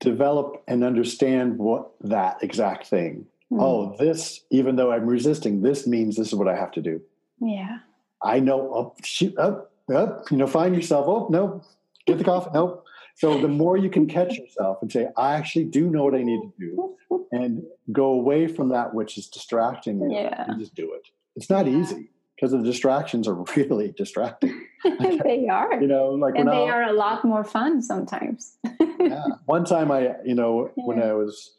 develop 0.00 0.62
and 0.66 0.82
understand 0.82 1.58
what 1.58 1.90
that 2.02 2.42
exact 2.42 2.86
thing. 2.86 3.26
Mm. 3.52 3.62
Oh, 3.62 3.96
this, 3.98 4.40
even 4.50 4.76
though 4.76 4.92
I'm 4.92 5.06
resisting, 5.06 5.62
this 5.62 5.86
means 5.86 6.16
this 6.16 6.28
is 6.28 6.34
what 6.34 6.48
I 6.48 6.56
have 6.56 6.72
to 6.72 6.80
do. 6.80 7.00
Yeah. 7.40 7.78
I 8.22 8.40
know, 8.40 8.60
oh, 8.74 8.94
shoot, 9.04 9.36
up, 9.38 9.72
oh, 9.90 9.94
up, 9.94 10.20
oh, 10.20 10.26
you 10.30 10.36
know, 10.36 10.46
find 10.46 10.74
yourself, 10.74 11.06
oh, 11.08 11.28
no, 11.30 11.62
get 12.06 12.18
the 12.18 12.24
coffee, 12.24 12.50
no, 12.52 12.82
so 13.16 13.40
the 13.40 13.48
more 13.48 13.76
you 13.76 13.90
can 13.90 14.06
catch 14.06 14.36
yourself 14.36 14.78
and 14.82 14.90
say, 14.90 15.08
I 15.16 15.34
actually 15.34 15.64
do 15.64 15.90
know 15.90 16.04
what 16.04 16.14
I 16.14 16.22
need 16.22 16.40
to 16.40 16.52
do, 16.58 16.96
and 17.32 17.62
go 17.92 18.06
away 18.06 18.46
from 18.46 18.70
that 18.70 18.94
which 18.94 19.18
is 19.18 19.28
distracting 19.28 20.00
you, 20.00 20.12
yeah. 20.12 20.44
and 20.48 20.58
just 20.58 20.74
do 20.74 20.92
it. 20.94 21.08
It's 21.36 21.50
not 21.50 21.66
yeah. 21.66 21.78
easy 21.78 22.10
because 22.40 22.52
the 22.52 22.62
distractions 22.62 23.28
are 23.28 23.34
really 23.56 23.92
distracting. 23.96 24.66
they 24.98 25.46
are. 25.48 25.80
You 25.80 25.86
know, 25.86 26.10
like 26.10 26.34
and 26.36 26.48
they 26.48 26.52
I, 26.52 26.70
are 26.70 26.82
a 26.84 26.92
lot 26.92 27.24
more 27.24 27.44
fun 27.44 27.82
sometimes. 27.82 28.56
yeah. 29.00 29.24
One 29.46 29.64
time, 29.64 29.90
I, 29.90 30.14
you 30.24 30.34
know, 30.34 30.70
yeah. 30.76 30.84
when 30.84 31.02
I 31.02 31.12
was, 31.12 31.54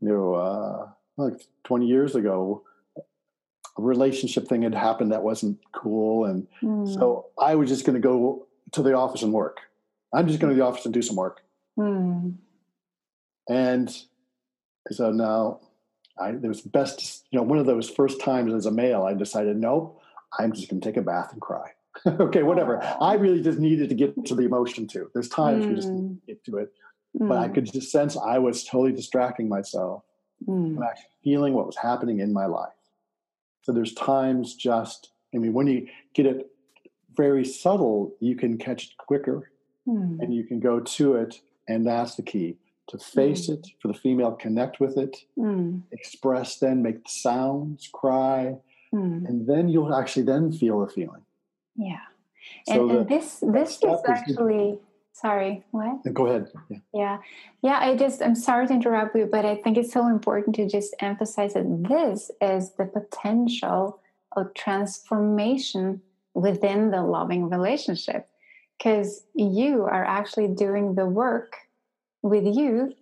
you 0.00 0.08
know, 0.08 0.34
uh, 0.34 0.88
like 1.16 1.40
twenty 1.64 1.86
years 1.86 2.14
ago, 2.14 2.62
a 2.98 3.82
relationship 3.82 4.48
thing 4.48 4.62
had 4.62 4.74
happened 4.74 5.12
that 5.12 5.22
wasn't 5.22 5.58
cool, 5.72 6.26
and 6.26 6.46
mm. 6.62 6.92
so 6.92 7.26
I 7.40 7.54
was 7.54 7.68
just 7.68 7.86
going 7.86 8.00
to 8.00 8.06
go 8.06 8.46
to 8.72 8.82
the 8.82 8.94
office 8.94 9.22
and 9.22 9.32
work. 9.32 9.58
I'm 10.14 10.28
just 10.28 10.40
going 10.40 10.54
to 10.54 10.58
the 10.58 10.66
office 10.66 10.84
and 10.84 10.94
do 10.94 11.02
some 11.02 11.16
work. 11.16 11.42
Mm. 11.78 12.34
And 13.48 13.96
so 14.90 15.10
now 15.10 15.60
I, 16.18 16.30
it 16.30 16.42
was 16.42 16.60
best, 16.60 17.24
you 17.30 17.38
know, 17.38 17.42
one 17.42 17.58
of 17.58 17.66
those 17.66 17.88
first 17.88 18.20
times 18.20 18.54
as 18.54 18.66
a 18.66 18.70
male, 18.70 19.02
I 19.02 19.14
decided, 19.14 19.56
nope, 19.56 20.00
I'm 20.38 20.52
just 20.52 20.68
going 20.68 20.80
to 20.80 20.88
take 20.88 20.96
a 20.96 21.02
bath 21.02 21.32
and 21.32 21.40
cry. 21.40 21.70
okay, 22.06 22.42
whatever. 22.42 22.82
I 23.00 23.14
really 23.14 23.42
just 23.42 23.58
needed 23.58 23.88
to 23.88 23.94
get 23.94 24.26
to 24.26 24.34
the 24.34 24.44
emotion 24.44 24.86
too. 24.86 25.10
There's 25.14 25.28
times 25.28 25.64
mm. 25.64 25.70
you 25.70 25.76
just 25.76 25.88
hmm. 25.88 26.14
get 26.26 26.44
to 26.44 26.58
it. 26.58 26.72
Mm. 27.18 27.28
But 27.28 27.38
I 27.38 27.46
hmm. 27.46 27.54
could 27.54 27.72
just 27.72 27.90
sense 27.90 28.16
I 28.16 28.38
was 28.38 28.64
totally 28.64 28.92
distracting 28.92 29.48
myself 29.48 30.02
mm. 30.46 30.78
actually 30.84 31.04
feeling 31.24 31.54
what 31.54 31.66
was 31.66 31.76
happening 31.76 32.20
in 32.20 32.32
my 32.32 32.46
life. 32.46 32.72
So 33.62 33.72
there's 33.72 33.94
times 33.94 34.54
just, 34.54 35.10
I 35.34 35.38
mean, 35.38 35.52
when 35.52 35.66
you 35.66 35.88
get 36.14 36.26
it 36.26 36.50
very 37.16 37.44
subtle, 37.44 38.14
you 38.20 38.36
can 38.36 38.58
catch 38.58 38.84
it 38.84 38.96
quicker 38.98 39.50
mm. 39.86 40.18
and 40.20 40.34
you 40.34 40.44
can 40.44 40.60
go 40.60 40.80
to 40.80 41.14
it 41.14 41.40
and 41.68 41.86
that's 41.86 42.14
the 42.16 42.22
key 42.22 42.56
to 42.88 42.98
face 42.98 43.48
mm. 43.48 43.54
it, 43.54 43.66
for 43.80 43.88
the 43.88 43.94
female 43.94 44.32
connect 44.32 44.78
with 44.78 44.96
it, 44.96 45.16
mm. 45.36 45.82
express 45.90 46.58
then, 46.58 46.82
make 46.82 47.02
the 47.02 47.10
sounds, 47.10 47.88
cry, 47.92 48.56
and 48.92 49.46
then 49.46 49.68
you'll 49.68 49.94
actually 49.94 50.22
then 50.22 50.52
feel 50.52 50.80
the 50.80 50.90
feeling. 50.90 51.22
Yeah. 51.74 51.98
So 52.68 52.88
and, 52.88 52.98
and 52.98 53.08
this 53.08 53.42
this 53.42 53.82
is 53.82 54.00
actually 54.08 54.78
sorry 55.12 55.64
what 55.70 56.12
go 56.12 56.26
ahead 56.26 56.46
yeah. 56.68 56.78
yeah 56.92 57.18
yeah 57.62 57.78
i 57.80 57.96
just 57.96 58.20
i'm 58.20 58.34
sorry 58.34 58.66
to 58.66 58.74
interrupt 58.74 59.16
you 59.16 59.24
but 59.24 59.46
i 59.46 59.56
think 59.56 59.78
it's 59.78 59.90
so 59.90 60.06
important 60.08 60.54
to 60.54 60.68
just 60.68 60.94
emphasize 61.00 61.54
that 61.54 61.64
this 61.88 62.30
is 62.42 62.72
the 62.72 62.84
potential 62.84 63.98
of 64.36 64.52
transformation 64.52 66.02
within 66.34 66.90
the 66.90 67.02
loving 67.02 67.48
relationship 67.48 68.28
because 68.76 69.22
you 69.34 69.82
are 69.82 70.04
actually 70.04 70.48
doing 70.48 70.94
the 70.94 71.06
work 71.06 71.56
with 72.22 72.44
you 72.44 72.94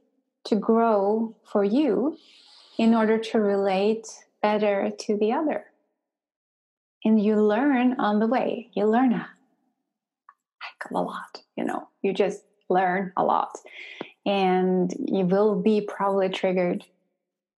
to 0.44 0.56
grow 0.56 1.34
for 1.50 1.64
you 1.64 2.16
in 2.78 2.94
order 2.94 3.18
to 3.18 3.38
relate 3.38 4.06
better 4.42 4.90
to 4.98 5.16
the 5.16 5.32
other. 5.32 5.64
And 7.04 7.22
you 7.22 7.36
learn 7.36 7.94
on 7.98 8.18
the 8.18 8.26
way. 8.26 8.70
You 8.74 8.86
learn 8.86 9.12
a 9.12 9.28
heck 10.60 10.90
of 10.90 10.96
a 10.96 11.00
lot 11.00 11.44
you 11.56 11.64
know? 11.64 11.88
You 12.02 12.12
just 12.12 12.42
learn 12.68 13.12
a 13.16 13.24
lot. 13.24 13.56
And 14.26 14.92
you 14.98 15.24
will 15.26 15.60
be 15.60 15.80
probably 15.82 16.28
triggered. 16.28 16.84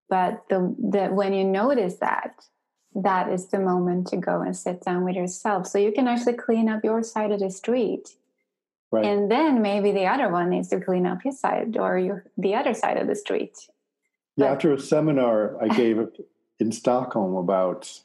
But 0.09 0.45
the, 0.49 0.75
the 0.79 1.07
when 1.07 1.33
you 1.33 1.45
notice 1.45 1.97
that 1.97 2.45
that 3.03 3.31
is 3.31 3.47
the 3.49 3.59
moment 3.59 4.09
to 4.09 4.17
go 4.17 4.41
and 4.41 4.57
sit 4.57 4.83
down 4.83 5.05
with 5.05 5.17
yourself. 5.17 5.67
So 5.67 5.79
you 5.79 5.93
can 5.93 6.09
actually 6.09 6.35
clean 6.35 6.69
up 6.69 6.83
your 6.83 7.03
side 7.03 7.31
of 7.31 7.41
the 7.41 7.51
street. 7.51 8.17
Right. 8.93 9.05
and 9.05 9.29
then 9.29 9.63
maybe 9.63 9.91
the 9.91 10.07
other 10.07 10.31
one 10.31 10.49
needs 10.49 10.69
to 10.69 10.81
clean 10.81 11.07
up 11.07 11.19
his 11.21 11.41
side 11.41 11.77
or 11.77 11.99
your, 11.99 12.25
the 12.39 12.55
other 12.55 12.73
side 12.73 12.97
of 12.97 13.09
the 13.09 13.17
street. 13.17 13.59
Yeah 14.37 14.47
but, 14.47 14.53
after 14.53 14.73
a 14.73 14.79
seminar 14.79 15.63
i 15.63 15.69
gave 15.77 15.99
in 16.61 16.73
stockholm 16.73 17.37
about 17.37 18.01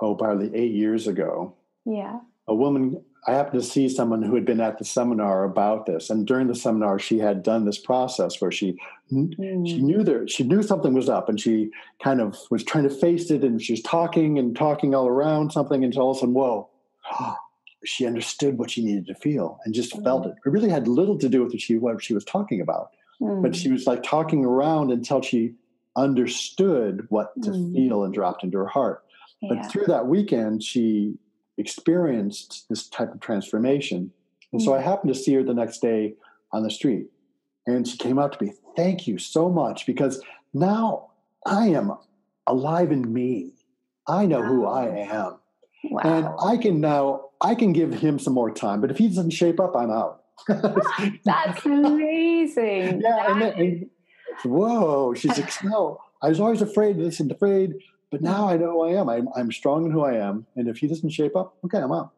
oh 0.00 0.14
probably 0.14 0.54
eight 0.54 0.72
years 0.72 1.06
ago 1.06 1.54
yeah. 1.84 2.20
a 2.48 2.54
woman 2.54 3.02
I 3.26 3.32
happened 3.34 3.62
to 3.62 3.68
see 3.68 3.88
someone 3.88 4.22
who 4.22 4.34
had 4.34 4.44
been 4.44 4.60
at 4.60 4.78
the 4.78 4.84
seminar 4.84 5.44
about 5.44 5.86
this, 5.86 6.10
and 6.10 6.26
during 6.26 6.48
the 6.48 6.56
seminar, 6.56 6.98
she 6.98 7.18
had 7.18 7.44
done 7.44 7.64
this 7.64 7.78
process 7.78 8.40
where 8.40 8.50
she 8.50 8.76
mm. 9.12 9.32
she 9.66 9.80
knew 9.80 10.02
there 10.02 10.26
she 10.26 10.42
knew 10.42 10.62
something 10.62 10.92
was 10.92 11.08
up, 11.08 11.28
and 11.28 11.40
she 11.40 11.70
kind 12.02 12.20
of 12.20 12.36
was 12.50 12.64
trying 12.64 12.84
to 12.84 12.90
face 12.90 13.30
it, 13.30 13.44
and 13.44 13.62
she 13.62 13.74
was 13.74 13.82
talking 13.82 14.38
and 14.38 14.56
talking 14.56 14.94
all 14.94 15.06
around 15.06 15.52
something, 15.52 15.84
and 15.84 15.96
all 15.96 16.10
of 16.10 16.16
a 16.16 16.20
sudden, 16.20 16.34
whoa, 16.34 16.68
she 17.84 18.06
understood 18.06 18.58
what 18.58 18.70
she 18.70 18.84
needed 18.84 19.06
to 19.06 19.14
feel 19.14 19.60
and 19.64 19.74
just 19.74 19.94
mm. 19.94 20.02
felt 20.02 20.26
it. 20.26 20.34
It 20.44 20.50
really 20.50 20.70
had 20.70 20.88
little 20.88 21.18
to 21.18 21.28
do 21.28 21.44
with 21.44 21.52
what 21.52 21.60
she 21.60 21.78
what 21.78 22.02
she 22.02 22.14
was 22.14 22.24
talking 22.24 22.60
about, 22.60 22.90
mm. 23.20 23.40
but 23.40 23.54
she 23.54 23.70
was 23.70 23.86
like 23.86 24.02
talking 24.02 24.44
around 24.44 24.90
until 24.90 25.22
she 25.22 25.54
understood 25.94 27.06
what 27.10 27.40
to 27.42 27.50
mm. 27.50 27.72
feel 27.72 28.02
and 28.02 28.12
dropped 28.12 28.42
into 28.42 28.58
her 28.58 28.66
heart. 28.66 29.04
Yeah. 29.40 29.54
But 29.54 29.70
through 29.70 29.86
that 29.86 30.06
weekend, 30.06 30.64
she 30.64 31.18
experienced 31.62 32.66
this 32.68 32.88
type 32.88 33.14
of 33.14 33.20
transformation. 33.20 34.12
And 34.52 34.60
mm-hmm. 34.60 34.64
so 34.66 34.74
I 34.74 34.80
mm. 34.80 34.84
happened 34.84 35.14
to 35.14 35.18
see 35.18 35.34
her 35.34 35.42
the 35.42 35.54
next 35.54 35.80
day 35.80 36.14
on 36.52 36.62
the 36.62 36.70
street. 36.70 37.06
And 37.66 37.86
she 37.86 37.96
came 37.96 38.18
up 38.18 38.36
to 38.36 38.44
me, 38.44 38.52
Thank 38.76 39.06
you 39.06 39.18
so 39.18 39.48
much, 39.48 39.86
because 39.86 40.22
now 40.52 41.10
I 41.46 41.68
am 41.68 41.92
alive 42.46 42.92
in 42.92 43.12
me. 43.12 43.52
I 44.06 44.26
know 44.26 44.40
wow. 44.40 44.46
who 44.46 44.66
I 44.66 44.86
am. 44.88 45.38
Wow. 45.84 46.00
And 46.04 46.28
I 46.42 46.56
can 46.60 46.80
now, 46.80 47.30
I 47.40 47.54
can 47.54 47.72
give 47.72 47.92
him 47.92 48.18
some 48.18 48.34
more 48.34 48.50
time. 48.50 48.80
But 48.80 48.90
if 48.90 48.98
he 48.98 49.08
doesn't 49.08 49.30
shape 49.30 49.60
up, 49.60 49.76
I'm 49.76 49.90
out. 49.90 50.22
That's 51.24 51.64
amazing. 51.64 53.00
yeah. 53.00 53.32
And 53.32 53.42
then, 53.42 53.52
and, 53.58 53.90
whoa. 54.44 55.14
She's 55.14 55.36
like, 55.38 55.52
No, 55.64 55.98
I 56.22 56.28
was 56.28 56.40
always 56.40 56.62
afraid, 56.62 56.98
this 56.98 57.20
and 57.20 57.30
afraid. 57.30 57.74
But 58.12 58.20
now 58.20 58.46
I 58.46 58.58
know 58.58 58.72
who 58.72 58.82
I 58.82 58.90
am. 58.90 59.08
I'm, 59.08 59.28
I'm 59.34 59.50
strong 59.50 59.86
in 59.86 59.90
who 59.90 60.04
I 60.04 60.16
am. 60.16 60.46
And 60.54 60.68
if 60.68 60.76
he 60.76 60.86
doesn't 60.86 61.08
shape 61.08 61.34
up, 61.34 61.56
okay, 61.64 61.78
I'm 61.78 61.90
out. 61.90 62.12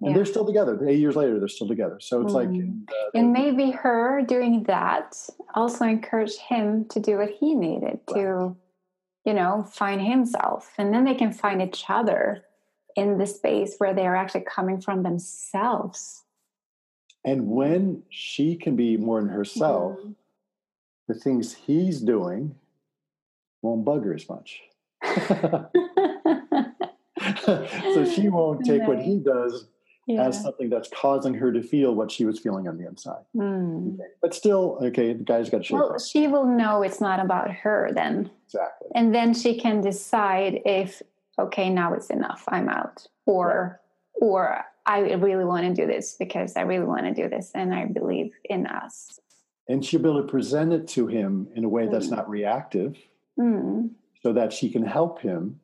And 0.00 0.10
yeah. 0.10 0.16
they're 0.16 0.24
still 0.24 0.46
together. 0.46 0.88
Eight 0.88 0.98
years 0.98 1.16
later, 1.16 1.38
they're 1.38 1.48
still 1.48 1.68
together. 1.68 1.98
So 2.00 2.22
it's 2.22 2.32
mm. 2.32 2.34
like. 2.34 2.48
Uh, 2.48 3.10
and 3.18 3.30
maybe 3.30 3.70
her 3.70 4.22
doing 4.26 4.62
that 4.64 5.14
also 5.54 5.84
encouraged 5.84 6.40
him 6.40 6.86
to 6.86 6.98
do 6.98 7.18
what 7.18 7.30
he 7.30 7.54
needed 7.54 8.00
right. 8.10 8.14
to, 8.14 8.56
you 9.26 9.34
know, 9.34 9.68
find 9.70 10.00
himself. 10.00 10.72
And 10.78 10.94
then 10.94 11.04
they 11.04 11.14
can 11.14 11.30
find 11.30 11.60
each 11.60 11.84
other 11.90 12.42
in 12.96 13.18
the 13.18 13.26
space 13.26 13.74
where 13.76 13.92
they're 13.92 14.16
actually 14.16 14.46
coming 14.48 14.80
from 14.80 15.02
themselves. 15.02 16.22
And 17.22 17.48
when 17.48 18.02
she 18.08 18.56
can 18.56 18.76
be 18.76 18.96
more 18.96 19.20
in 19.20 19.28
herself, 19.28 19.98
mm. 19.98 20.14
the 21.06 21.14
things 21.14 21.52
he's 21.52 22.00
doing 22.00 22.54
won't 23.60 23.84
bug 23.84 24.06
her 24.06 24.14
as 24.14 24.26
much. 24.26 24.62
So 27.44 28.04
she 28.04 28.28
won't 28.28 28.64
take 28.64 28.86
what 28.86 29.00
he 29.00 29.18
does 29.18 29.66
yeah. 30.06 30.26
as 30.26 30.40
something 30.40 30.68
that's 30.68 30.88
causing 30.88 31.34
her 31.34 31.52
to 31.52 31.62
feel 31.62 31.94
what 31.94 32.10
she 32.10 32.24
was 32.24 32.38
feeling 32.38 32.68
on 32.68 32.76
the 32.76 32.86
inside. 32.86 33.22
Mm. 33.36 33.94
Okay. 33.94 34.08
But 34.20 34.34
still, 34.34 34.78
okay, 34.82 35.12
the 35.12 35.24
guy's 35.24 35.50
got 35.50 35.64
to 35.64 35.74
well, 35.74 35.94
up. 35.94 36.00
She 36.00 36.26
will 36.26 36.46
know 36.46 36.82
it's 36.82 37.00
not 37.00 37.20
about 37.20 37.50
her 37.50 37.90
then. 37.94 38.30
Exactly. 38.46 38.88
And 38.94 39.14
then 39.14 39.34
she 39.34 39.58
can 39.58 39.80
decide 39.80 40.60
if, 40.64 41.02
okay, 41.38 41.70
now 41.70 41.94
it's 41.94 42.10
enough, 42.10 42.44
I'm 42.48 42.68
out. 42.68 43.06
Or, 43.26 43.80
right. 44.20 44.26
or 44.26 44.64
I 44.86 45.00
really 45.14 45.44
want 45.44 45.66
to 45.66 45.74
do 45.74 45.86
this 45.86 46.16
because 46.18 46.56
I 46.56 46.62
really 46.62 46.84
want 46.84 47.04
to 47.04 47.14
do 47.14 47.28
this 47.28 47.52
and 47.54 47.74
I 47.74 47.86
believe 47.86 48.32
in 48.44 48.66
us. 48.66 49.18
And 49.66 49.82
she'll 49.82 50.02
be 50.02 50.10
able 50.10 50.20
to 50.20 50.28
present 50.28 50.74
it 50.74 50.86
to 50.88 51.06
him 51.06 51.48
in 51.54 51.64
a 51.64 51.68
way 51.68 51.84
mm. 51.84 51.90
that's 51.90 52.08
not 52.08 52.28
reactive. 52.28 52.98
Mm 53.38 53.90
so 54.24 54.32
that 54.32 54.54
she 54.54 54.70
can 54.70 54.84
help 54.84 55.20
him 55.20 55.60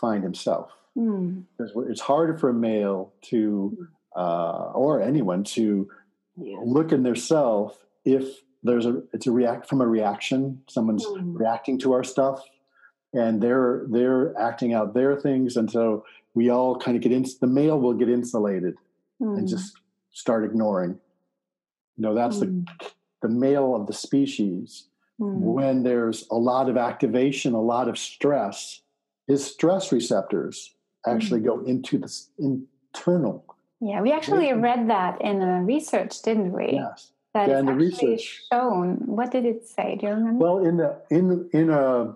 find 0.00 0.24
himself. 0.24 0.72
Mm. 0.98 1.44
It's 1.88 2.00
harder 2.00 2.36
for 2.36 2.50
a 2.50 2.54
male 2.54 3.12
to, 3.26 3.88
uh, 4.16 4.72
or 4.74 5.00
anyone 5.00 5.44
to 5.44 5.88
yeah. 6.36 6.56
look 6.64 6.90
in 6.90 7.04
their 7.04 7.14
self 7.14 7.78
if 8.04 8.40
there's 8.64 8.86
a 8.86 9.02
it's 9.12 9.26
a 9.28 9.30
react 9.30 9.68
from 9.68 9.80
a 9.80 9.86
reaction. 9.86 10.60
Someone's 10.68 11.06
mm. 11.06 11.38
reacting 11.38 11.78
to 11.80 11.92
our 11.92 12.02
stuff, 12.02 12.42
and 13.12 13.40
they're 13.40 13.86
they're 13.88 14.36
acting 14.38 14.74
out 14.74 14.94
their 14.94 15.16
things, 15.16 15.56
and 15.56 15.70
so 15.70 16.04
we 16.34 16.50
all 16.50 16.76
kind 16.76 16.96
of 16.96 17.02
get 17.02 17.12
in. 17.12 17.24
The 17.40 17.46
male 17.46 17.78
will 17.78 17.94
get 17.94 18.08
insulated 18.08 18.74
mm. 19.22 19.38
and 19.38 19.40
hmm. 19.40 19.46
just 19.46 19.76
start 20.10 20.44
ignoring. 20.44 20.98
You 21.96 22.02
know, 22.02 22.14
that's 22.14 22.40
the 22.40 22.46
hmm. 22.46 22.62
the 23.22 23.28
male 23.28 23.76
of 23.76 23.86
the 23.86 23.92
species 23.92 24.88
mm. 25.20 25.38
when 25.38 25.82
there's 25.82 26.26
a 26.30 26.36
lot 26.36 26.68
of 26.68 26.76
activation, 26.76 27.54
a 27.54 27.60
lot 27.60 27.88
of 27.88 27.98
stress, 27.98 28.80
his 29.26 29.44
stress 29.44 29.92
receptors 29.92 30.74
actually 31.06 31.40
mm. 31.40 31.46
go 31.46 31.60
into 31.64 31.98
the 31.98 32.12
internal. 32.38 33.44
Yeah, 33.80 34.00
we 34.00 34.12
actually 34.12 34.52
read 34.52 34.88
that 34.88 35.20
in 35.20 35.40
the 35.40 35.46
research, 35.46 36.22
didn't 36.22 36.52
we? 36.52 36.72
Yes. 36.72 37.12
That 37.34 37.48
yeah, 37.48 37.58
in 37.58 37.66
the 37.66 37.74
research 37.74 38.44
shown. 38.50 39.02
What 39.06 39.32
did 39.32 39.44
it 39.44 39.66
say? 39.66 39.96
Do 40.00 40.06
you 40.06 40.12
remember? 40.12 40.44
Well, 40.44 40.64
in 40.64 40.76
the 40.76 40.96
in 41.10 41.50
in 41.52 41.68
a 41.68 42.14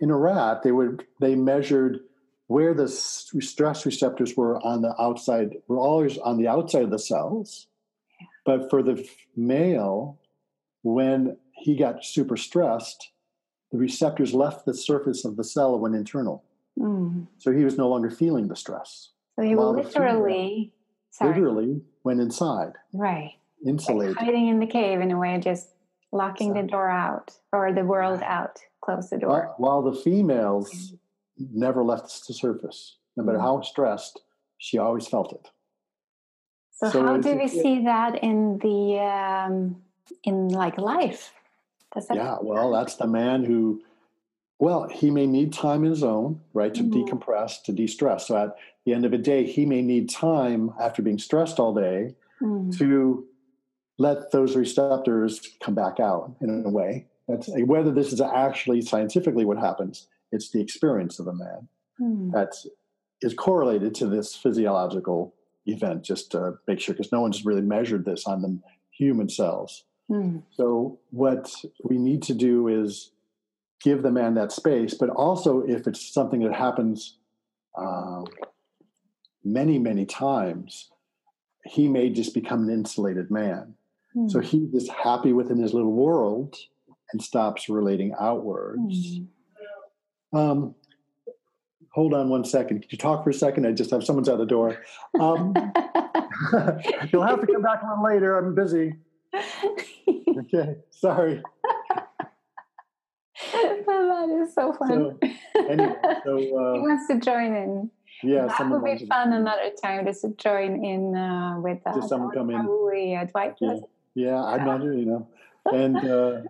in 0.00 0.10
a 0.10 0.16
rat, 0.16 0.62
they 0.62 0.70
would 0.70 1.06
they 1.18 1.34
measured 1.34 2.00
where 2.46 2.74
the 2.74 2.86
stress 2.86 3.86
receptors 3.86 4.36
were 4.36 4.60
on 4.60 4.82
the 4.82 4.94
outside. 5.00 5.56
Were 5.66 5.78
always 5.78 6.18
on 6.18 6.36
the 6.36 6.46
outside 6.46 6.82
of 6.82 6.90
the 6.90 6.98
cells, 6.98 7.68
but 8.44 8.68
for 8.68 8.82
the 8.82 9.08
male, 9.34 10.18
when 10.82 11.38
he 11.60 11.76
got 11.76 12.04
super 12.04 12.36
stressed, 12.36 13.10
the 13.70 13.78
receptors 13.78 14.34
left 14.34 14.66
the 14.66 14.74
surface 14.74 15.24
of 15.24 15.36
the 15.36 15.44
cell 15.44 15.74
and 15.74 15.82
went 15.82 15.94
internal. 15.94 16.44
Mm. 16.78 17.26
So 17.38 17.52
he 17.52 17.64
was 17.64 17.76
no 17.76 17.88
longer 17.88 18.10
feeling 18.10 18.48
the 18.48 18.56
stress. 18.56 19.10
So 19.36 19.42
he 19.42 19.54
literally, 19.54 20.72
literally 21.20 21.82
went 22.04 22.20
inside. 22.20 22.72
Right. 22.92 23.34
Insulated. 23.66 24.16
Like 24.16 24.24
hiding 24.24 24.48
in 24.48 24.58
the 24.58 24.66
cave 24.66 25.00
in 25.00 25.10
a 25.10 25.18
way, 25.18 25.38
just 25.38 25.68
locking 26.12 26.54
the 26.54 26.62
door 26.62 26.90
out 26.90 27.32
or 27.52 27.72
the 27.72 27.84
world 27.84 28.20
out, 28.22 28.58
close 28.82 29.10
the 29.10 29.18
door. 29.18 29.54
While, 29.56 29.82
while 29.82 29.92
the 29.92 30.00
females 30.00 30.94
never 31.38 31.84
left 31.84 32.26
the 32.26 32.34
surface. 32.34 32.96
No 33.16 33.24
matter 33.24 33.38
mm. 33.38 33.42
how 33.42 33.60
stressed, 33.62 34.22
she 34.58 34.78
always 34.78 35.06
felt 35.06 35.32
it. 35.32 35.50
So, 36.72 36.90
so 36.90 37.02
how 37.02 37.16
do 37.18 37.36
we 37.36 37.48
see 37.48 37.84
that 37.84 38.22
in 38.22 38.58
the 38.58 38.98
um, 38.98 39.82
in 40.24 40.48
like 40.48 40.78
life? 40.78 41.32
That 41.94 42.06
yeah, 42.14 42.36
well, 42.40 42.70
that's 42.70 42.96
the 42.96 43.06
man 43.06 43.44
who, 43.44 43.82
well, 44.58 44.88
he 44.88 45.10
may 45.10 45.26
need 45.26 45.52
time 45.52 45.84
in 45.84 45.90
his 45.90 46.02
own, 46.02 46.40
right, 46.54 46.72
to 46.74 46.82
mm-hmm. 46.82 47.02
decompress, 47.02 47.62
to 47.64 47.72
de 47.72 47.86
stress. 47.86 48.28
So 48.28 48.36
at 48.36 48.56
the 48.86 48.94
end 48.94 49.04
of 49.04 49.10
the 49.10 49.18
day, 49.18 49.44
he 49.44 49.66
may 49.66 49.82
need 49.82 50.08
time 50.08 50.72
after 50.80 51.02
being 51.02 51.18
stressed 51.18 51.58
all 51.58 51.74
day 51.74 52.14
mm-hmm. 52.40 52.70
to 52.78 53.26
let 53.98 54.30
those 54.30 54.56
receptors 54.56 55.40
come 55.60 55.74
back 55.74 56.00
out 56.00 56.34
in 56.40 56.64
a 56.64 56.70
way. 56.70 57.06
That's 57.28 57.50
whether 57.64 57.92
this 57.92 58.12
is 58.12 58.20
actually 58.20 58.82
scientifically 58.82 59.44
what 59.44 59.58
happens, 59.58 60.08
it's 60.32 60.50
the 60.50 60.60
experience 60.60 61.18
of 61.18 61.26
a 61.26 61.34
man 61.34 61.68
mm-hmm. 62.00 62.30
that 62.30 62.54
is 63.20 63.34
correlated 63.34 63.94
to 63.96 64.06
this 64.06 64.34
physiological 64.34 65.34
event, 65.66 66.02
just 66.02 66.30
to 66.32 66.54
make 66.66 66.80
sure, 66.80 66.94
because 66.94 67.12
no 67.12 67.20
one's 67.20 67.44
really 67.44 67.60
measured 67.62 68.04
this 68.04 68.26
on 68.26 68.42
the 68.42 68.58
human 68.90 69.28
cells. 69.28 69.84
Mm. 70.10 70.42
So, 70.50 70.98
what 71.10 71.52
we 71.84 71.98
need 71.98 72.22
to 72.24 72.34
do 72.34 72.68
is 72.68 73.12
give 73.82 74.02
the 74.02 74.10
man 74.10 74.34
that 74.34 74.52
space, 74.52 74.94
but 74.94 75.08
also 75.10 75.62
if 75.62 75.86
it's 75.86 76.12
something 76.12 76.42
that 76.42 76.54
happens 76.54 77.16
um, 77.76 78.26
many, 79.44 79.78
many 79.78 80.04
times, 80.04 80.90
he 81.64 81.88
may 81.88 82.10
just 82.10 82.34
become 82.34 82.64
an 82.64 82.70
insulated 82.70 83.30
man. 83.30 83.74
Mm. 84.16 84.30
So 84.30 84.40
he's 84.40 84.70
just 84.70 84.90
happy 84.90 85.32
within 85.32 85.58
his 85.58 85.72
little 85.72 85.92
world 85.92 86.56
and 87.12 87.22
stops 87.22 87.68
relating 87.68 88.14
outwards. 88.20 89.20
Mm. 89.20 89.26
Um, 90.32 90.74
hold 91.92 92.14
on 92.14 92.28
one 92.28 92.44
second. 92.44 92.82
Can 92.82 92.88
you 92.90 92.98
talk 92.98 93.24
for 93.24 93.30
a 93.30 93.34
second? 93.34 93.66
I 93.66 93.72
just 93.72 93.90
have 93.90 94.04
someone's 94.04 94.28
at 94.28 94.38
the 94.38 94.46
door. 94.46 94.82
Um, 95.18 95.54
you'll 97.12 97.26
have 97.26 97.40
to 97.40 97.46
come 97.46 97.62
back 97.62 97.82
a 97.82 97.88
little 97.88 98.04
later. 98.04 98.38
I'm 98.38 98.54
busy. 98.54 98.94
Okay, 100.52 100.76
sorry. 100.90 101.42
that 103.52 104.42
is 104.42 104.54
so 104.54 104.72
fun. 104.72 105.18
So, 105.52 105.66
anyway, 105.66 105.94
so 106.24 106.36
he 106.36 106.50
uh, 106.52 106.80
wants 106.80 107.06
to 107.08 107.20
join 107.20 107.54
in. 107.54 107.90
yeah, 108.22 108.46
that 108.46 108.70
would 108.70 108.84
be 108.84 109.06
fun 109.06 109.32
another 109.32 109.70
time 109.82 110.06
just 110.06 110.22
to 110.22 110.28
join 110.36 110.84
in 110.84 111.14
uh, 111.14 111.56
with 111.58 111.78
uh, 111.84 111.94
Just 111.94 112.08
someone 112.08 112.30
come 112.30 112.50
in. 112.50 112.56
Uh, 112.56 113.24
Dwight. 113.24 113.54
Yeah, 113.60 113.76
yeah, 114.14 114.42
I'm 114.42 114.64
not, 114.64 114.82
you 114.82 115.04
know, 115.04 115.28
and 115.66 115.96
uh, 115.96 116.42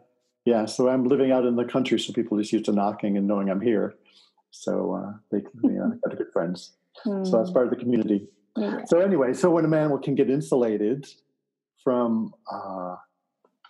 yeah, 0.44 0.66
so 0.66 0.88
I'm 0.88 1.04
living 1.04 1.32
out 1.32 1.44
in 1.44 1.56
the 1.56 1.64
country, 1.64 1.98
so 1.98 2.12
people 2.12 2.38
just 2.38 2.52
used 2.52 2.66
to 2.66 2.72
knocking 2.72 3.16
and 3.16 3.26
knowing 3.26 3.50
I'm 3.50 3.60
here. 3.60 3.94
So 4.50 4.94
uh, 4.94 5.12
they, 5.30 5.42
know, 5.62 5.98
got 6.06 6.16
good 6.16 6.32
friends. 6.32 6.72
So 7.04 7.22
that's 7.22 7.50
part 7.50 7.66
of 7.66 7.70
the 7.70 7.76
community. 7.76 8.28
Hmm. 8.56 8.62
Yeah. 8.62 8.84
So 8.84 9.00
anyway, 9.00 9.32
so 9.32 9.50
when 9.50 9.64
a 9.64 9.68
man 9.68 9.96
can 10.02 10.14
get 10.14 10.28
insulated 10.28 11.06
from 11.84 12.34
uh, 12.50 12.96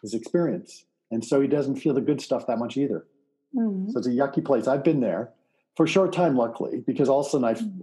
his 0.02 0.14
experience, 0.14 0.84
and 1.10 1.24
so 1.24 1.40
he 1.40 1.48
doesn't 1.48 1.76
feel 1.76 1.94
the 1.94 2.00
good 2.00 2.20
stuff 2.20 2.46
that 2.46 2.58
much 2.58 2.76
either. 2.76 3.06
Mm. 3.54 3.90
So 3.90 3.98
it's 3.98 4.06
a 4.08 4.10
yucky 4.10 4.44
place. 4.44 4.66
I've 4.68 4.84
been 4.84 5.00
there 5.00 5.30
for 5.76 5.84
a 5.84 5.88
short 5.88 6.12
time, 6.12 6.36
luckily, 6.36 6.82
because 6.86 7.08
all 7.08 7.20
of 7.20 7.26
a 7.26 7.30
sudden 7.30 7.44
I 7.44 7.54
Mm. 7.54 7.80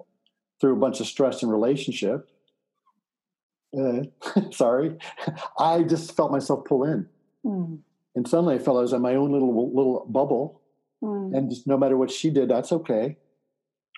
through 0.60 0.74
a 0.74 0.80
bunch 0.80 1.00
of 1.00 1.08
stress 1.08 1.44
in 1.44 1.50
relationship. 1.50 2.28
Uh, 3.78 4.04
sorry, 4.52 4.98
I 5.60 5.84
just 5.84 6.16
felt 6.16 6.32
myself 6.32 6.66
pull 6.66 6.84
in, 6.84 7.08
Mm. 7.46 7.80
and 8.16 8.28
suddenly 8.28 8.56
I 8.56 8.60
felt 8.60 8.78
I 8.78 8.82
was 8.82 8.94
in 8.94 9.02
my 9.02 9.16
own 9.16 9.32
little 9.32 9.54
little 9.74 10.06
bubble, 10.10 10.62
Mm. 11.04 11.38
and 11.38 11.50
just 11.50 11.68
no 11.68 11.78
matter 11.78 11.96
what 11.98 12.10
she 12.10 12.30
did, 12.32 12.50
that's 12.50 12.72
okay, 12.72 13.18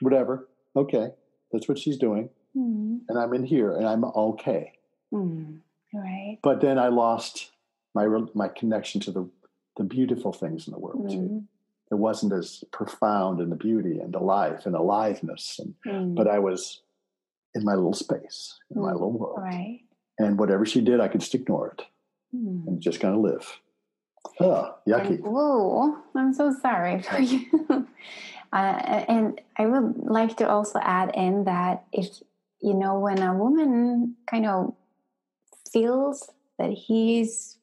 whatever, 0.01 0.49
okay, 0.75 1.11
that's 1.51 1.67
what 1.69 1.77
she's 1.77 1.97
doing, 1.97 2.29
Mm. 2.57 3.01
and 3.07 3.17
I'm 3.17 3.33
in 3.33 3.43
here, 3.45 3.73
and 3.75 3.87
I'm 3.87 4.03
okay. 4.03 4.73
Mm. 5.93 6.01
Right. 6.03 6.37
But 6.43 6.61
then 6.61 6.77
I 6.79 6.87
lost 6.89 7.51
my 7.95 8.05
my 8.33 8.47
connection 8.47 9.01
to 9.01 9.11
the 9.11 9.29
the 9.77 9.83
beautiful 9.83 10.33
things 10.33 10.67
in 10.67 10.73
the 10.73 10.79
world. 10.79 11.09
too. 11.09 11.17
Mm. 11.17 11.43
It 11.91 11.95
wasn't 11.95 12.33
as 12.33 12.63
profound 12.71 13.39
in 13.39 13.49
the 13.49 13.55
beauty 13.55 13.99
and 13.99 14.13
the 14.13 14.19
life 14.19 14.65
and 14.67 14.75
aliveness, 14.75 15.59
and, 15.59 15.73
Mm. 15.87 16.15
but 16.15 16.27
I 16.27 16.37
was 16.39 16.81
in 17.55 17.63
my 17.63 17.73
little 17.75 17.93
space, 17.93 18.59
in 18.75 18.81
my 18.81 18.89
Mm. 18.91 18.93
little 18.93 19.11
world. 19.11 19.39
right. 19.41 19.81
And 20.19 20.37
whatever 20.37 20.65
she 20.65 20.81
did, 20.81 20.99
I 20.99 21.07
could 21.07 21.21
just 21.21 21.33
ignore 21.33 21.69
it 21.69 21.81
Mm. 22.35 22.67
and 22.67 22.81
just 22.81 22.99
kind 22.99 23.15
of 23.15 23.21
live. 23.21 23.59
Oh, 24.41 24.75
yucky. 24.85 25.15
And, 25.15 25.23
whoa, 25.23 25.97
I'm 26.13 26.33
so 26.33 26.51
sorry 26.51 27.01
for 27.01 27.17
you. 27.31 27.47
uh, 28.53 28.55
and 29.07 29.41
I 29.57 29.65
would 29.65 29.97
like 30.05 30.37
to 30.37 30.49
also 30.49 30.79
add 30.83 31.11
in 31.15 31.45
that 31.45 31.85
if, 31.91 32.07
you 32.61 32.73
know, 32.73 32.99
when 32.99 33.21
a 33.23 33.33
woman 33.33 34.15
kind 34.27 34.45
of 34.45 34.75
feels 35.71 36.29
that 36.57 36.71
he's 36.71 37.57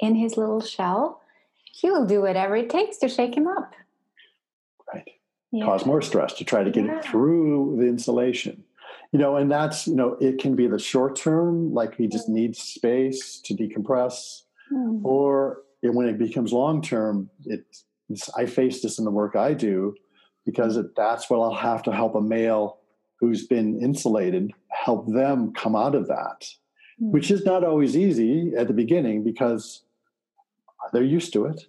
in 0.00 0.14
his 0.14 0.36
little 0.36 0.60
shell, 0.60 1.20
he 1.64 1.90
will 1.90 2.06
do 2.06 2.20
whatever 2.22 2.56
it 2.56 2.70
takes 2.70 2.96
to 2.98 3.08
shake 3.08 3.36
him 3.36 3.46
up. 3.46 3.74
Right. 4.92 5.12
Yeah. 5.52 5.64
Cause 5.66 5.86
more 5.86 6.02
stress 6.02 6.34
to 6.34 6.44
try 6.44 6.64
to 6.64 6.70
get 6.70 6.84
Yeah. 6.84 6.98
it 6.98 7.04
through 7.04 7.76
the 7.78 7.86
insulation. 7.86 8.64
You 9.12 9.18
know, 9.18 9.36
and 9.36 9.50
that's, 9.50 9.86
you 9.86 9.94
know, 9.94 10.16
it 10.20 10.38
can 10.38 10.56
be 10.56 10.66
the 10.66 10.78
short 10.78 11.16
term, 11.16 11.74
like 11.74 11.96
he 11.96 12.06
just 12.06 12.28
needs 12.28 12.58
space 12.58 13.40
to 13.40 13.54
decompress, 13.54 14.42
Mm. 14.72 15.04
or 15.04 15.62
it, 15.82 15.92
when 15.92 16.08
it 16.08 16.18
becomes 16.18 16.52
long 16.52 16.80
term, 16.80 17.28
it, 17.44 17.66
it's, 18.08 18.30
I 18.36 18.46
face 18.46 18.80
this 18.80 18.98
in 18.98 19.04
the 19.04 19.10
work 19.10 19.36
I 19.36 19.52
do 19.52 19.94
because 20.46 20.76
it, 20.78 20.94
that's 20.96 21.28
what 21.28 21.40
I'll 21.40 21.54
have 21.54 21.82
to 21.84 21.92
help 21.92 22.14
a 22.14 22.20
male 22.22 22.78
who's 23.20 23.46
been 23.46 23.80
insulated 23.82 24.52
help 24.70 25.06
them 25.12 25.52
come 25.52 25.76
out 25.76 25.94
of 25.94 26.08
that. 26.08 26.46
Which 26.98 27.30
is 27.30 27.44
not 27.44 27.64
always 27.64 27.96
easy 27.96 28.52
at 28.56 28.68
the 28.68 28.74
beginning 28.74 29.22
because 29.24 29.82
they're 30.92 31.02
used 31.02 31.32
to 31.32 31.46
it. 31.46 31.66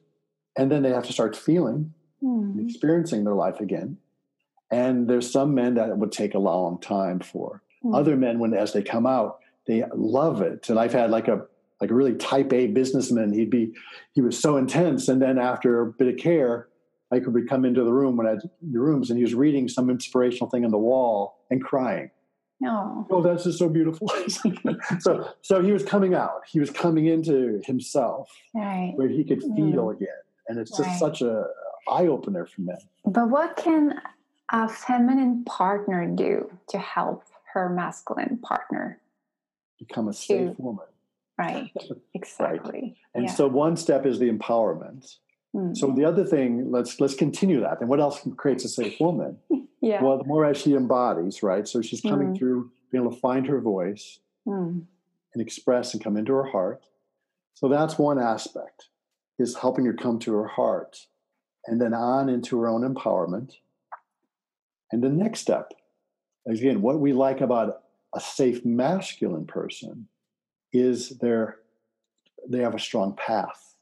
And 0.58 0.72
then 0.72 0.84
they 0.84 0.90
have 0.90 1.06
to 1.06 1.14
start 1.14 1.36
feeling, 1.36 1.94
Mm. 2.24 2.64
experiencing 2.64 3.26
their 3.26 3.34
life 3.34 3.60
again. 3.60 3.98
And 4.72 5.10
there's 5.10 5.30
some 5.30 5.54
men 5.54 5.74
that 5.76 5.90
it 5.90 5.98
would 5.98 6.14
take 6.14 6.36
a 6.36 6.40
long 6.40 6.80
time 6.80 7.20
for. 7.20 7.62
Mm. 7.84 7.96
Other 7.96 8.16
men, 8.16 8.40
when 8.40 8.54
as 8.54 8.72
they 8.72 8.82
come 8.82 9.06
out, 9.06 9.40
they 9.68 9.84
love 9.94 10.42
it. 10.42 10.70
And 10.70 10.80
I've 10.80 10.94
had 10.94 11.12
like 11.12 11.28
a 11.28 11.46
like 11.82 11.92
a 11.92 11.96
really 11.96 12.16
type 12.16 12.54
A 12.54 12.68
businessman. 12.68 13.34
He'd 13.34 13.50
be 13.50 13.74
he 14.14 14.22
was 14.22 14.40
so 14.40 14.56
intense, 14.56 15.10
and 15.10 15.22
then 15.22 15.38
after 15.38 15.82
a 15.82 15.88
bit 15.92 16.08
of 16.08 16.18
care, 16.18 16.70
I 17.12 17.20
could 17.20 17.50
come 17.50 17.66
into 17.66 17.84
the 17.84 17.92
room 17.92 18.16
when 18.16 18.26
I 18.26 18.32
had 18.32 18.50
the 18.62 18.80
rooms, 18.80 19.10
and 19.10 19.18
he 19.18 19.24
was 19.24 19.36
reading 19.36 19.68
some 19.68 19.90
inspirational 19.90 20.50
thing 20.50 20.64
on 20.64 20.72
the 20.72 20.78
wall 20.78 21.40
and 21.52 21.62
crying. 21.62 22.10
No. 22.60 23.06
Oh, 23.10 23.22
that's 23.22 23.44
just 23.44 23.60
so 23.60 23.68
beautiful. 23.68 24.08
so 25.00 25.30
so 25.42 25.62
he 25.62 25.72
was 25.72 25.84
coming 25.84 26.14
out. 26.14 26.42
He 26.48 26.60
was 26.60 26.70
coming 26.70 27.08
into 27.08 27.62
himself 27.66 28.30
Right. 28.54 28.94
where 28.96 29.08
he 29.10 29.24
could 29.24 29.42
Mm. 29.42 29.56
feel 29.56 29.90
again, 29.90 30.08
and 30.48 30.60
it's 30.60 30.72
just 30.72 30.88
Right. 30.90 31.00
such 31.00 31.22
a 31.22 31.46
eye 31.90 32.08
opener 32.08 32.46
for 32.46 32.62
men. 32.62 32.78
But 33.06 33.30
what 33.30 33.58
can 33.58 34.00
a 34.50 34.70
feminine 34.70 35.44
partner 35.46 36.08
do 36.08 36.52
to 36.70 36.78
help 36.78 37.24
her 37.54 37.70
masculine 37.70 38.38
partner? 38.38 39.00
Become 39.80 40.08
a 40.08 40.14
safe 40.14 40.56
To- 40.56 40.62
woman. 40.62 40.86
Right. 41.38 41.72
Exactly. 42.14 42.96
And 43.16 43.26
yeah. 43.26 43.32
so 43.32 43.48
one 43.48 43.76
step 43.76 44.06
is 44.06 44.20
the 44.20 44.30
empowerment. 44.32 45.18
Mm. 45.56 45.78
So 45.78 45.92
the 45.92 46.06
other 46.06 46.26
thing, 46.26 46.72
let's 46.72 47.00
let's 47.00 47.14
continue 47.16 47.60
that. 47.62 47.80
And 47.80 47.90
what 47.90 48.00
else 48.00 48.28
creates 48.38 48.66
a 48.66 48.70
safe 48.70 49.00
woman? 49.00 49.38
yeah. 49.82 50.02
Well, 50.02 50.18
the 50.18 50.24
more 50.26 50.46
as 50.46 50.58
she 50.58 50.74
embodies, 50.74 51.44
right? 51.44 51.68
So 51.68 51.82
she's 51.82 52.02
coming 52.02 52.30
Mm. 52.30 52.38
through, 52.38 52.72
being 52.92 53.04
able 53.04 53.14
to 53.14 53.20
find 53.20 53.46
her 53.48 53.60
voice 53.62 54.20
Mm. 54.48 54.86
and 55.34 55.42
express 55.42 55.94
and 55.94 56.04
come 56.04 56.18
into 56.18 56.34
her 56.34 56.44
heart. 56.46 56.86
So 57.54 57.68
that's 57.70 57.98
one 58.00 58.20
aspect, 58.20 58.90
is 59.40 59.56
helping 59.58 59.86
her 59.86 59.94
come 59.94 60.20
to 60.20 60.34
her 60.34 60.48
heart, 60.48 61.08
and 61.68 61.80
then 61.80 61.94
on 61.94 62.28
into 62.30 62.60
her 62.60 62.68
own 62.68 62.82
empowerment. 62.82 63.54
And 64.92 65.02
the 65.04 65.10
next 65.10 65.40
step, 65.42 65.72
again, 66.48 66.82
what 66.82 67.00
we 67.00 67.14
like 67.14 67.42
about 67.42 67.84
a 68.16 68.20
safe 68.20 68.66
masculine 68.66 69.46
person 69.46 70.08
is 70.72 71.10
they're 71.20 71.60
they 72.50 72.60
have 72.60 72.76
a 72.76 72.80
strong 72.80 73.16
path. 73.16 73.73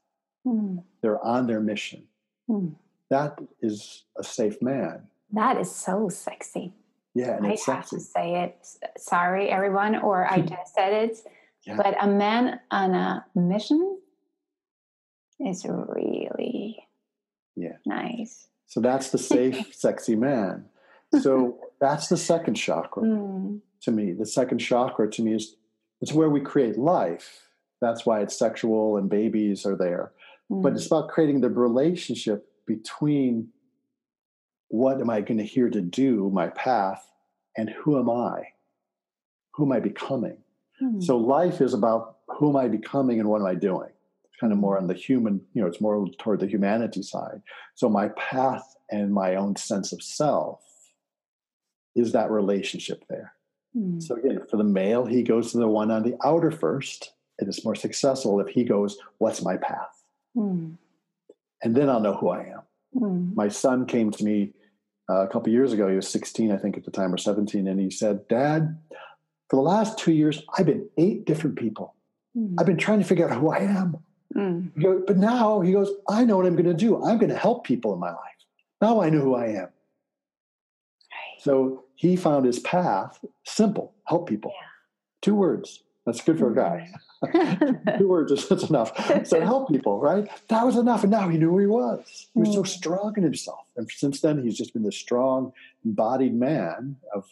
Mm. 0.46 0.82
They're 1.02 1.22
on 1.24 1.46
their 1.46 1.60
mission. 1.60 2.04
Mm. 2.50 2.74
That 3.10 3.38
is 3.60 4.04
a 4.18 4.24
safe 4.24 4.60
man. 4.62 5.02
That 5.32 5.58
is 5.60 5.70
so 5.70 6.08
sexy. 6.08 6.72
Yeah, 7.14 7.36
and 7.36 7.46
I 7.46 7.50
it's 7.52 7.66
have 7.66 7.86
sexy. 7.86 7.96
to 7.96 8.02
say 8.02 8.42
it. 8.44 8.66
Sorry, 8.98 9.50
everyone, 9.50 9.96
or 9.96 10.30
I 10.30 10.40
just 10.40 10.74
said 10.74 10.92
it. 10.92 11.18
Yeah. 11.66 11.76
But 11.76 11.94
a 12.02 12.06
man 12.06 12.60
on 12.70 12.94
a 12.94 13.24
mission 13.34 13.98
is 15.38 15.64
really 15.66 16.86
Yeah. 17.56 17.76
nice. 17.86 18.48
So 18.66 18.80
that's 18.80 19.10
the 19.10 19.18
safe, 19.18 19.74
sexy 19.74 20.16
man. 20.16 20.64
So 21.20 21.58
that's 21.80 22.08
the 22.08 22.16
second 22.16 22.54
chakra 22.54 23.02
Mm. 23.02 23.60
to 23.82 23.90
me. 23.90 24.12
The 24.12 24.24
second 24.26 24.58
chakra 24.58 25.10
to 25.10 25.22
me 25.22 25.34
is 25.34 25.56
it's 26.00 26.12
where 26.12 26.30
we 26.30 26.40
create 26.40 26.78
life. 26.78 27.46
That's 27.80 28.06
why 28.06 28.20
it's 28.22 28.36
sexual 28.38 28.96
and 28.96 29.10
babies 29.10 29.66
are 29.66 29.76
there. 29.76 30.12
But 30.60 30.72
Mm. 30.72 30.76
it's 30.76 30.86
about 30.86 31.08
creating 31.08 31.40
the 31.40 31.48
relationship 31.50 32.46
between 32.66 33.48
what 34.68 35.00
am 35.00 35.08
I 35.10 35.20
going 35.20 35.38
to 35.38 35.44
here 35.44 35.70
to 35.70 35.80
do, 35.80 36.30
my 36.30 36.48
path, 36.48 37.10
and 37.56 37.70
who 37.70 37.98
am 37.98 38.10
I? 38.10 38.48
Who 39.54 39.64
am 39.64 39.72
I 39.72 39.80
becoming? 39.80 40.38
Mm. 40.80 41.02
So 41.02 41.16
life 41.16 41.60
is 41.60 41.74
about 41.74 42.18
who 42.28 42.50
am 42.50 42.56
I 42.56 42.68
becoming 42.68 43.20
and 43.20 43.28
what 43.28 43.40
am 43.40 43.46
I 43.46 43.54
doing? 43.54 43.90
It's 44.24 44.36
kind 44.40 44.52
of 44.52 44.58
more 44.58 44.78
on 44.78 44.86
the 44.86 44.94
human, 44.94 45.40
you 45.54 45.60
know, 45.62 45.68
it's 45.68 45.80
more 45.80 46.06
toward 46.18 46.40
the 46.40 46.46
humanity 46.46 47.02
side. 47.02 47.42
So 47.74 47.88
my 47.88 48.08
path 48.10 48.76
and 48.90 49.12
my 49.12 49.36
own 49.36 49.56
sense 49.56 49.92
of 49.92 50.02
self 50.02 50.62
is 51.94 52.12
that 52.12 52.30
relationship 52.30 53.04
there. 53.08 53.34
Mm. 53.76 54.02
So 54.02 54.16
again, 54.16 54.40
for 54.50 54.56
the 54.56 54.64
male, 54.64 55.04
he 55.06 55.22
goes 55.22 55.52
to 55.52 55.58
the 55.58 55.68
one 55.68 55.90
on 55.90 56.02
the 56.02 56.16
outer 56.24 56.50
first. 56.50 57.12
It 57.38 57.48
is 57.48 57.64
more 57.64 57.74
successful 57.74 58.40
if 58.40 58.48
he 58.48 58.64
goes, 58.64 58.98
What's 59.18 59.42
my 59.42 59.56
path? 59.56 60.01
Mm. 60.36 60.76
And 61.62 61.74
then 61.76 61.88
I'll 61.88 62.00
know 62.00 62.14
who 62.14 62.28
I 62.30 62.40
am. 62.40 62.62
Mm. 62.96 63.34
My 63.34 63.48
son 63.48 63.86
came 63.86 64.10
to 64.10 64.24
me 64.24 64.52
uh, 65.08 65.22
a 65.24 65.28
couple 65.28 65.52
years 65.52 65.72
ago. 65.72 65.88
He 65.88 65.96
was 65.96 66.08
16, 66.08 66.52
I 66.52 66.56
think, 66.56 66.76
at 66.76 66.84
the 66.84 66.90
time, 66.90 67.12
or 67.12 67.18
17. 67.18 67.66
And 67.66 67.80
he 67.80 67.90
said, 67.90 68.26
Dad, 68.28 68.78
for 69.48 69.56
the 69.56 69.62
last 69.62 69.98
two 69.98 70.12
years, 70.12 70.42
I've 70.56 70.66
been 70.66 70.88
eight 70.96 71.24
different 71.24 71.56
people. 71.56 71.94
Mm. 72.36 72.54
I've 72.58 72.66
been 72.66 72.78
trying 72.78 72.98
to 72.98 73.04
figure 73.04 73.28
out 73.28 73.38
who 73.38 73.50
I 73.50 73.58
am. 73.58 73.96
Mm. 74.34 74.82
Goes, 74.82 75.02
but 75.06 75.18
now 75.18 75.60
he 75.60 75.72
goes, 75.72 75.90
I 76.08 76.24
know 76.24 76.36
what 76.36 76.46
I'm 76.46 76.54
going 76.54 76.64
to 76.64 76.74
do. 76.74 77.02
I'm 77.02 77.18
going 77.18 77.30
to 77.30 77.36
help 77.36 77.64
people 77.64 77.92
in 77.92 78.00
my 78.00 78.10
life. 78.10 78.18
Now 78.80 79.02
I 79.02 79.10
know 79.10 79.20
who 79.20 79.34
I 79.34 79.46
am. 79.48 79.68
So 81.38 81.84
he 81.96 82.16
found 82.16 82.46
his 82.46 82.60
path 82.60 83.18
simple, 83.44 83.94
help 84.04 84.28
people. 84.28 84.52
Yeah. 84.54 84.66
Two 85.22 85.34
words. 85.34 85.82
That's 86.04 86.20
good 86.20 86.38
for 86.38 86.50
a 86.50 86.54
guy. 86.54 86.90
Two 87.98 88.08
words 88.08 88.32
is 88.32 88.48
that's 88.48 88.64
enough. 88.68 88.90
So 89.26 89.40
help 89.40 89.68
people, 89.68 90.00
right? 90.00 90.28
That 90.48 90.66
was 90.66 90.76
enough. 90.76 91.02
And 91.04 91.12
now 91.12 91.28
he 91.28 91.38
knew 91.38 91.50
who 91.50 91.58
he 91.60 91.66
was. 91.66 92.28
He 92.34 92.40
was 92.40 92.52
so 92.52 92.62
Mm. 92.64 92.66
strong 92.66 93.14
in 93.16 93.22
himself. 93.22 93.66
And 93.76 93.88
since 93.88 94.20
then, 94.20 94.42
he's 94.42 94.56
just 94.58 94.72
been 94.72 94.82
this 94.82 94.96
strong, 94.96 95.52
embodied 95.84 96.34
man 96.34 96.96
of 97.14 97.26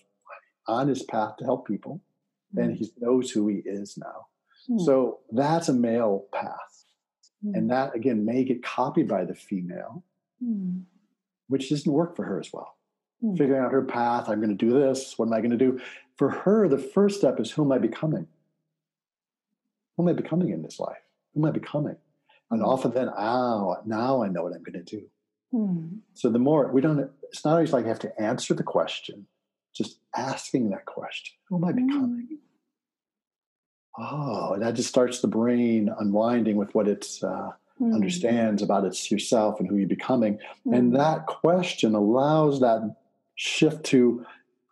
on 0.68 0.86
his 0.86 1.02
path 1.02 1.36
to 1.38 1.44
help 1.44 1.66
people. 1.66 2.00
And 2.56 2.76
he 2.76 2.92
knows 3.00 3.30
who 3.32 3.48
he 3.48 3.56
is 3.64 3.98
now. 3.98 4.26
Mm. 4.68 4.80
So 4.84 5.18
that's 5.32 5.68
a 5.68 5.72
male 5.74 6.26
path. 6.32 6.84
Mm. 7.44 7.56
And 7.56 7.70
that 7.70 7.96
again 7.96 8.24
may 8.24 8.44
get 8.44 8.62
copied 8.62 9.08
by 9.08 9.24
the 9.24 9.34
female, 9.34 10.04
which 11.48 11.70
doesn't 11.70 11.90
work 11.92 12.14
for 12.14 12.24
her 12.24 12.38
as 12.38 12.52
well. 12.52 12.76
Figuring 13.36 13.60
out 13.60 13.72
her 13.72 13.82
path, 13.84 14.28
I'm 14.28 14.40
going 14.40 14.56
to 14.56 14.66
do 14.66 14.72
this. 14.72 15.18
What 15.18 15.26
am 15.26 15.32
I 15.34 15.40
going 15.40 15.50
to 15.50 15.56
do? 15.58 15.78
For 16.16 16.30
her, 16.30 16.68
the 16.68 16.78
first 16.78 17.18
step 17.18 17.38
is 17.40 17.50
who 17.50 17.64
am 17.64 17.72
I 17.72 17.78
becoming? 17.78 18.26
Who 20.01 20.09
am 20.09 20.16
I 20.16 20.18
becoming 20.20 20.48
in 20.48 20.62
this 20.62 20.80
life? 20.80 20.96
Who 21.34 21.40
am 21.42 21.44
I 21.44 21.51
becoming? 21.53 21.96
And 22.51 22.62
Mm. 22.62 22.66
often 22.66 22.92
then, 22.92 23.11
oh, 23.11 23.76
now 23.84 24.22
I 24.22 24.28
know 24.28 24.44
what 24.44 24.55
I'm 24.55 24.62
going 24.62 24.82
to 24.82 24.96
do. 24.98 25.07
Mm. 25.53 26.01
So 26.14 26.30
the 26.30 26.38
more 26.38 26.72
we 26.72 26.80
don't, 26.80 27.11
it's 27.24 27.44
not 27.44 27.53
always 27.53 27.74
like 27.74 27.82
you 27.84 27.88
have 27.90 27.98
to 27.98 28.18
answer 28.20 28.55
the 28.55 28.62
question, 28.62 29.26
just 29.74 30.01
asking 30.16 30.70
that 30.70 30.86
question. 30.86 31.36
Who 31.48 31.57
am 31.57 31.64
I 31.64 31.72
becoming? 31.72 32.38
Oh, 33.98 34.55
and 34.55 34.62
that 34.62 34.74
just 34.74 34.88
starts 34.88 35.20
the 35.20 35.28
brain 35.28 35.90
unwinding 35.98 36.57
with 36.57 36.74
what 36.74 36.88
it 36.88 37.07
uh, 37.22 37.51
Mm. 37.80 37.94
understands 37.94 38.61
about 38.62 38.84
its 38.84 39.11
yourself 39.11 39.59
and 39.59 39.66
who 39.66 39.76
you're 39.76 39.88
becoming. 39.88 40.38
Mm. 40.66 40.76
And 40.76 40.96
that 40.96 41.24
question 41.26 41.94
allows 41.94 42.61
that 42.61 42.96
shift 43.36 43.84
to, 43.86 44.24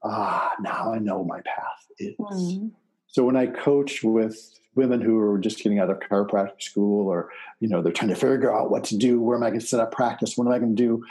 ah, 0.02 0.54
now 0.60 0.92
I 0.92 0.98
know 0.98 1.24
my 1.24 1.40
path 1.40 1.86
is. 1.98 2.14
Mm. 2.18 2.70
So 3.08 3.24
when 3.24 3.36
I 3.36 3.46
coach 3.46 4.02
with 4.02 4.58
women 4.74 5.00
who 5.00 5.18
are 5.18 5.38
just 5.38 5.58
getting 5.58 5.80
out 5.80 5.90
of 5.90 5.98
chiropractic 5.98 6.62
school 6.62 7.08
or, 7.08 7.30
you 7.58 7.68
know, 7.68 7.82
they're 7.82 7.92
trying 7.92 8.10
to 8.10 8.14
figure 8.14 8.54
out 8.54 8.70
what 8.70 8.84
to 8.84 8.96
do, 8.96 9.20
where 9.20 9.36
am 9.36 9.42
I 9.42 9.48
going 9.48 9.60
to 9.60 9.66
set 9.66 9.80
up 9.80 9.92
practice? 9.92 10.36
What 10.36 10.46
am 10.46 10.52
I 10.52 10.58
going 10.58 10.76
to 10.76 10.82
do? 10.82 11.04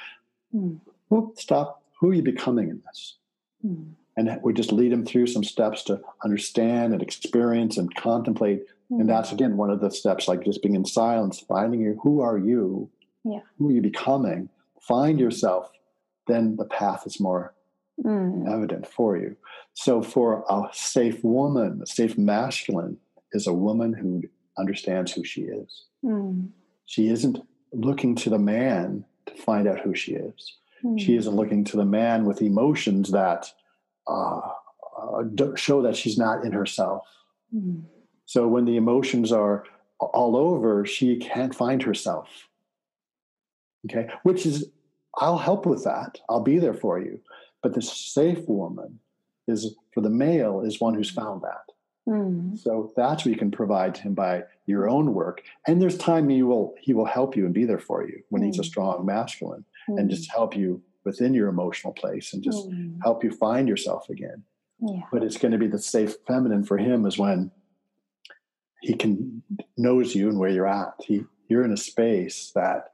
Mm. 0.56 0.80
Well, 1.10 1.34
stop. 1.36 1.84
Who 2.00 2.12
are 2.12 2.14
you 2.14 2.22
becoming 2.22 2.70
in 2.70 2.82
this? 2.86 3.18
Mm. 3.66 3.92
And 4.16 4.40
we 4.42 4.54
just 4.54 4.72
lead 4.72 4.92
them 4.92 5.06
through 5.06 5.28
some 5.28 5.44
steps 5.44 5.84
to 5.84 6.02
understand 6.24 6.94
and 6.94 7.02
experience 7.02 7.78
and 7.78 7.94
contemplate. 7.96 8.66
Mm. 8.92 9.02
And 9.02 9.10
that's 9.10 9.32
again 9.32 9.58
one 9.58 9.70
of 9.70 9.82
the 9.82 9.92
steps, 9.92 10.28
like 10.28 10.46
just 10.46 10.62
being 10.62 10.76
in 10.76 10.86
silence, 10.86 11.40
finding 11.40 11.82
your 11.82 11.96
who 11.96 12.22
are 12.22 12.38
you? 12.38 12.90
Yeah. 13.24 13.40
Who 13.58 13.70
are 13.70 13.74
you 13.74 13.82
becoming? 13.82 14.50
Find 14.80 15.20
yourself, 15.20 15.70
then 16.28 16.56
the 16.56 16.66
path 16.66 17.04
is 17.06 17.20
more 17.20 17.54
Mm. 18.06 18.48
evident 18.48 18.86
for 18.86 19.18
you. 19.18 19.36
So 19.74 20.04
for 20.04 20.46
a 20.50 20.70
safe 20.72 21.24
woman, 21.24 21.82
a 21.82 21.88
safe 21.88 22.18
masculine 22.18 22.98
is 23.32 23.48
a 23.48 23.54
woman 23.54 23.94
who 23.94 24.22
understands 24.58 25.12
who 25.12 25.24
she 25.24 25.42
is. 25.42 25.86
Mm. 26.06 26.50
She 26.86 27.10
isn't 27.10 27.40
looking 27.74 28.16
to 28.16 28.30
the 28.30 28.40
man 28.40 29.04
to 29.26 29.34
find 29.36 29.68
out 29.68 29.80
who 29.80 29.96
she 29.96 30.14
is. 30.14 30.58
Mm. 30.84 31.00
She 31.00 31.16
isn't 31.16 31.36
looking 31.36 31.64
to 31.66 31.78
the 31.78 31.86
man 31.86 32.26
with 32.26 32.42
emotions 32.42 33.12
that 33.12 33.52
uh, 34.08 34.42
uh, 34.98 35.24
show 35.56 35.82
that 35.82 35.96
she's 35.96 36.18
not 36.18 36.46
in 36.46 36.52
herself. 36.52 37.04
Mm. 37.56 37.84
So 38.26 38.48
when 38.48 38.66
the 38.66 38.78
emotions 38.78 39.32
are 39.32 39.64
all 40.00 40.36
over, 40.36 40.86
she 40.86 41.18
can't 41.18 41.56
find 41.56 41.82
herself. 41.82 42.48
Okay, 43.90 44.10
which 44.24 44.46
is, 44.46 44.70
I'll 45.18 45.38
help 45.38 45.66
with 45.66 45.84
that. 45.84 46.20
I'll 46.30 46.42
be 46.42 46.60
there 46.60 46.74
for 46.74 47.00
you. 47.00 47.20
But 47.64 47.74
the 47.74 47.82
safe 47.82 48.48
woman 48.48 49.00
is, 49.48 49.76
for 49.94 50.02
the 50.02 50.10
male, 50.10 50.62
is 50.62 50.80
one 50.80 50.94
who's 50.94 51.10
found 51.10 51.42
that. 51.42 51.72
Mm. 52.08 52.58
So 52.58 52.94
that's 52.96 53.26
what 53.26 53.32
you 53.32 53.38
can 53.38 53.52
provide 53.52 53.96
to 53.96 54.02
him 54.04 54.14
by 54.14 54.44
your 54.66 54.88
own 54.90 55.14
work. 55.14 55.44
And 55.68 55.82
there's 55.82 55.98
time 55.98 56.30
he 56.30 56.42
will 56.44 56.74
he 56.80 56.94
will 56.94 57.06
help 57.06 57.36
you 57.36 57.46
and 57.46 57.54
be 57.54 57.66
there 57.66 57.80
for 57.80 58.08
you 58.08 58.24
when 58.30 58.42
he's 58.42 58.60
a 58.60 58.62
Mm. 58.62 58.66
strong 58.66 59.06
masculine 59.06 59.66
Mm. 59.90 60.00
and 60.00 60.10
just 60.10 60.32
help 60.32 60.56
you 60.56 60.82
within 61.04 61.34
your 61.34 61.50
emotional 61.50 61.92
place 61.94 62.34
and 62.34 62.42
just 62.44 62.70
Mm. 62.70 63.00
help 63.02 63.24
you 63.26 63.32
find 63.32 63.68
yourself 63.68 64.10
again. 64.10 64.44
Yeah. 64.80 65.02
But 65.12 65.24
it's 65.24 65.38
going 65.38 65.52
to 65.52 65.58
be 65.58 65.68
the 65.68 65.80
safe 65.80 66.16
feminine 66.26 66.64
for 66.64 66.78
him 66.78 67.06
is 67.06 67.18
when 67.18 67.52
he 68.82 68.94
can 68.94 69.42
knows 69.78 70.16
you 70.16 70.30
and 70.30 70.40
where 70.40 70.50
you're 70.50 70.68
at. 70.68 70.94
He 71.04 71.26
you're 71.50 71.64
in 71.66 71.72
a 71.74 71.78
space 71.78 72.52
that 72.52 72.94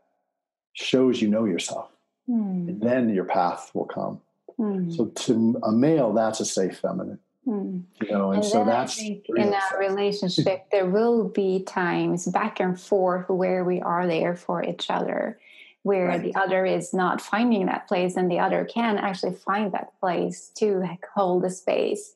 shows 0.73 1.21
you 1.21 1.27
know 1.27 1.45
yourself. 1.45 1.91
Mm. 2.27 2.67
And 2.69 2.81
then 2.81 3.09
your 3.09 3.25
path 3.25 3.69
will 3.75 3.85
come. 3.85 4.21
Mm. 4.59 4.95
So 4.95 5.05
to 5.07 5.59
a 5.63 5.71
male, 5.71 6.13
that's 6.13 6.39
a 6.39 6.45
safe 6.45 6.79
feminine. 6.79 7.19
Mm. 7.47 7.83
You 8.01 8.11
know, 8.11 8.31
and, 8.31 8.41
And 8.41 8.45
so 8.45 8.63
that's 8.63 8.99
in 9.01 9.21
our 9.37 9.51
sex. 9.51 9.75
relationship, 9.77 10.65
there 10.71 10.85
will 10.89 11.27
be 11.27 11.63
times 11.63 12.25
back 12.27 12.59
and 12.59 12.79
forth 12.79 13.29
where 13.29 13.63
we 13.65 13.81
are 13.81 14.07
there 14.07 14.35
for 14.35 14.63
each 14.63 14.89
other, 14.89 15.37
where 15.81 16.07
Right. 16.07 16.21
the 16.23 16.35
other 16.35 16.65
is 16.65 16.93
not 16.93 17.19
finding 17.19 17.65
that 17.65 17.87
place 17.87 18.15
and 18.15 18.31
the 18.31 18.39
other 18.39 18.63
can 18.65 18.97
actually 18.97 19.33
find 19.33 19.73
that 19.73 19.99
place 19.99 20.51
to 20.55 20.79
like, 20.79 21.05
hold 21.13 21.43
the 21.43 21.49
space. 21.49 22.15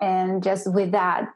And 0.00 0.42
just 0.42 0.72
with 0.72 0.92
that 0.92 1.28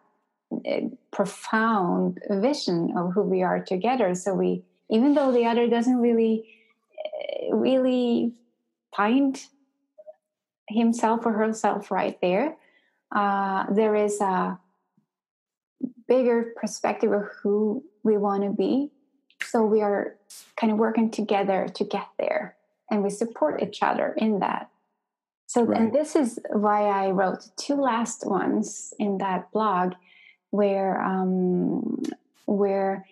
eh, 0.65 0.89
profound 1.11 2.19
vision 2.31 2.95
of 2.97 3.13
who 3.13 3.23
we 3.23 3.43
are 3.43 3.61
together. 3.63 4.15
So 4.15 4.35
we, 4.35 4.63
even 4.89 5.13
though 5.15 5.33
the 5.33 5.45
other 5.47 5.69
doesn't 5.69 5.99
really, 5.99 6.45
eh, 7.05 7.49
really 7.53 8.33
find 8.97 9.39
himself 10.73 11.25
or 11.27 11.33
herself 11.33 11.91
right 11.91 12.21
there, 12.21 12.57
uh, 13.15 13.67
there 13.71 13.95
is 13.95 14.21
a 14.21 14.59
bigger 16.09 16.53
perspective 16.57 17.13
of 17.13 17.25
who 17.43 17.85
we 18.03 18.17
want 18.17 18.43
to 18.43 18.51
be. 18.51 18.91
So 19.43 19.65
we 19.65 19.81
are 19.81 20.17
kind 20.57 20.73
of 20.73 20.79
working 20.79 21.11
together 21.11 21.69
to 21.75 21.85
get 21.85 22.07
there, 22.19 22.57
and 22.91 23.03
we 23.03 23.11
support 23.11 23.63
each 23.63 23.83
other 23.83 24.15
in 24.17 24.41
that. 24.41 24.71
So, 25.47 25.65
Right. 25.65 25.79
and 25.79 25.93
this 25.93 26.17
is 26.17 26.39
why 26.51 26.85
I 26.87 27.11
wrote 27.11 27.49
two 27.57 27.75
last 27.75 28.27
ones 28.27 28.95
in 28.99 29.19
that 29.19 29.51
blog, 29.53 29.95
where 30.51 31.03
um, 31.03 32.03
we're 32.47 33.05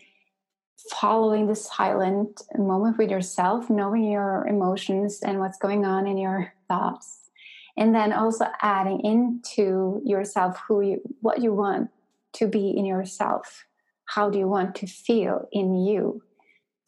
following 0.91 1.47
the 1.47 1.57
silent 1.57 2.43
moment 2.57 2.97
with 2.97 3.11
yourself, 3.11 3.69
knowing 3.69 4.05
your 4.05 4.47
emotions 4.47 5.21
and 5.23 5.39
what's 5.41 5.59
going 5.59 5.85
on 5.85 6.07
in 6.07 6.17
your 6.17 6.53
thoughts 6.69 7.30
and 7.77 7.95
then 7.95 8.13
also 8.13 8.47
adding 8.61 9.01
into 9.05 10.01
yourself 10.05 10.61
who 10.67 10.81
you 10.81 11.01
what 11.21 11.41
you 11.43 11.53
want 11.53 11.91
to 12.35 12.47
be 12.47 12.71
in 12.71 12.85
yourself. 12.85 13.65
How 14.05 14.31
do 14.31 14.39
you 14.39 14.49
want 14.49 14.75
to 14.77 14.87
feel 14.87 15.49
in 15.53 15.75
you? 15.77 16.23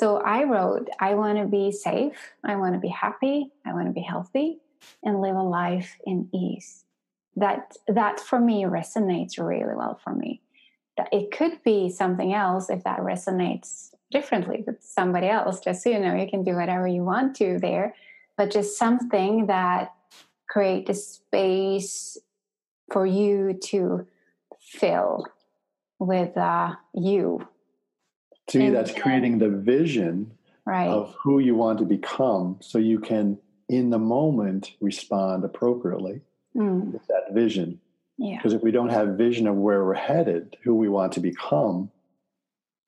So 0.01 0.17
i 0.17 0.43
wrote 0.45 0.89
i 1.01 1.15
want 1.15 1.39
to 1.39 1.47
be 1.47 1.71
safe. 1.73 2.33
I 2.45 2.57
want 2.57 2.75
to 2.75 2.81
be 2.81 2.89
happy. 2.89 3.51
I 3.67 3.73
want 3.73 3.87
to 3.87 3.93
be 3.93 4.03
healthy 4.03 4.59
and 5.05 5.21
live 5.21 5.37
a 5.37 5.43
life 5.43 5.97
in 6.05 6.29
ease. 6.35 6.85
That 7.37 7.77
that 7.89 8.21
for 8.21 8.41
me 8.41 8.65
resonates 8.65 9.39
really 9.39 9.75
well 9.75 10.01
for 10.03 10.15
me. 10.15 10.43
That 10.97 11.09
it 11.13 11.31
could 11.31 11.63
be 11.65 11.89
something 11.89 12.35
else 12.35 12.69
if 12.69 12.85
that 12.85 13.01
resonates 13.01 13.95
differently 14.11 14.63
with 14.67 14.83
somebody 14.83 15.29
else. 15.29 15.61
Just 15.61 15.83
so 15.83 15.91
you 15.91 16.01
know 16.01 16.15
you 16.15 16.29
can 16.29 16.43
do 16.45 16.55
whatever 16.57 16.87
you 16.87 17.05
want 17.05 17.37
to 17.37 17.59
there 17.59 17.95
but 18.37 18.51
just 18.51 18.79
something 18.79 19.47
that 19.47 19.93
create 20.53 20.89
a 20.91 20.95
space 20.95 22.19
for 22.93 23.07
you 23.07 23.55
to 23.55 24.07
fill 24.61 25.25
with 25.99 26.37
uh, 26.37 26.75
you, 26.95 27.47
to 28.49 28.59
me, 28.59 28.69
that's 28.71 28.93
creating 28.93 29.39
the 29.39 29.49
vision 29.49 30.31
right? 30.67 30.89
of 30.89 31.15
who 31.23 31.39
you 31.39 31.55
want 31.55 31.79
to 31.79 31.85
become 31.87 32.59
so 32.61 32.77
you 32.77 32.99
can, 32.99 33.39
in 33.69 33.89
the 33.91 33.99
moment, 33.99 34.73
respond 34.81 35.45
appropriately 35.45 36.21
Mm, 36.55 36.93
with 36.93 37.07
that 37.07 37.33
vision. 37.33 37.81
yeah, 38.19 38.37
Because 38.37 38.53
if 38.53 38.63
we 38.63 38.73
don't 38.73 38.91
have 38.91 39.17
vision 39.17 39.47
of 39.47 39.57
where 39.57 39.83
we're 39.87 39.95
headed, 39.95 40.59
who 40.63 40.75
we 40.75 40.87
want 40.91 41.13
to 41.15 41.21
become, 41.21 41.91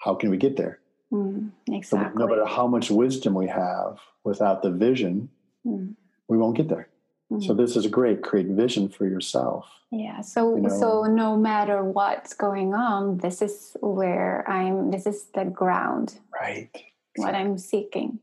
how 0.00 0.14
can 0.16 0.28
we 0.28 0.36
get 0.36 0.58
there? 0.58 0.80
mm, 1.10 1.50
So 1.68 1.74
exactly. 1.74 2.20
no 2.20 2.28
matter 2.28 2.44
how 2.44 2.66
much 2.66 2.90
wisdom 2.90 3.32
we 3.32 3.46
have, 3.48 4.00
without 4.22 4.62
the 4.62 4.70
vision, 4.70 5.30
Mm, 5.66 5.94
we 6.28 6.36
won't 6.36 6.58
get 6.58 6.68
there. 6.68 6.88
So 7.30 7.54
mm. 7.54 7.56
this 7.56 7.76
is 7.76 7.86
great. 7.86 8.22
Create 8.22 8.48
vision 8.48 8.88
for 8.88 9.06
yourself. 9.06 9.66
yeah, 9.90 10.20
so 10.20 10.56
you 10.56 10.62
know- 10.62 10.68
so 10.68 11.04
no 11.04 11.36
matter 11.36 11.82
what's 11.84 12.34
going 12.34 12.74
on, 12.74 13.18
this 13.18 13.40
is 13.42 13.76
where 13.80 14.44
I'm. 14.48 14.90
This 14.90 15.06
is 15.06 15.26
the 15.34 15.44
ground. 15.44 16.20
Right. 16.32 16.70
what 17.16 17.34
I'm 17.34 17.58
seeking. 17.58 18.18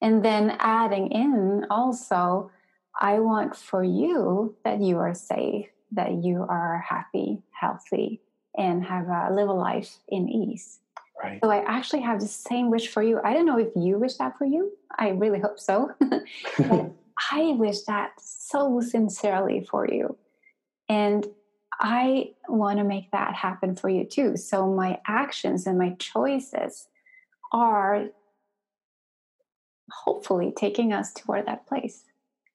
And 0.00 0.24
then 0.24 0.56
adding 0.58 1.10
in 1.12 1.66
also, 1.70 2.50
I 2.98 3.20
want 3.20 3.54
for 3.54 3.84
you 3.84 4.54
that 4.64 4.80
you 4.80 4.98
are 4.98 5.14
safe, 5.14 5.66
that 5.92 6.24
you 6.24 6.46
are 6.48 6.78
happy, 6.78 7.42
healthy, 7.50 8.20
and 8.56 8.84
have 8.84 9.08
a 9.08 9.30
live 9.30 9.48
a 9.48 9.52
life 9.52 9.98
in 10.08 10.28
ease. 10.28 10.78
Right. 11.22 11.38
So 11.42 11.50
I 11.50 11.58
actually 11.66 12.02
have 12.02 12.20
the 12.20 12.26
same 12.26 12.70
wish 12.70 12.88
for 12.88 13.02
you. 13.02 13.20
I 13.22 13.34
don't 13.34 13.46
know 13.46 13.58
if 13.58 13.68
you 13.76 13.98
wish 13.98 14.16
that 14.16 14.36
for 14.38 14.44
you. 14.44 14.72
I 14.98 15.10
really 15.10 15.40
hope 15.40 15.60
so. 15.60 15.92
I 17.32 17.52
wish 17.58 17.82
that 17.82 18.12
so 18.18 18.80
sincerely 18.80 19.66
for 19.68 19.88
you. 19.88 20.16
And 20.88 21.26
I 21.80 22.32
want 22.48 22.78
to 22.78 22.84
make 22.84 23.10
that 23.10 23.34
happen 23.34 23.74
for 23.74 23.88
you 23.88 24.04
too. 24.04 24.36
So 24.36 24.72
my 24.72 25.00
actions 25.06 25.66
and 25.66 25.78
my 25.78 25.90
choices 25.98 26.86
are 27.52 28.06
hopefully 29.90 30.52
taking 30.56 30.92
us 30.92 31.12
toward 31.12 31.46
that 31.46 31.66
place. 31.66 32.04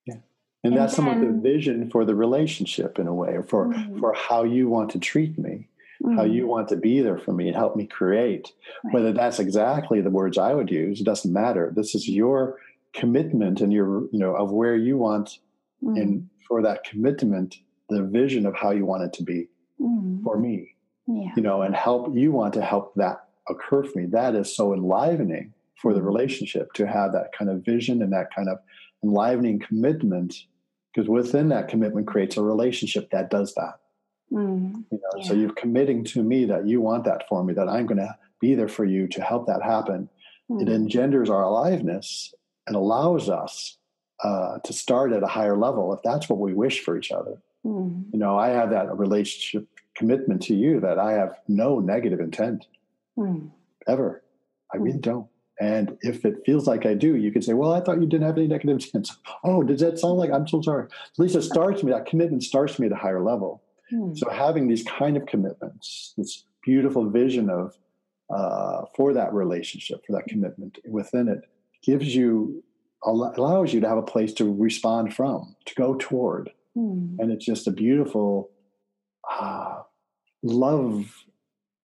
Yeah. 0.06 0.16
And, 0.64 0.74
and 0.74 0.78
that's 0.78 0.96
then, 0.96 1.06
somewhat 1.06 1.26
the 1.26 1.42
vision 1.42 1.90
for 1.90 2.06
the 2.06 2.16
relationship 2.16 3.00
in 3.00 3.08
a 3.08 3.14
way, 3.14 3.30
or 3.30 3.44
for 3.44 3.68
mm-hmm. 3.68 4.00
for 4.00 4.14
how 4.14 4.44
you 4.44 4.68
want 4.68 4.92
to 4.92 5.00
treat 5.00 5.38
me, 5.38 5.68
mm-hmm. 6.04 6.18
how 6.18 6.24
you 6.24 6.48
want 6.48 6.68
to 6.70 6.76
be 6.76 7.02
there 7.02 7.18
for 7.18 7.32
me 7.32 7.48
and 7.48 7.56
help 7.56 7.76
me 7.76 7.88
create. 7.88 8.52
Right. 8.84 8.94
Whether 8.94 9.14
that's 9.14 9.40
exactly 9.40 10.02
the 10.02 10.10
words 10.10 10.38
I 10.38 10.54
would 10.54 10.72
use, 10.72 11.02
it 11.02 11.06
doesn't 11.06 11.32
matter. 11.32 11.72
This 11.76 11.96
is 11.96 12.08
your 12.10 12.58
commitment 12.94 13.62
and 13.62 13.72
your, 13.72 14.04
you 14.12 14.20
know, 14.20 14.36
of 14.36 14.52
where 14.52 14.76
you 14.76 14.98
want 14.98 15.40
mm-hmm. 15.84 15.96
and 15.96 16.30
for 16.48 16.62
that 16.62 16.84
commitment, 16.84 17.58
the 17.90 18.04
vision 18.04 18.46
of 18.46 18.56
how 18.56 18.72
you 18.72 18.86
want 18.86 19.04
it 19.04 19.14
to 19.14 19.24
be 19.24 19.48
mm-hmm. 19.80 20.24
for 20.24 20.38
me. 20.38 20.76
Yeah. 21.08 21.32
You 21.36 21.42
know, 21.42 21.64
and 21.64 21.76
help 21.76 22.16
you 22.16 22.32
want 22.32 22.54
to 22.54 22.62
help 22.62 22.94
that 22.96 23.28
occur 23.48 23.84
for 23.84 23.98
me. 23.98 24.06
That 24.06 24.36
is 24.36 24.56
so 24.56 24.74
enlivening 24.74 25.54
for 25.76 25.94
the 25.94 26.02
relationship 26.02 26.74
to 26.74 26.86
have 26.86 27.14
that 27.14 27.32
kind 27.38 27.50
of 27.50 27.64
vision 27.64 28.02
and 28.02 28.14
that 28.14 28.34
kind 28.34 28.50
of 28.50 28.60
enlivening 29.04 29.60
commitment 29.60 30.36
because 30.94 31.08
within 31.08 31.50
that 31.50 31.68
commitment 31.68 32.08
creates 32.08 32.38
a 32.38 32.42
relationship 32.42 33.10
that 33.12 33.30
does 33.30 33.54
that 33.56 33.80
mm, 34.32 34.74
you 34.92 34.98
know 34.98 35.18
yeah. 35.18 35.24
so 35.24 35.34
you're 35.34 35.54
committing 35.54 36.04
to 36.04 36.22
me 36.22 36.46
that 36.46 36.68
you 36.68 36.82
want 36.82 37.06
that 37.06 37.28
for 37.30 37.44
me 37.44 37.54
that 37.54 37.70
i'm 37.70 37.86
going 37.86 37.98
to 37.98 38.16
be 38.42 38.56
there 38.56 38.68
for 38.68 38.86
you 38.86 39.08
to 39.08 39.22
help 39.22 39.48
that 39.48 39.62
happen 39.64 40.10
mm. 40.52 40.62
it 40.62 40.68
engenders 40.68 41.30
our 41.30 41.44
aliveness 41.44 42.34
and 42.68 42.76
allows 42.76 43.30
us 43.30 43.78
uh, 44.24 44.60
to 44.60 44.74
start 44.74 45.14
at 45.14 45.24
a 45.24 45.28
higher 45.28 45.58
level 45.58 45.94
if 45.94 46.02
that's 46.04 46.28
what 46.30 46.40
we 46.40 46.54
wish 46.54 46.82
for 46.82 46.98
each 46.98 47.12
other 47.12 47.42
mm. 47.66 48.04
you 48.12 48.20
know 48.20 48.38
i 48.38 48.50
have 48.50 48.70
that 48.70 48.98
relationship 48.98 49.68
commitment 49.96 50.42
to 50.42 50.56
you 50.56 50.80
that 50.80 51.00
i 51.00 51.14
have 51.14 51.40
no 51.48 51.80
negative 51.80 52.20
intent 52.20 52.68
mm. 53.18 53.50
ever 53.88 54.24
i 54.74 54.78
really 54.78 54.98
mm. 54.98 55.02
don't 55.02 55.28
and 55.60 55.98
if 56.02 56.24
it 56.24 56.46
feels 56.46 56.68
like 56.68 56.86
I 56.86 56.94
do, 56.94 57.18
you 57.18 57.32
can 57.32 57.42
say, 57.42 57.54
well, 57.54 57.74
I 57.74 57.82
thought 57.82 58.00
you 58.00 58.08
didn't 58.08 58.26
have 58.26 58.38
any 58.38 58.48
negative 58.48 58.78
intent. 58.78 59.12
Oh, 59.44 59.62
does 59.64 59.82
that 59.82 60.00
sound 60.00 60.18
like 60.18 60.32
I'm 60.32 60.48
so 60.48 60.62
sorry? 60.62 60.86
At 60.86 61.20
least 61.20 61.36
it 61.36 61.42
starts 61.42 61.84
me, 61.84 61.92
that 61.92 62.06
commitment 62.06 62.44
starts 62.44 62.80
me 62.80 62.88
at 62.88 62.94
a 62.94 62.96
higher 62.96 63.22
level. 63.22 63.62
Hmm. 63.90 64.14
So 64.16 64.30
having 64.30 64.68
these 64.68 64.84
kind 64.84 65.18
of 65.18 65.26
commitments, 65.26 66.14
this 66.18 66.46
beautiful 66.64 67.10
vision 67.10 67.50
of 67.50 67.78
uh, 68.30 68.86
for 68.96 69.14
that 69.14 69.34
relationship, 69.34 70.06
for 70.06 70.14
that 70.14 70.28
commitment 70.28 70.78
within 70.88 71.28
it, 71.28 71.42
gives 71.84 72.16
you 72.16 72.64
allows 73.04 73.74
you 73.74 73.80
to 73.80 73.88
have 73.88 73.98
a 73.98 74.04
place 74.04 74.34
to 74.34 74.54
respond 74.54 75.14
from, 75.16 75.56
to 75.66 75.74
go 75.76 75.96
toward, 75.96 76.52
hmm. 76.74 77.16
and 77.18 77.32
it's 77.32 77.46
just 77.46 77.66
a 77.66 77.72
beautiful 77.72 78.50
uh, 79.30 79.82
love 80.44 81.26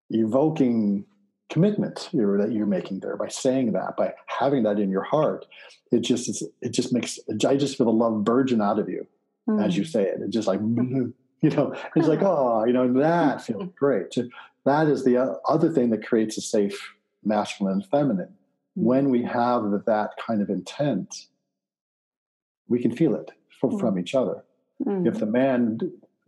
evoking 0.10 1.06
commitment 1.50 2.10
you're, 2.12 2.38
that 2.38 2.52
you're 2.52 2.66
making 2.66 3.00
there 3.00 3.18
by 3.18 3.28
saying 3.28 3.72
that 3.74 3.96
by 3.98 4.14
having 4.26 4.64
that 4.64 4.80
in 4.80 4.90
your 4.90 5.04
heart 5.04 5.46
it 5.92 6.00
just 6.00 6.44
it 6.62 6.70
just 6.70 6.92
makes 6.92 7.20
i 7.48 7.56
just 7.56 7.78
feel 7.78 7.86
the 7.86 7.92
love 7.92 8.24
burgeon 8.24 8.62
out 8.62 8.80
of 8.80 8.90
you 8.90 9.06
mm. 9.48 9.64
as 9.64 9.78
you 9.78 9.84
mm. 9.84 9.88
say 9.88 10.04
it 10.04 10.18
it's 10.22 10.34
just 10.34 10.48
like 10.48 10.60
you 11.42 11.50
know 11.52 11.76
it's 11.96 12.08
like 12.08 12.22
oh 12.24 12.66
you 12.66 12.74
know 12.74 12.92
that 12.94 13.44
feels 13.44 13.70
great 13.78 14.14
so 14.14 14.28
that 14.66 14.88
is 14.88 15.04
the 15.04 15.18
other 15.48 15.70
thing 15.70 15.92
that 15.92 16.06
creates 16.06 16.38
a 16.38 16.42
safe 16.42 16.94
masculine 17.24 17.74
and 17.74 17.86
feminine 17.88 18.28
mm. 18.28 18.45
When 18.76 19.10
we 19.10 19.24
have 19.24 19.64
that 19.86 20.12
kind 20.26 20.42
of 20.42 20.50
intent 20.50 21.28
we 22.68 22.82
can 22.82 22.96
feel 22.96 23.16
it 23.16 23.32
from, 23.60 23.72
mm. 23.72 23.80
from 23.80 24.00
each 24.00 24.16
other 24.16 24.44
if 24.88 25.20
the 25.20 25.26
man 25.26 25.80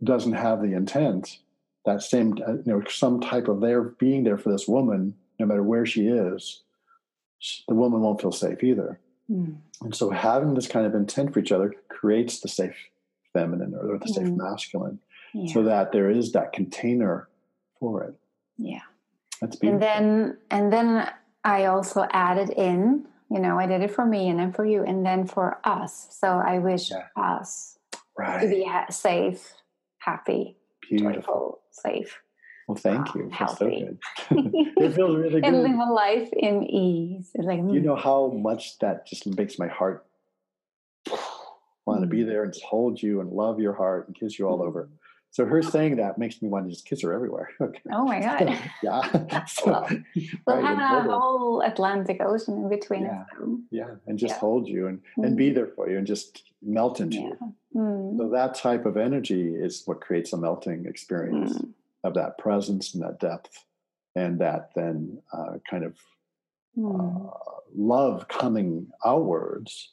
doesn't 0.02 0.32
have 0.32 0.62
the 0.62 0.72
intent 0.72 1.38
that 1.84 2.02
same 2.02 2.32
uh, 2.46 2.52
you 2.52 2.62
know 2.66 2.82
some 2.88 3.20
type 3.20 3.48
of 3.48 3.60
there 3.60 3.82
being 3.82 4.24
there 4.24 4.38
for 4.38 4.50
this 4.50 4.66
woman 4.66 5.14
no 5.38 5.46
matter 5.46 5.62
where 5.62 5.86
she 5.86 6.06
is 6.06 6.62
the 7.68 7.74
woman 7.74 8.00
won't 8.00 8.20
feel 8.20 8.32
safe 8.32 8.62
either 8.62 8.98
mm. 9.30 9.56
and 9.82 9.94
so 9.94 10.10
having 10.10 10.54
this 10.54 10.66
kind 10.66 10.86
of 10.86 10.94
intent 10.94 11.32
for 11.32 11.40
each 11.40 11.52
other 11.52 11.74
creates 11.88 12.40
the 12.40 12.48
safe 12.48 12.76
feminine 13.32 13.74
or 13.74 13.98
the 13.98 14.06
mm. 14.06 14.14
safe 14.14 14.28
masculine 14.28 14.98
yeah. 15.34 15.52
so 15.52 15.62
that 15.62 15.92
there 15.92 16.10
is 16.10 16.32
that 16.32 16.52
container 16.52 17.28
for 17.78 18.04
it 18.04 18.14
yeah 18.56 18.80
that's 19.40 19.56
beautiful. 19.56 19.86
and 19.86 20.06
then 20.06 20.38
and 20.50 20.72
then 20.72 21.10
i 21.48 21.64
also 21.66 22.06
added 22.12 22.50
in 22.50 23.06
you 23.30 23.40
know 23.40 23.58
i 23.58 23.66
did 23.66 23.80
it 23.80 23.90
for 23.90 24.04
me 24.04 24.28
and 24.28 24.38
then 24.38 24.52
for 24.52 24.64
you 24.64 24.82
and 24.84 25.04
then 25.04 25.26
for 25.26 25.60
us 25.64 26.08
so 26.10 26.28
i 26.28 26.58
wish 26.58 26.90
yeah. 26.90 27.06
us 27.16 27.78
right. 28.16 28.40
to 28.40 28.48
be 28.48 28.64
ha- 28.64 28.86
safe 28.90 29.54
happy 29.98 30.58
Beautiful. 30.88 31.12
joyful, 31.12 31.60
safe. 31.70 32.20
Well, 32.66 32.76
thank 32.76 33.14
you. 33.14 33.24
Um, 33.24 33.30
healthy. 33.30 33.88
So 34.28 34.36
it 34.36 34.94
feels 34.94 35.16
really 35.16 35.40
good. 35.40 35.44
and 35.44 35.62
live 35.62 35.78
a 35.78 35.92
life 35.92 36.28
in 36.32 36.64
ease. 36.64 37.30
It's 37.34 37.46
like 37.46 37.58
you 37.58 37.80
know 37.80 37.96
how 37.96 38.28
much 38.28 38.78
that 38.80 39.06
just 39.06 39.26
makes 39.26 39.58
my 39.58 39.68
heart 39.68 40.06
want 41.86 42.02
to 42.02 42.06
be 42.06 42.18
mm. 42.18 42.26
there 42.26 42.44
and 42.44 42.52
just 42.52 42.64
hold 42.64 43.02
you 43.02 43.20
and 43.20 43.30
love 43.30 43.58
your 43.58 43.72
heart 43.72 44.08
and 44.08 44.16
kiss 44.16 44.38
you 44.38 44.46
all 44.46 44.62
over. 44.62 44.90
Mm. 45.28 45.34
So 45.34 45.44
her 45.46 45.62
saying 45.62 45.96
that 45.96 46.18
makes 46.18 46.40
me 46.42 46.48
want 46.48 46.66
to 46.66 46.70
just 46.70 46.86
kiss 46.86 47.02
her 47.02 47.12
everywhere. 47.12 47.50
Okay. 47.60 47.80
Oh 47.92 48.04
my 48.04 48.20
god! 48.20 48.56
yeah. 48.82 49.44
so, 49.46 49.70
well, 49.70 49.88
we'll 50.46 50.56
right, 50.56 50.78
have 50.78 51.06
a 51.06 51.18
whole 51.18 51.60
Atlantic 51.60 52.20
Ocean 52.20 52.54
in 52.54 52.68
between 52.68 53.02
yeah. 53.02 53.22
us. 53.22 53.48
Yeah, 53.70 53.90
and 54.06 54.18
just 54.18 54.34
yeah. 54.34 54.38
hold 54.38 54.68
you 54.68 54.86
and 54.86 55.00
mm. 55.18 55.26
and 55.26 55.36
be 55.36 55.50
there 55.50 55.66
for 55.66 55.90
you 55.90 55.98
and 55.98 56.06
just 56.06 56.42
melt 56.62 57.00
into 57.00 57.18
yeah. 57.18 57.22
you. 57.40 57.54
Mm. 57.76 58.18
So 58.18 58.28
that 58.30 58.54
type 58.54 58.86
of 58.86 58.96
energy 58.96 59.54
is 59.54 59.82
what 59.86 60.00
creates 60.00 60.32
a 60.32 60.36
melting 60.36 60.86
experience 60.86 61.58
mm. 61.58 61.72
of 62.04 62.14
that 62.14 62.38
presence 62.38 62.94
and 62.94 63.02
that 63.02 63.20
depth, 63.20 63.64
and 64.14 64.38
that 64.40 64.70
then 64.74 65.20
uh, 65.32 65.58
kind 65.68 65.84
of 65.84 65.96
mm. 66.76 67.28
uh, 67.28 67.30
love 67.76 68.28
coming 68.28 68.88
outwards 69.04 69.92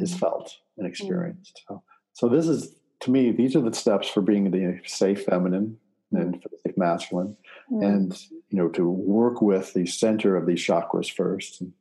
is 0.00 0.14
mm. 0.14 0.18
felt 0.18 0.56
and 0.78 0.86
mm. 0.86 0.90
experienced. 0.90 1.62
So, 1.68 1.82
so 2.12 2.28
this 2.28 2.46
is 2.46 2.76
to 3.00 3.10
me 3.10 3.30
these 3.30 3.56
are 3.56 3.60
the 3.60 3.74
steps 3.74 4.08
for 4.08 4.20
being 4.20 4.50
the 4.50 4.80
safe 4.84 5.24
feminine 5.24 5.78
and 6.12 6.42
for 6.42 6.48
the 6.48 6.58
safe 6.64 6.76
masculine, 6.76 7.36
mm. 7.70 7.84
and 7.84 8.12
you 8.50 8.58
know 8.58 8.68
to 8.68 8.88
work 8.88 9.42
with 9.42 9.74
the 9.74 9.86
center 9.86 10.36
of 10.36 10.46
these 10.46 10.64
chakras 10.64 11.10
first, 11.10 11.60
and, 11.60 11.72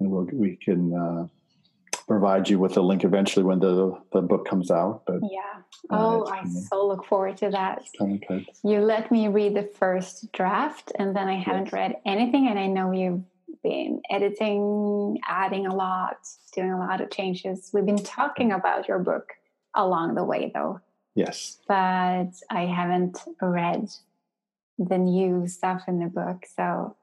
and 0.00 0.10
we'll, 0.10 0.26
we 0.32 0.56
can. 0.56 0.94
Uh, 0.94 1.26
provide 2.06 2.48
you 2.50 2.58
with 2.58 2.76
a 2.76 2.80
link 2.82 3.04
eventually 3.04 3.44
when 3.44 3.58
the 3.60 3.98
the 4.12 4.20
book 4.20 4.46
comes 4.46 4.70
out. 4.70 5.02
But 5.06 5.20
yeah, 5.22 5.62
uh, 5.90 5.96
oh, 5.96 6.26
I 6.26 6.44
so 6.70 6.86
look 6.86 7.04
forward 7.06 7.36
to 7.38 7.50
that. 7.50 7.82
You 8.62 8.80
let 8.80 9.10
me 9.10 9.28
read 9.28 9.54
the 9.54 9.70
first 9.78 10.30
draft, 10.32 10.92
and 10.98 11.16
then 11.16 11.28
I 11.28 11.38
haven't 11.38 11.66
yes. 11.66 11.72
read 11.72 11.96
anything, 12.04 12.48
and 12.48 12.58
I 12.58 12.66
know 12.66 12.92
you've 12.92 13.22
been 13.62 14.02
editing, 14.10 15.18
adding 15.26 15.66
a 15.66 15.74
lot, 15.74 16.18
doing 16.54 16.72
a 16.72 16.78
lot 16.78 17.00
of 17.00 17.10
changes. 17.10 17.70
We've 17.72 17.86
been 17.86 17.96
talking 17.96 18.52
about 18.52 18.86
your 18.88 18.98
book 18.98 19.32
along 19.74 20.14
the 20.14 20.24
way, 20.24 20.50
though. 20.54 20.80
Yes, 21.14 21.58
but 21.68 22.30
I 22.50 22.62
haven't 22.62 23.18
read 23.40 23.88
the 24.78 24.98
new 24.98 25.46
stuff 25.46 25.82
in 25.86 26.00
the 26.00 26.06
book, 26.06 26.44
so 26.56 26.96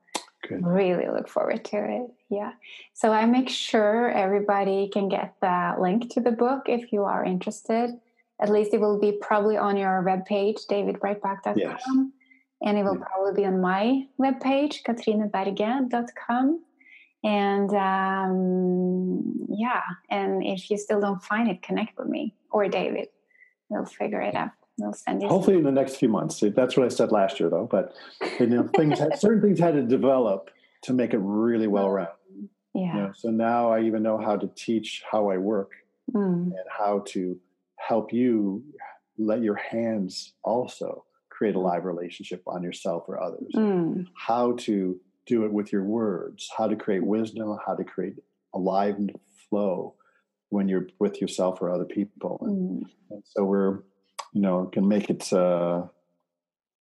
Good. 0.48 0.66
Really 0.66 1.08
look 1.08 1.28
forward 1.28 1.64
to 1.66 1.78
it. 1.78 2.12
Yeah. 2.30 2.54
So 2.94 3.12
I 3.12 3.26
make 3.26 3.50
sure 3.50 4.10
everybody 4.10 4.90
can 4.92 5.08
get 5.08 5.36
the 5.40 5.76
link 5.80 6.10
to 6.14 6.20
the 6.20 6.32
book 6.32 6.64
if 6.68 6.92
you 6.92 7.04
are 7.04 7.24
interested. 7.24 7.92
At 8.40 8.50
least 8.50 8.74
it 8.74 8.82
will 8.82 9.00
be 9.00 9.12
probably 9.12 9.58
on 9.58 9.78
your 9.78 10.04
webpage, 10.04 10.66
davidbreitbach.com. 10.68 11.58
Yes. 11.58 11.84
And 12.64 12.78
it 12.78 12.84
will 12.84 12.98
yeah. 12.98 13.06
probably 13.06 13.42
be 13.42 13.46
on 13.46 13.62
my 13.62 14.08
webpage, 14.20 14.82
katrinebergen.com. 14.84 16.60
And 17.24 17.72
um, 17.74 19.48
yeah, 19.50 19.82
and 20.10 20.44
if 20.44 20.70
you 20.72 20.78
still 20.78 21.00
don't 21.00 21.22
find 21.24 21.50
it, 21.50 21.62
connect 21.62 21.98
with 21.98 22.08
me 22.08 22.36
or 22.52 22.68
David. 22.68 23.10
We'll 23.70 23.86
figure 23.86 24.22
it 24.22 24.36
out. 24.36 24.52
We'll 24.78 24.94
send 24.94 25.22
you 25.22 25.28
Hopefully, 25.28 25.58
in 25.58 25.64
the 25.64 25.72
next 25.72 25.98
few 25.98 26.10
months. 26.10 26.44
That's 26.56 26.76
what 26.76 26.86
I 26.86 26.90
said 26.90 27.12
last 27.12 27.40
year, 27.40 27.50
though. 27.50 27.68
But 27.70 27.94
you 28.40 28.48
know, 28.48 28.68
things 28.76 29.00
had, 29.00 29.20
certain 29.20 29.42
things 29.42 29.60
had 29.60 29.76
to 29.76 29.84
develop 29.84 30.50
to 30.84 30.94
make 30.94 31.14
it 31.14 31.20
really 31.20 31.68
well 31.68 31.90
rounded. 31.90 32.16
Yeah. 32.74 32.96
You 32.96 33.02
know, 33.02 33.12
so 33.16 33.30
now 33.30 33.72
I 33.72 33.82
even 33.82 34.02
know 34.02 34.18
how 34.18 34.36
to 34.38 34.48
teach 34.56 35.04
how 35.10 35.30
I 35.30 35.38
work 35.38 35.72
mm. 36.12 36.46
and 36.46 36.66
how 36.70 37.04
to 37.10 37.40
help 37.76 38.14
you 38.14 38.64
let 39.18 39.42
your 39.42 39.56
hands 39.56 40.34
also 40.44 41.06
create 41.30 41.56
a 41.56 41.60
live 41.60 41.86
relationship 41.86 42.42
on 42.48 42.64
yourself 42.64 43.04
or 43.08 43.22
others. 43.22 43.52
Mm. 43.56 44.08
How 44.16 44.54
to 44.60 45.00
do 45.36 45.46
it 45.46 45.52
with 45.52 45.72
your 45.72 45.84
words, 45.84 46.50
how 46.58 46.68
to 46.68 46.76
create 46.76 47.04
wisdom, 47.04 47.58
how 47.66 47.76
to 47.76 47.84
create 47.84 48.16
a 48.54 48.60
live 48.60 48.98
flow 49.50 49.96
when 50.50 50.68
you're 50.68 50.88
with 51.00 51.22
yourself 51.22 51.62
or 51.62 51.70
other 51.70 51.90
people. 52.00 52.34
And, 52.42 52.86
mm. 52.86 52.90
and 53.12 53.24
so 53.26 53.44
we're 53.46 53.80
you 54.34 54.42
know, 54.42 54.66
can 54.72 54.88
make 54.88 55.10
it 55.10 55.32
uh, 55.34 55.84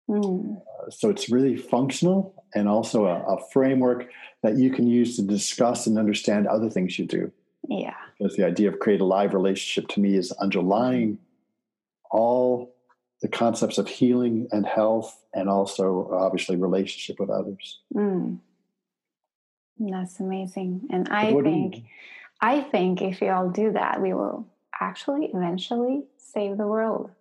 mm. 0.10 0.62
so 0.90 1.10
it's 1.10 1.30
really 1.30 1.58
functional 1.58 2.34
and 2.54 2.68
also 2.68 3.06
a, 3.06 3.36
a, 3.36 3.38
framework 3.52 4.10
that 4.44 4.58
you 4.58 4.72
can 4.72 4.88
use 4.88 5.16
to 5.16 5.22
discuss 5.22 5.88
and 5.88 5.98
understand 5.98 6.48
other 6.48 6.70
things 6.70 6.98
you 6.98 7.06
do. 7.06 7.32
Yeah. 7.68 7.96
Because 8.18 8.36
the 8.36 8.46
idea 8.46 8.70
of 8.70 8.80
create 8.80 9.02
a 9.02 9.06
live 9.06 9.34
relationship 9.34 9.90
to 9.92 10.00
me 10.00 10.16
is 10.16 10.32
underlying 10.34 11.20
all 12.12 12.76
the 13.22 13.28
concepts 13.28 13.78
of 13.78 13.88
healing 13.88 14.48
and 14.52 14.66
health 14.66 15.24
and 15.34 15.50
also 15.50 16.10
obviously 16.12 16.56
relationship 16.56 17.20
with 17.20 17.30
others. 17.30 17.80
Mm. 17.94 18.40
That's 19.80 20.20
amazing. 20.20 20.88
And 20.90 21.08
I 21.10 21.34
think 21.42 21.86
I 22.42 22.62
think 22.62 23.02
if 23.02 23.22
we 23.22 23.30
all 23.30 23.50
do 23.50 23.74
that, 23.74 24.02
we 24.02 24.14
will 24.14 24.48
actually 24.80 25.30
eventually 25.34 26.04
save 26.18 26.58
the 26.58 26.68
world. 26.68 27.12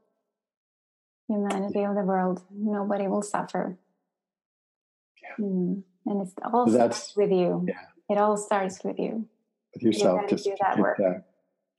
Humanity 1.29 1.83
of 1.83 1.95
the 1.95 2.03
world. 2.03 2.43
Nobody 2.51 3.07
will 3.07 3.23
suffer. 3.23 3.77
Yeah. 5.23 5.45
Mm. 5.45 5.83
And 6.07 6.23
it 6.23 6.33
all 6.43 6.65
That's, 6.67 6.97
starts 6.97 7.17
with 7.17 7.31
you. 7.31 7.67
Yeah. 7.69 8.15
It 8.15 8.19
all 8.19 8.37
starts 8.37 8.83
with 8.83 8.99
you. 8.99 9.29
With 9.75 9.83
yourself. 9.83 10.29
Just 10.29 10.45
do 10.45 10.57
that 10.61 10.79
work. 10.79 10.97
That. 10.97 11.25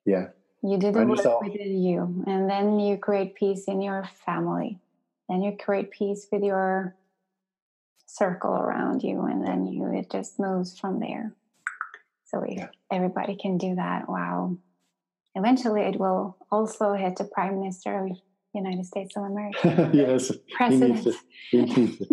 Yeah. 0.06 0.28
You 0.62 0.78
do 0.78 0.92
the 0.92 1.06
work 1.06 1.42
within 1.42 1.82
you. 1.82 2.24
And 2.28 2.50
then 2.50 2.80
you 2.80 2.98
create 2.98 3.36
peace 3.36 3.66
in 3.66 3.82
your 3.82 4.10
family. 4.26 4.80
Then 5.30 5.42
you 5.42 5.56
create 5.58 5.92
peace 5.92 6.28
with 6.32 6.44
your 6.44 6.96
circle 8.06 8.52
around 8.52 9.04
you. 9.04 9.22
And 9.22 9.46
then 9.46 9.68
you 9.68 9.92
it 9.94 10.10
just 10.12 10.40
moves 10.40 10.78
from 10.78 11.00
there. 11.00 11.34
So 12.26 12.44
if 12.44 12.58
yeah. 12.58 12.68
everybody 12.92 13.36
can 13.36 13.58
do 13.58 13.76
that, 13.76 14.10
wow. 14.10 14.58
Eventually 15.36 15.82
it 15.82 16.00
will 16.00 16.38
also 16.52 16.94
hit 16.94 17.16
the 17.16 17.24
Prime 17.24 17.60
Minister 17.60 18.06
of 18.06 18.18
United 18.54 18.86
States 18.86 19.16
of 19.16 19.24
America. 19.32 19.90
yes. 19.94 20.32
President. 20.56 21.00
He 21.00 21.06
needs 21.06 21.08
it. 21.08 21.16
He 21.52 21.62
needs 21.62 22.02
it. 22.02 22.08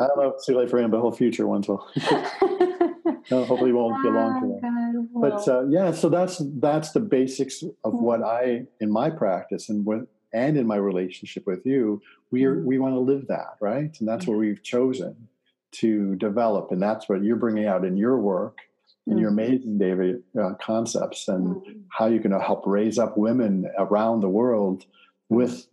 I 0.00 0.06
don't 0.06 0.16
know 0.16 0.28
if 0.28 0.34
it's 0.34 0.46
too 0.46 0.56
late 0.56 0.70
for 0.70 0.78
him, 0.78 0.90
but 0.90 1.00
whole 1.00 1.12
future 1.12 1.46
ones 1.46 1.66
will. 1.68 1.86
no, 3.30 3.44
hopefully, 3.44 3.72
won't 3.72 4.02
be 4.02 4.10
long 4.10 4.40
for 4.40 4.60
that. 4.60 5.08
But 5.14 5.48
uh, 5.48 5.66
yeah, 5.68 5.92
so 5.92 6.08
that's 6.08 6.42
that's 6.58 6.92
the 6.92 7.00
basics 7.00 7.62
of 7.62 7.92
mm-hmm. 7.92 8.04
what 8.04 8.22
I 8.22 8.64
in 8.80 8.90
my 8.90 9.10
practice 9.10 9.68
and 9.68 9.84
with 9.84 10.06
and 10.32 10.58
in 10.58 10.66
my 10.66 10.76
relationship 10.76 11.46
with 11.46 11.64
you, 11.64 12.02
we 12.30 12.44
are 12.44 12.56
mm-hmm. 12.56 12.66
we 12.66 12.78
want 12.78 12.94
to 12.94 13.00
live 13.00 13.26
that 13.28 13.56
right, 13.60 13.96
and 13.98 14.08
that's 14.08 14.24
mm-hmm. 14.24 14.32
what 14.32 14.38
we've 14.38 14.62
chosen 14.62 15.28
to 15.70 16.16
develop, 16.16 16.70
and 16.70 16.82
that's 16.82 17.08
what 17.08 17.22
you're 17.22 17.36
bringing 17.36 17.66
out 17.66 17.84
in 17.84 17.96
your 17.96 18.18
work 18.18 18.58
and 19.06 19.18
your 19.18 19.30
amazing 19.30 19.78
David 19.78 20.22
uh, 20.38 20.52
concepts 20.60 21.28
and 21.28 21.56
mm-hmm. 21.56 21.78
how 21.90 22.06
you 22.06 22.20
can 22.20 22.32
help 22.32 22.64
raise 22.66 22.98
up 22.98 23.16
women 23.16 23.70
around 23.78 24.20
the 24.20 24.28
world 24.28 24.84
with 25.30 25.66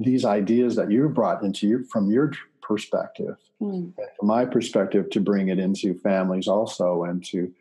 these 0.00 0.24
ideas 0.24 0.74
that 0.76 0.90
you 0.90 1.08
brought 1.08 1.42
into 1.42 1.68
you 1.68 1.84
from 1.84 2.10
your 2.10 2.32
perspective 2.66 3.36
mm. 3.60 3.92
from 4.18 4.26
my 4.26 4.44
perspective 4.44 5.10
to 5.10 5.20
bring 5.20 5.48
it 5.48 5.58
into 5.58 5.94
families 6.00 6.48
also 6.48 7.04
and 7.04 7.24
to 7.24 7.52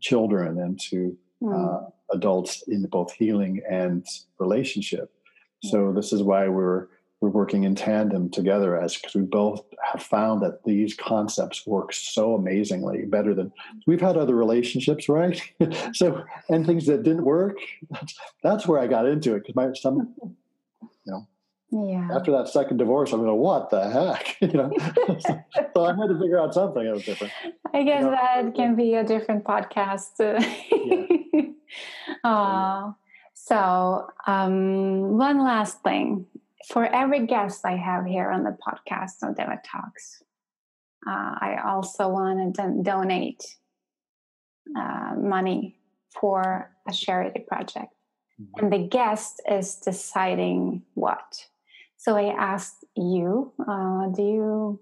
children 0.00 0.58
and 0.60 0.80
to 0.80 1.16
mm. 1.42 1.52
uh, 1.52 1.90
adults 2.12 2.62
in 2.68 2.84
both 2.86 3.12
healing 3.12 3.60
and 3.68 4.06
relationship 4.38 5.12
so 5.64 5.92
this 5.92 6.12
is 6.12 6.22
why 6.22 6.48
we're 6.48 6.86
we're 7.20 7.28
working 7.28 7.62
in 7.62 7.74
tandem 7.74 8.28
together 8.28 8.80
as 8.80 8.96
because 8.96 9.14
we 9.14 9.22
both 9.22 9.62
have 9.80 10.02
found 10.02 10.42
that 10.42 10.64
these 10.64 10.94
concepts 10.94 11.64
work 11.66 11.92
so 11.92 12.34
amazingly 12.34 13.04
better 13.04 13.32
than 13.32 13.52
we've 13.86 14.00
had 14.00 14.16
other 14.16 14.34
relationships 14.34 15.08
right 15.08 15.40
so 15.92 16.22
and 16.48 16.66
things 16.66 16.86
that 16.86 17.02
didn't 17.02 17.24
work 17.24 17.56
that's, 17.90 18.18
that's 18.42 18.66
where 18.66 18.80
i 18.80 18.86
got 18.86 19.06
into 19.06 19.34
it 19.34 19.40
because 19.40 19.54
my 19.54 19.72
some 19.74 20.14
yeah. 21.72 22.08
After 22.14 22.30
that 22.32 22.48
second 22.48 22.76
divorce, 22.76 23.12
I'm 23.12 23.20
going, 23.20 23.34
what 23.34 23.70
the 23.70 23.88
heck? 23.90 24.36
you 24.40 24.52
know, 24.52 24.70
so 25.74 25.84
I 25.84 25.94
had 25.96 26.08
to 26.08 26.18
figure 26.20 26.38
out 26.38 26.52
something 26.52 26.84
that 26.84 26.92
was 26.92 27.04
different. 27.04 27.32
I 27.72 27.82
guess 27.82 28.02
you 28.02 28.10
know? 28.10 28.10
that 28.10 28.54
can 28.54 28.76
be 28.76 28.94
a 28.94 29.02
different 29.02 29.44
podcast. 29.44 30.18
yeah. 32.24 32.92
so, 33.32 34.06
um, 34.26 35.16
one 35.16 35.42
last 35.42 35.82
thing 35.82 36.26
for 36.68 36.84
every 36.84 37.26
guest 37.26 37.64
I 37.64 37.76
have 37.76 38.04
here 38.04 38.30
on 38.30 38.44
the 38.44 38.56
podcast 38.66 39.22
on 39.22 39.32
Deva 39.32 39.58
Talks, 39.64 40.22
uh, 41.06 41.34
I 41.40 41.58
also 41.64 42.08
want 42.08 42.54
to 42.54 42.62
don- 42.62 42.82
donate 42.82 43.56
uh, 44.76 45.14
money 45.16 45.76
for 46.20 46.70
a 46.86 46.92
charity 46.92 47.44
project. 47.48 47.94
Mm-hmm. 48.40 48.64
And 48.64 48.72
the 48.72 48.88
guest 48.88 49.40
is 49.50 49.76
deciding 49.76 50.82
what. 50.94 51.46
So 52.02 52.16
I 52.16 52.34
asked 52.34 52.84
you, 52.96 53.52
uh, 53.60 54.08
do 54.08 54.22
you 54.22 54.80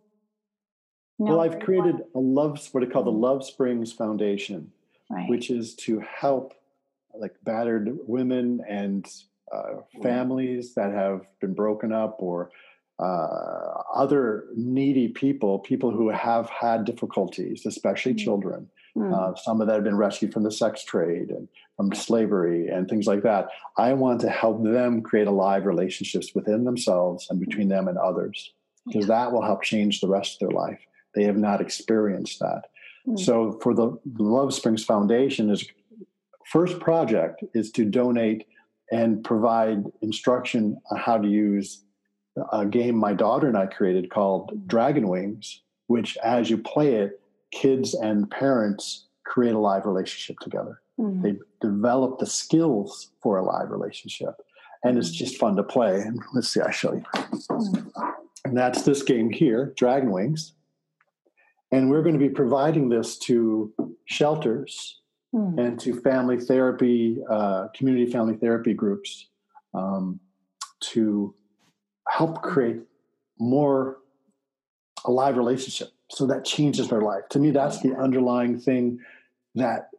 know? 1.18 1.36
Well, 1.36 1.40
I've 1.40 1.60
created 1.60 1.96
a 2.14 2.18
love, 2.18 2.66
what 2.72 2.82
I 2.82 2.86
call 2.86 3.02
the 3.02 3.10
mm-hmm. 3.10 3.20
Love 3.20 3.44
Springs 3.44 3.92
Foundation, 3.92 4.72
right. 5.10 5.28
which 5.28 5.50
is 5.50 5.74
to 5.84 6.00
help 6.00 6.54
like 7.14 7.34
battered 7.44 7.98
women 8.06 8.62
and 8.66 9.06
uh, 9.52 9.82
families 10.02 10.72
that 10.76 10.94
have 10.94 11.26
been 11.42 11.52
broken 11.52 11.92
up 11.92 12.16
or 12.20 12.50
uh, 12.98 13.82
other 13.94 14.46
needy 14.56 15.08
people, 15.08 15.58
people 15.58 15.90
who 15.90 16.08
have 16.08 16.48
had 16.48 16.86
difficulties, 16.86 17.66
especially 17.66 18.12
mm-hmm. 18.12 18.24
children. 18.24 18.70
Mm. 18.96 19.14
Uh, 19.14 19.36
some 19.36 19.60
of 19.60 19.66
that 19.66 19.74
have 19.74 19.84
been 19.84 19.96
rescued 19.96 20.32
from 20.32 20.42
the 20.42 20.50
sex 20.50 20.84
trade 20.84 21.30
and 21.30 21.48
from 21.76 21.94
slavery 21.94 22.68
and 22.68 22.88
things 22.88 23.06
like 23.06 23.22
that. 23.22 23.48
I 23.76 23.92
want 23.92 24.20
to 24.22 24.28
help 24.28 24.62
them 24.62 25.02
create 25.02 25.26
alive 25.26 25.66
relationships 25.66 26.34
within 26.34 26.64
themselves 26.64 27.28
and 27.30 27.40
between 27.40 27.68
them 27.68 27.88
and 27.88 27.96
others, 27.98 28.52
because 28.86 29.06
yeah. 29.08 29.14
that 29.24 29.32
will 29.32 29.42
help 29.42 29.62
change 29.62 30.00
the 30.00 30.08
rest 30.08 30.34
of 30.42 30.48
their 30.48 30.56
life. 30.56 30.80
They 31.14 31.24
have 31.24 31.36
not 31.36 31.60
experienced 31.60 32.40
that. 32.40 32.62
Mm. 33.06 33.18
So, 33.18 33.58
for 33.62 33.74
the 33.74 33.98
Love 34.18 34.52
Springs 34.52 34.84
Foundation, 34.84 35.50
is 35.50 35.66
first 36.46 36.80
project 36.80 37.42
is 37.54 37.70
to 37.72 37.84
donate 37.84 38.46
and 38.90 39.22
provide 39.24 39.84
instruction 40.02 40.76
on 40.90 40.98
how 40.98 41.16
to 41.16 41.28
use 41.28 41.84
a 42.52 42.66
game 42.66 42.96
my 42.96 43.12
daughter 43.12 43.46
and 43.46 43.56
I 43.56 43.66
created 43.66 44.10
called 44.10 44.66
Dragon 44.66 45.08
Wings, 45.08 45.62
which 45.86 46.16
as 46.18 46.50
you 46.50 46.58
play 46.58 46.94
it, 46.94 47.20
kids 47.50 47.94
and 47.94 48.30
parents 48.30 49.06
create 49.24 49.54
a 49.54 49.58
live 49.58 49.86
relationship 49.86 50.38
together. 50.40 50.80
Mm-hmm. 50.98 51.22
They 51.22 51.36
develop 51.60 52.18
the 52.18 52.26
skills 52.26 53.10
for 53.22 53.38
a 53.38 53.44
live 53.44 53.70
relationship. 53.70 54.34
And 54.82 54.96
it's 54.96 55.10
just 55.10 55.36
fun 55.36 55.56
to 55.56 55.62
play. 55.62 56.00
And 56.00 56.20
let's 56.34 56.48
see, 56.48 56.60
I'll 56.60 56.70
show 56.70 56.94
you. 56.94 57.04
Mm-hmm. 57.12 58.00
And 58.46 58.56
that's 58.56 58.82
this 58.82 59.02
game 59.02 59.30
here, 59.30 59.74
Dragon 59.76 60.10
Wings. 60.10 60.54
And 61.70 61.90
we're 61.90 62.02
going 62.02 62.18
to 62.18 62.18
be 62.18 62.30
providing 62.30 62.88
this 62.88 63.18
to 63.18 63.72
shelters 64.06 65.00
mm. 65.34 65.58
and 65.58 65.78
to 65.80 66.00
family 66.00 66.40
therapy, 66.40 67.18
uh, 67.30 67.68
community 67.74 68.10
family 68.10 68.36
therapy 68.36 68.74
groups 68.74 69.28
um, 69.74 70.18
to 70.80 71.34
help 72.08 72.42
create 72.42 72.80
more 73.38 73.98
a 75.04 75.10
live 75.10 75.36
relationship 75.36 75.90
so 76.10 76.26
that 76.26 76.44
changes 76.44 76.88
their 76.88 77.00
life. 77.00 77.28
To 77.30 77.38
me, 77.38 77.50
that's 77.50 77.80
the 77.80 77.94
underlying 77.96 78.58
thing 78.58 79.00
that 79.54 79.90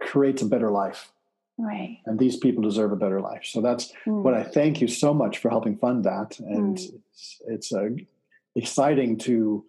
creates 0.00 0.42
a 0.42 0.46
better 0.46 0.70
life. 0.70 1.12
Right. 1.56 1.98
And 2.06 2.18
these 2.18 2.36
people 2.36 2.62
deserve 2.62 2.92
a 2.92 2.96
better 2.96 3.20
life. 3.20 3.44
So 3.44 3.60
that's 3.60 3.92
mm. 4.06 4.22
what 4.22 4.34
I 4.34 4.42
thank 4.42 4.80
you 4.80 4.88
so 4.88 5.14
much 5.14 5.38
for 5.38 5.50
helping 5.50 5.76
fund 5.76 6.04
that. 6.04 6.38
And 6.40 6.76
mm. 6.76 7.00
it's, 7.12 7.42
it's 7.46 7.72
uh, 7.72 7.90
exciting 8.56 9.18
to 9.18 9.64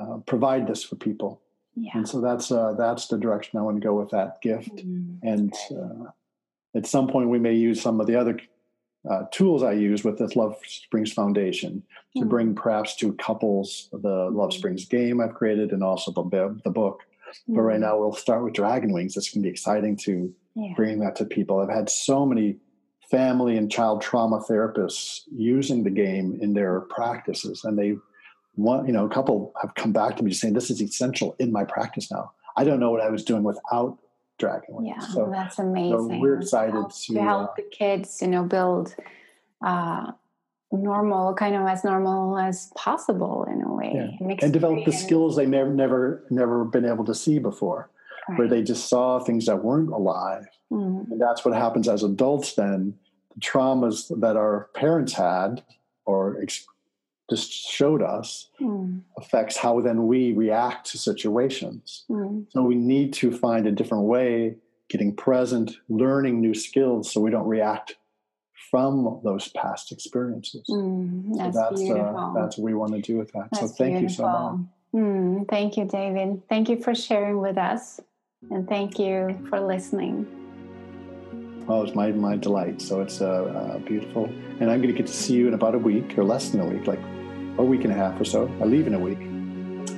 uh, 0.00 0.18
provide 0.26 0.66
this 0.66 0.82
for 0.82 0.96
people. 0.96 1.42
Yeah. 1.74 1.90
And 1.94 2.08
so 2.08 2.22
that's 2.22 2.50
uh, 2.50 2.72
that's 2.78 3.08
the 3.08 3.18
direction 3.18 3.58
I 3.58 3.62
want 3.62 3.76
to 3.76 3.86
go 3.86 3.94
with 3.94 4.10
that 4.10 4.40
gift. 4.40 4.76
Mm. 4.76 5.18
And 5.22 5.54
uh, 5.70 6.10
at 6.74 6.86
some 6.86 7.06
point, 7.06 7.28
we 7.28 7.38
may 7.38 7.52
use 7.52 7.82
some 7.82 8.00
of 8.00 8.06
the 8.06 8.16
other 8.16 8.40
uh, 9.10 9.24
tools 9.30 9.62
I 9.62 9.72
use 9.72 10.04
with 10.04 10.18
this 10.18 10.36
Love 10.36 10.56
Springs 10.66 11.12
Foundation 11.12 11.82
to 12.16 12.24
mm. 12.24 12.28
bring 12.28 12.54
perhaps 12.54 12.96
to 12.96 13.12
couples 13.14 13.88
the 13.92 14.30
Love 14.30 14.50
mm. 14.50 14.54
Springs 14.54 14.84
game 14.86 15.20
I've 15.20 15.34
created 15.34 15.72
and 15.72 15.82
also 15.82 16.10
the, 16.10 16.60
the 16.64 16.70
book. 16.70 17.02
Mm. 17.48 17.56
But 17.56 17.62
right 17.62 17.78
mm. 17.78 17.82
now 17.82 17.98
we'll 17.98 18.12
start 18.12 18.44
with 18.44 18.54
Dragon 18.54 18.92
Wings. 18.92 19.16
It's 19.16 19.30
going 19.30 19.42
to 19.42 19.46
be 19.46 19.50
exciting 19.50 19.96
to 19.98 20.34
yeah. 20.54 20.72
bring 20.74 21.00
that 21.00 21.16
to 21.16 21.24
people. 21.24 21.60
I've 21.60 21.68
had 21.68 21.88
so 21.90 22.26
many 22.26 22.56
family 23.10 23.56
and 23.56 23.70
child 23.70 24.02
trauma 24.02 24.40
therapists 24.40 25.22
using 25.32 25.84
the 25.84 25.90
game 25.90 26.38
in 26.40 26.54
their 26.54 26.80
practices, 26.80 27.64
and 27.64 27.78
they 27.78 27.96
want 28.56 28.86
you 28.86 28.92
know 28.92 29.04
a 29.04 29.08
couple 29.08 29.52
have 29.60 29.74
come 29.74 29.92
back 29.92 30.16
to 30.16 30.24
me 30.24 30.32
saying 30.32 30.54
this 30.54 30.70
is 30.70 30.82
essential 30.82 31.36
in 31.38 31.52
my 31.52 31.64
practice 31.64 32.10
now. 32.10 32.32
I 32.56 32.64
don't 32.64 32.80
know 32.80 32.90
what 32.90 33.02
I 33.02 33.10
was 33.10 33.22
doing 33.22 33.42
without 33.42 33.98
Dragon 34.38 34.84
Yeah, 34.84 34.98
so, 34.98 35.30
that's 35.32 35.58
amazing. 35.58 36.10
So 36.10 36.18
we're 36.18 36.38
excited 36.38 36.72
to 36.72 36.78
help, 36.78 36.92
to, 36.92 37.14
to 37.14 37.22
help 37.22 37.50
uh, 37.50 37.54
the 37.56 37.62
kids, 37.62 38.20
you 38.20 38.28
know, 38.28 38.42
build 38.42 38.94
uh, 39.64 40.12
normal, 40.72 41.34
kind 41.34 41.54
of 41.54 41.66
as 41.66 41.84
normal 41.84 42.38
as 42.38 42.70
possible 42.76 43.46
in 43.50 43.62
a 43.62 43.72
way, 43.72 43.92
yeah. 43.94 44.36
and 44.42 44.52
develop 44.52 44.84
the 44.84 44.92
skills 44.92 45.36
they 45.36 45.46
never, 45.46 45.72
never, 45.72 46.24
never 46.30 46.64
been 46.64 46.84
able 46.84 47.04
to 47.04 47.14
see 47.14 47.38
before, 47.38 47.90
right. 48.28 48.38
where 48.38 48.48
they 48.48 48.62
just 48.62 48.88
saw 48.88 49.18
things 49.20 49.46
that 49.46 49.64
weren't 49.64 49.90
alive, 49.90 50.46
mm-hmm. 50.70 51.10
and 51.10 51.20
that's 51.20 51.44
what 51.44 51.54
happens 51.54 51.88
as 51.88 52.02
adults. 52.02 52.54
Then 52.54 52.94
the 53.34 53.40
traumas 53.40 54.08
that 54.20 54.36
our 54.36 54.68
parents 54.74 55.14
had, 55.14 55.62
or 56.04 56.42
ex- 56.42 56.66
just 57.28 57.50
showed 57.50 58.02
us 58.02 58.50
mm. 58.60 59.00
affects 59.18 59.56
how 59.56 59.80
then 59.80 60.06
we 60.06 60.32
react 60.32 60.90
to 60.90 60.98
situations. 60.98 62.04
Mm. 62.08 62.46
So 62.50 62.62
we 62.62 62.76
need 62.76 63.12
to 63.14 63.36
find 63.36 63.66
a 63.66 63.72
different 63.72 64.04
way, 64.04 64.56
getting 64.88 65.14
present, 65.14 65.76
learning 65.88 66.40
new 66.40 66.54
skills 66.54 67.12
so 67.12 67.20
we 67.20 67.30
don't 67.30 67.48
react 67.48 67.96
from 68.70 69.20
those 69.24 69.48
past 69.48 69.92
experiences. 69.92 70.66
Mm, 70.68 71.36
that's, 71.36 71.56
so 71.56 71.60
that's, 71.70 71.90
uh, 71.90 72.32
that's 72.34 72.58
what 72.58 72.64
we 72.64 72.74
want 72.74 72.92
to 72.94 73.00
do 73.00 73.16
with 73.16 73.32
that. 73.32 73.48
That's 73.52 73.60
so 73.60 73.68
thank 73.68 73.98
beautiful. 73.98 74.06
you 74.08 74.08
so 74.08 74.56
much. 74.56 74.66
Mm, 74.94 75.48
thank 75.48 75.76
you, 75.76 75.84
David. 75.84 76.42
Thank 76.48 76.68
you 76.68 76.82
for 76.82 76.94
sharing 76.94 77.40
with 77.40 77.58
us. 77.58 78.00
And 78.50 78.68
thank 78.68 78.98
you 78.98 79.44
for 79.48 79.60
listening. 79.60 80.26
Oh, 81.68 81.82
it's 81.82 81.94
my, 81.94 82.12
my 82.12 82.36
delight. 82.36 82.80
So 82.80 83.00
it's 83.00 83.20
uh, 83.20 83.26
uh, 83.26 83.78
beautiful. 83.78 84.26
And 84.60 84.70
I'm 84.70 84.80
going 84.80 84.92
to 84.92 84.92
get 84.92 85.06
to 85.06 85.12
see 85.12 85.34
you 85.34 85.48
in 85.48 85.54
about 85.54 85.74
a 85.74 85.78
week 85.78 86.16
or 86.16 86.24
less 86.24 86.50
than 86.50 86.60
a 86.60 86.66
week, 86.66 86.86
like 86.86 87.00
a 87.58 87.64
week 87.64 87.84
and 87.84 87.92
a 87.92 87.96
half 87.96 88.20
or 88.20 88.24
so. 88.24 88.50
I 88.60 88.64
leave 88.64 88.86
in 88.86 88.94
a 88.94 88.98
week. 88.98 89.18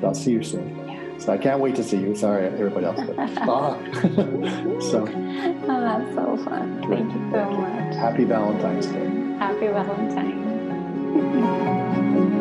I'll 0.03 0.15
see 0.15 0.33
you 0.33 0.43
soon. 0.43 0.77
Yeah. 0.89 1.19
So 1.19 1.33
I 1.33 1.39
can't 1.39 1.61
wait 1.61 1.75
to 1.77 1.83
see 1.83 1.99
you. 1.99 2.15
Sorry, 2.15 2.47
everybody 2.47 2.87
else. 2.87 3.01
but 3.07 3.33
so. 4.83 5.07
Oh, 5.09 5.81
that's 5.81 6.15
so 6.15 6.37
fun. 6.45 6.81
Thank 6.89 7.13
you 7.13 7.31
so 7.33 7.51
much. 7.51 7.95
Happy 7.97 8.25
Valentine's 8.25 8.87
Day. 8.87 9.07
Happy 9.39 9.67
Valentine's. 9.69 10.45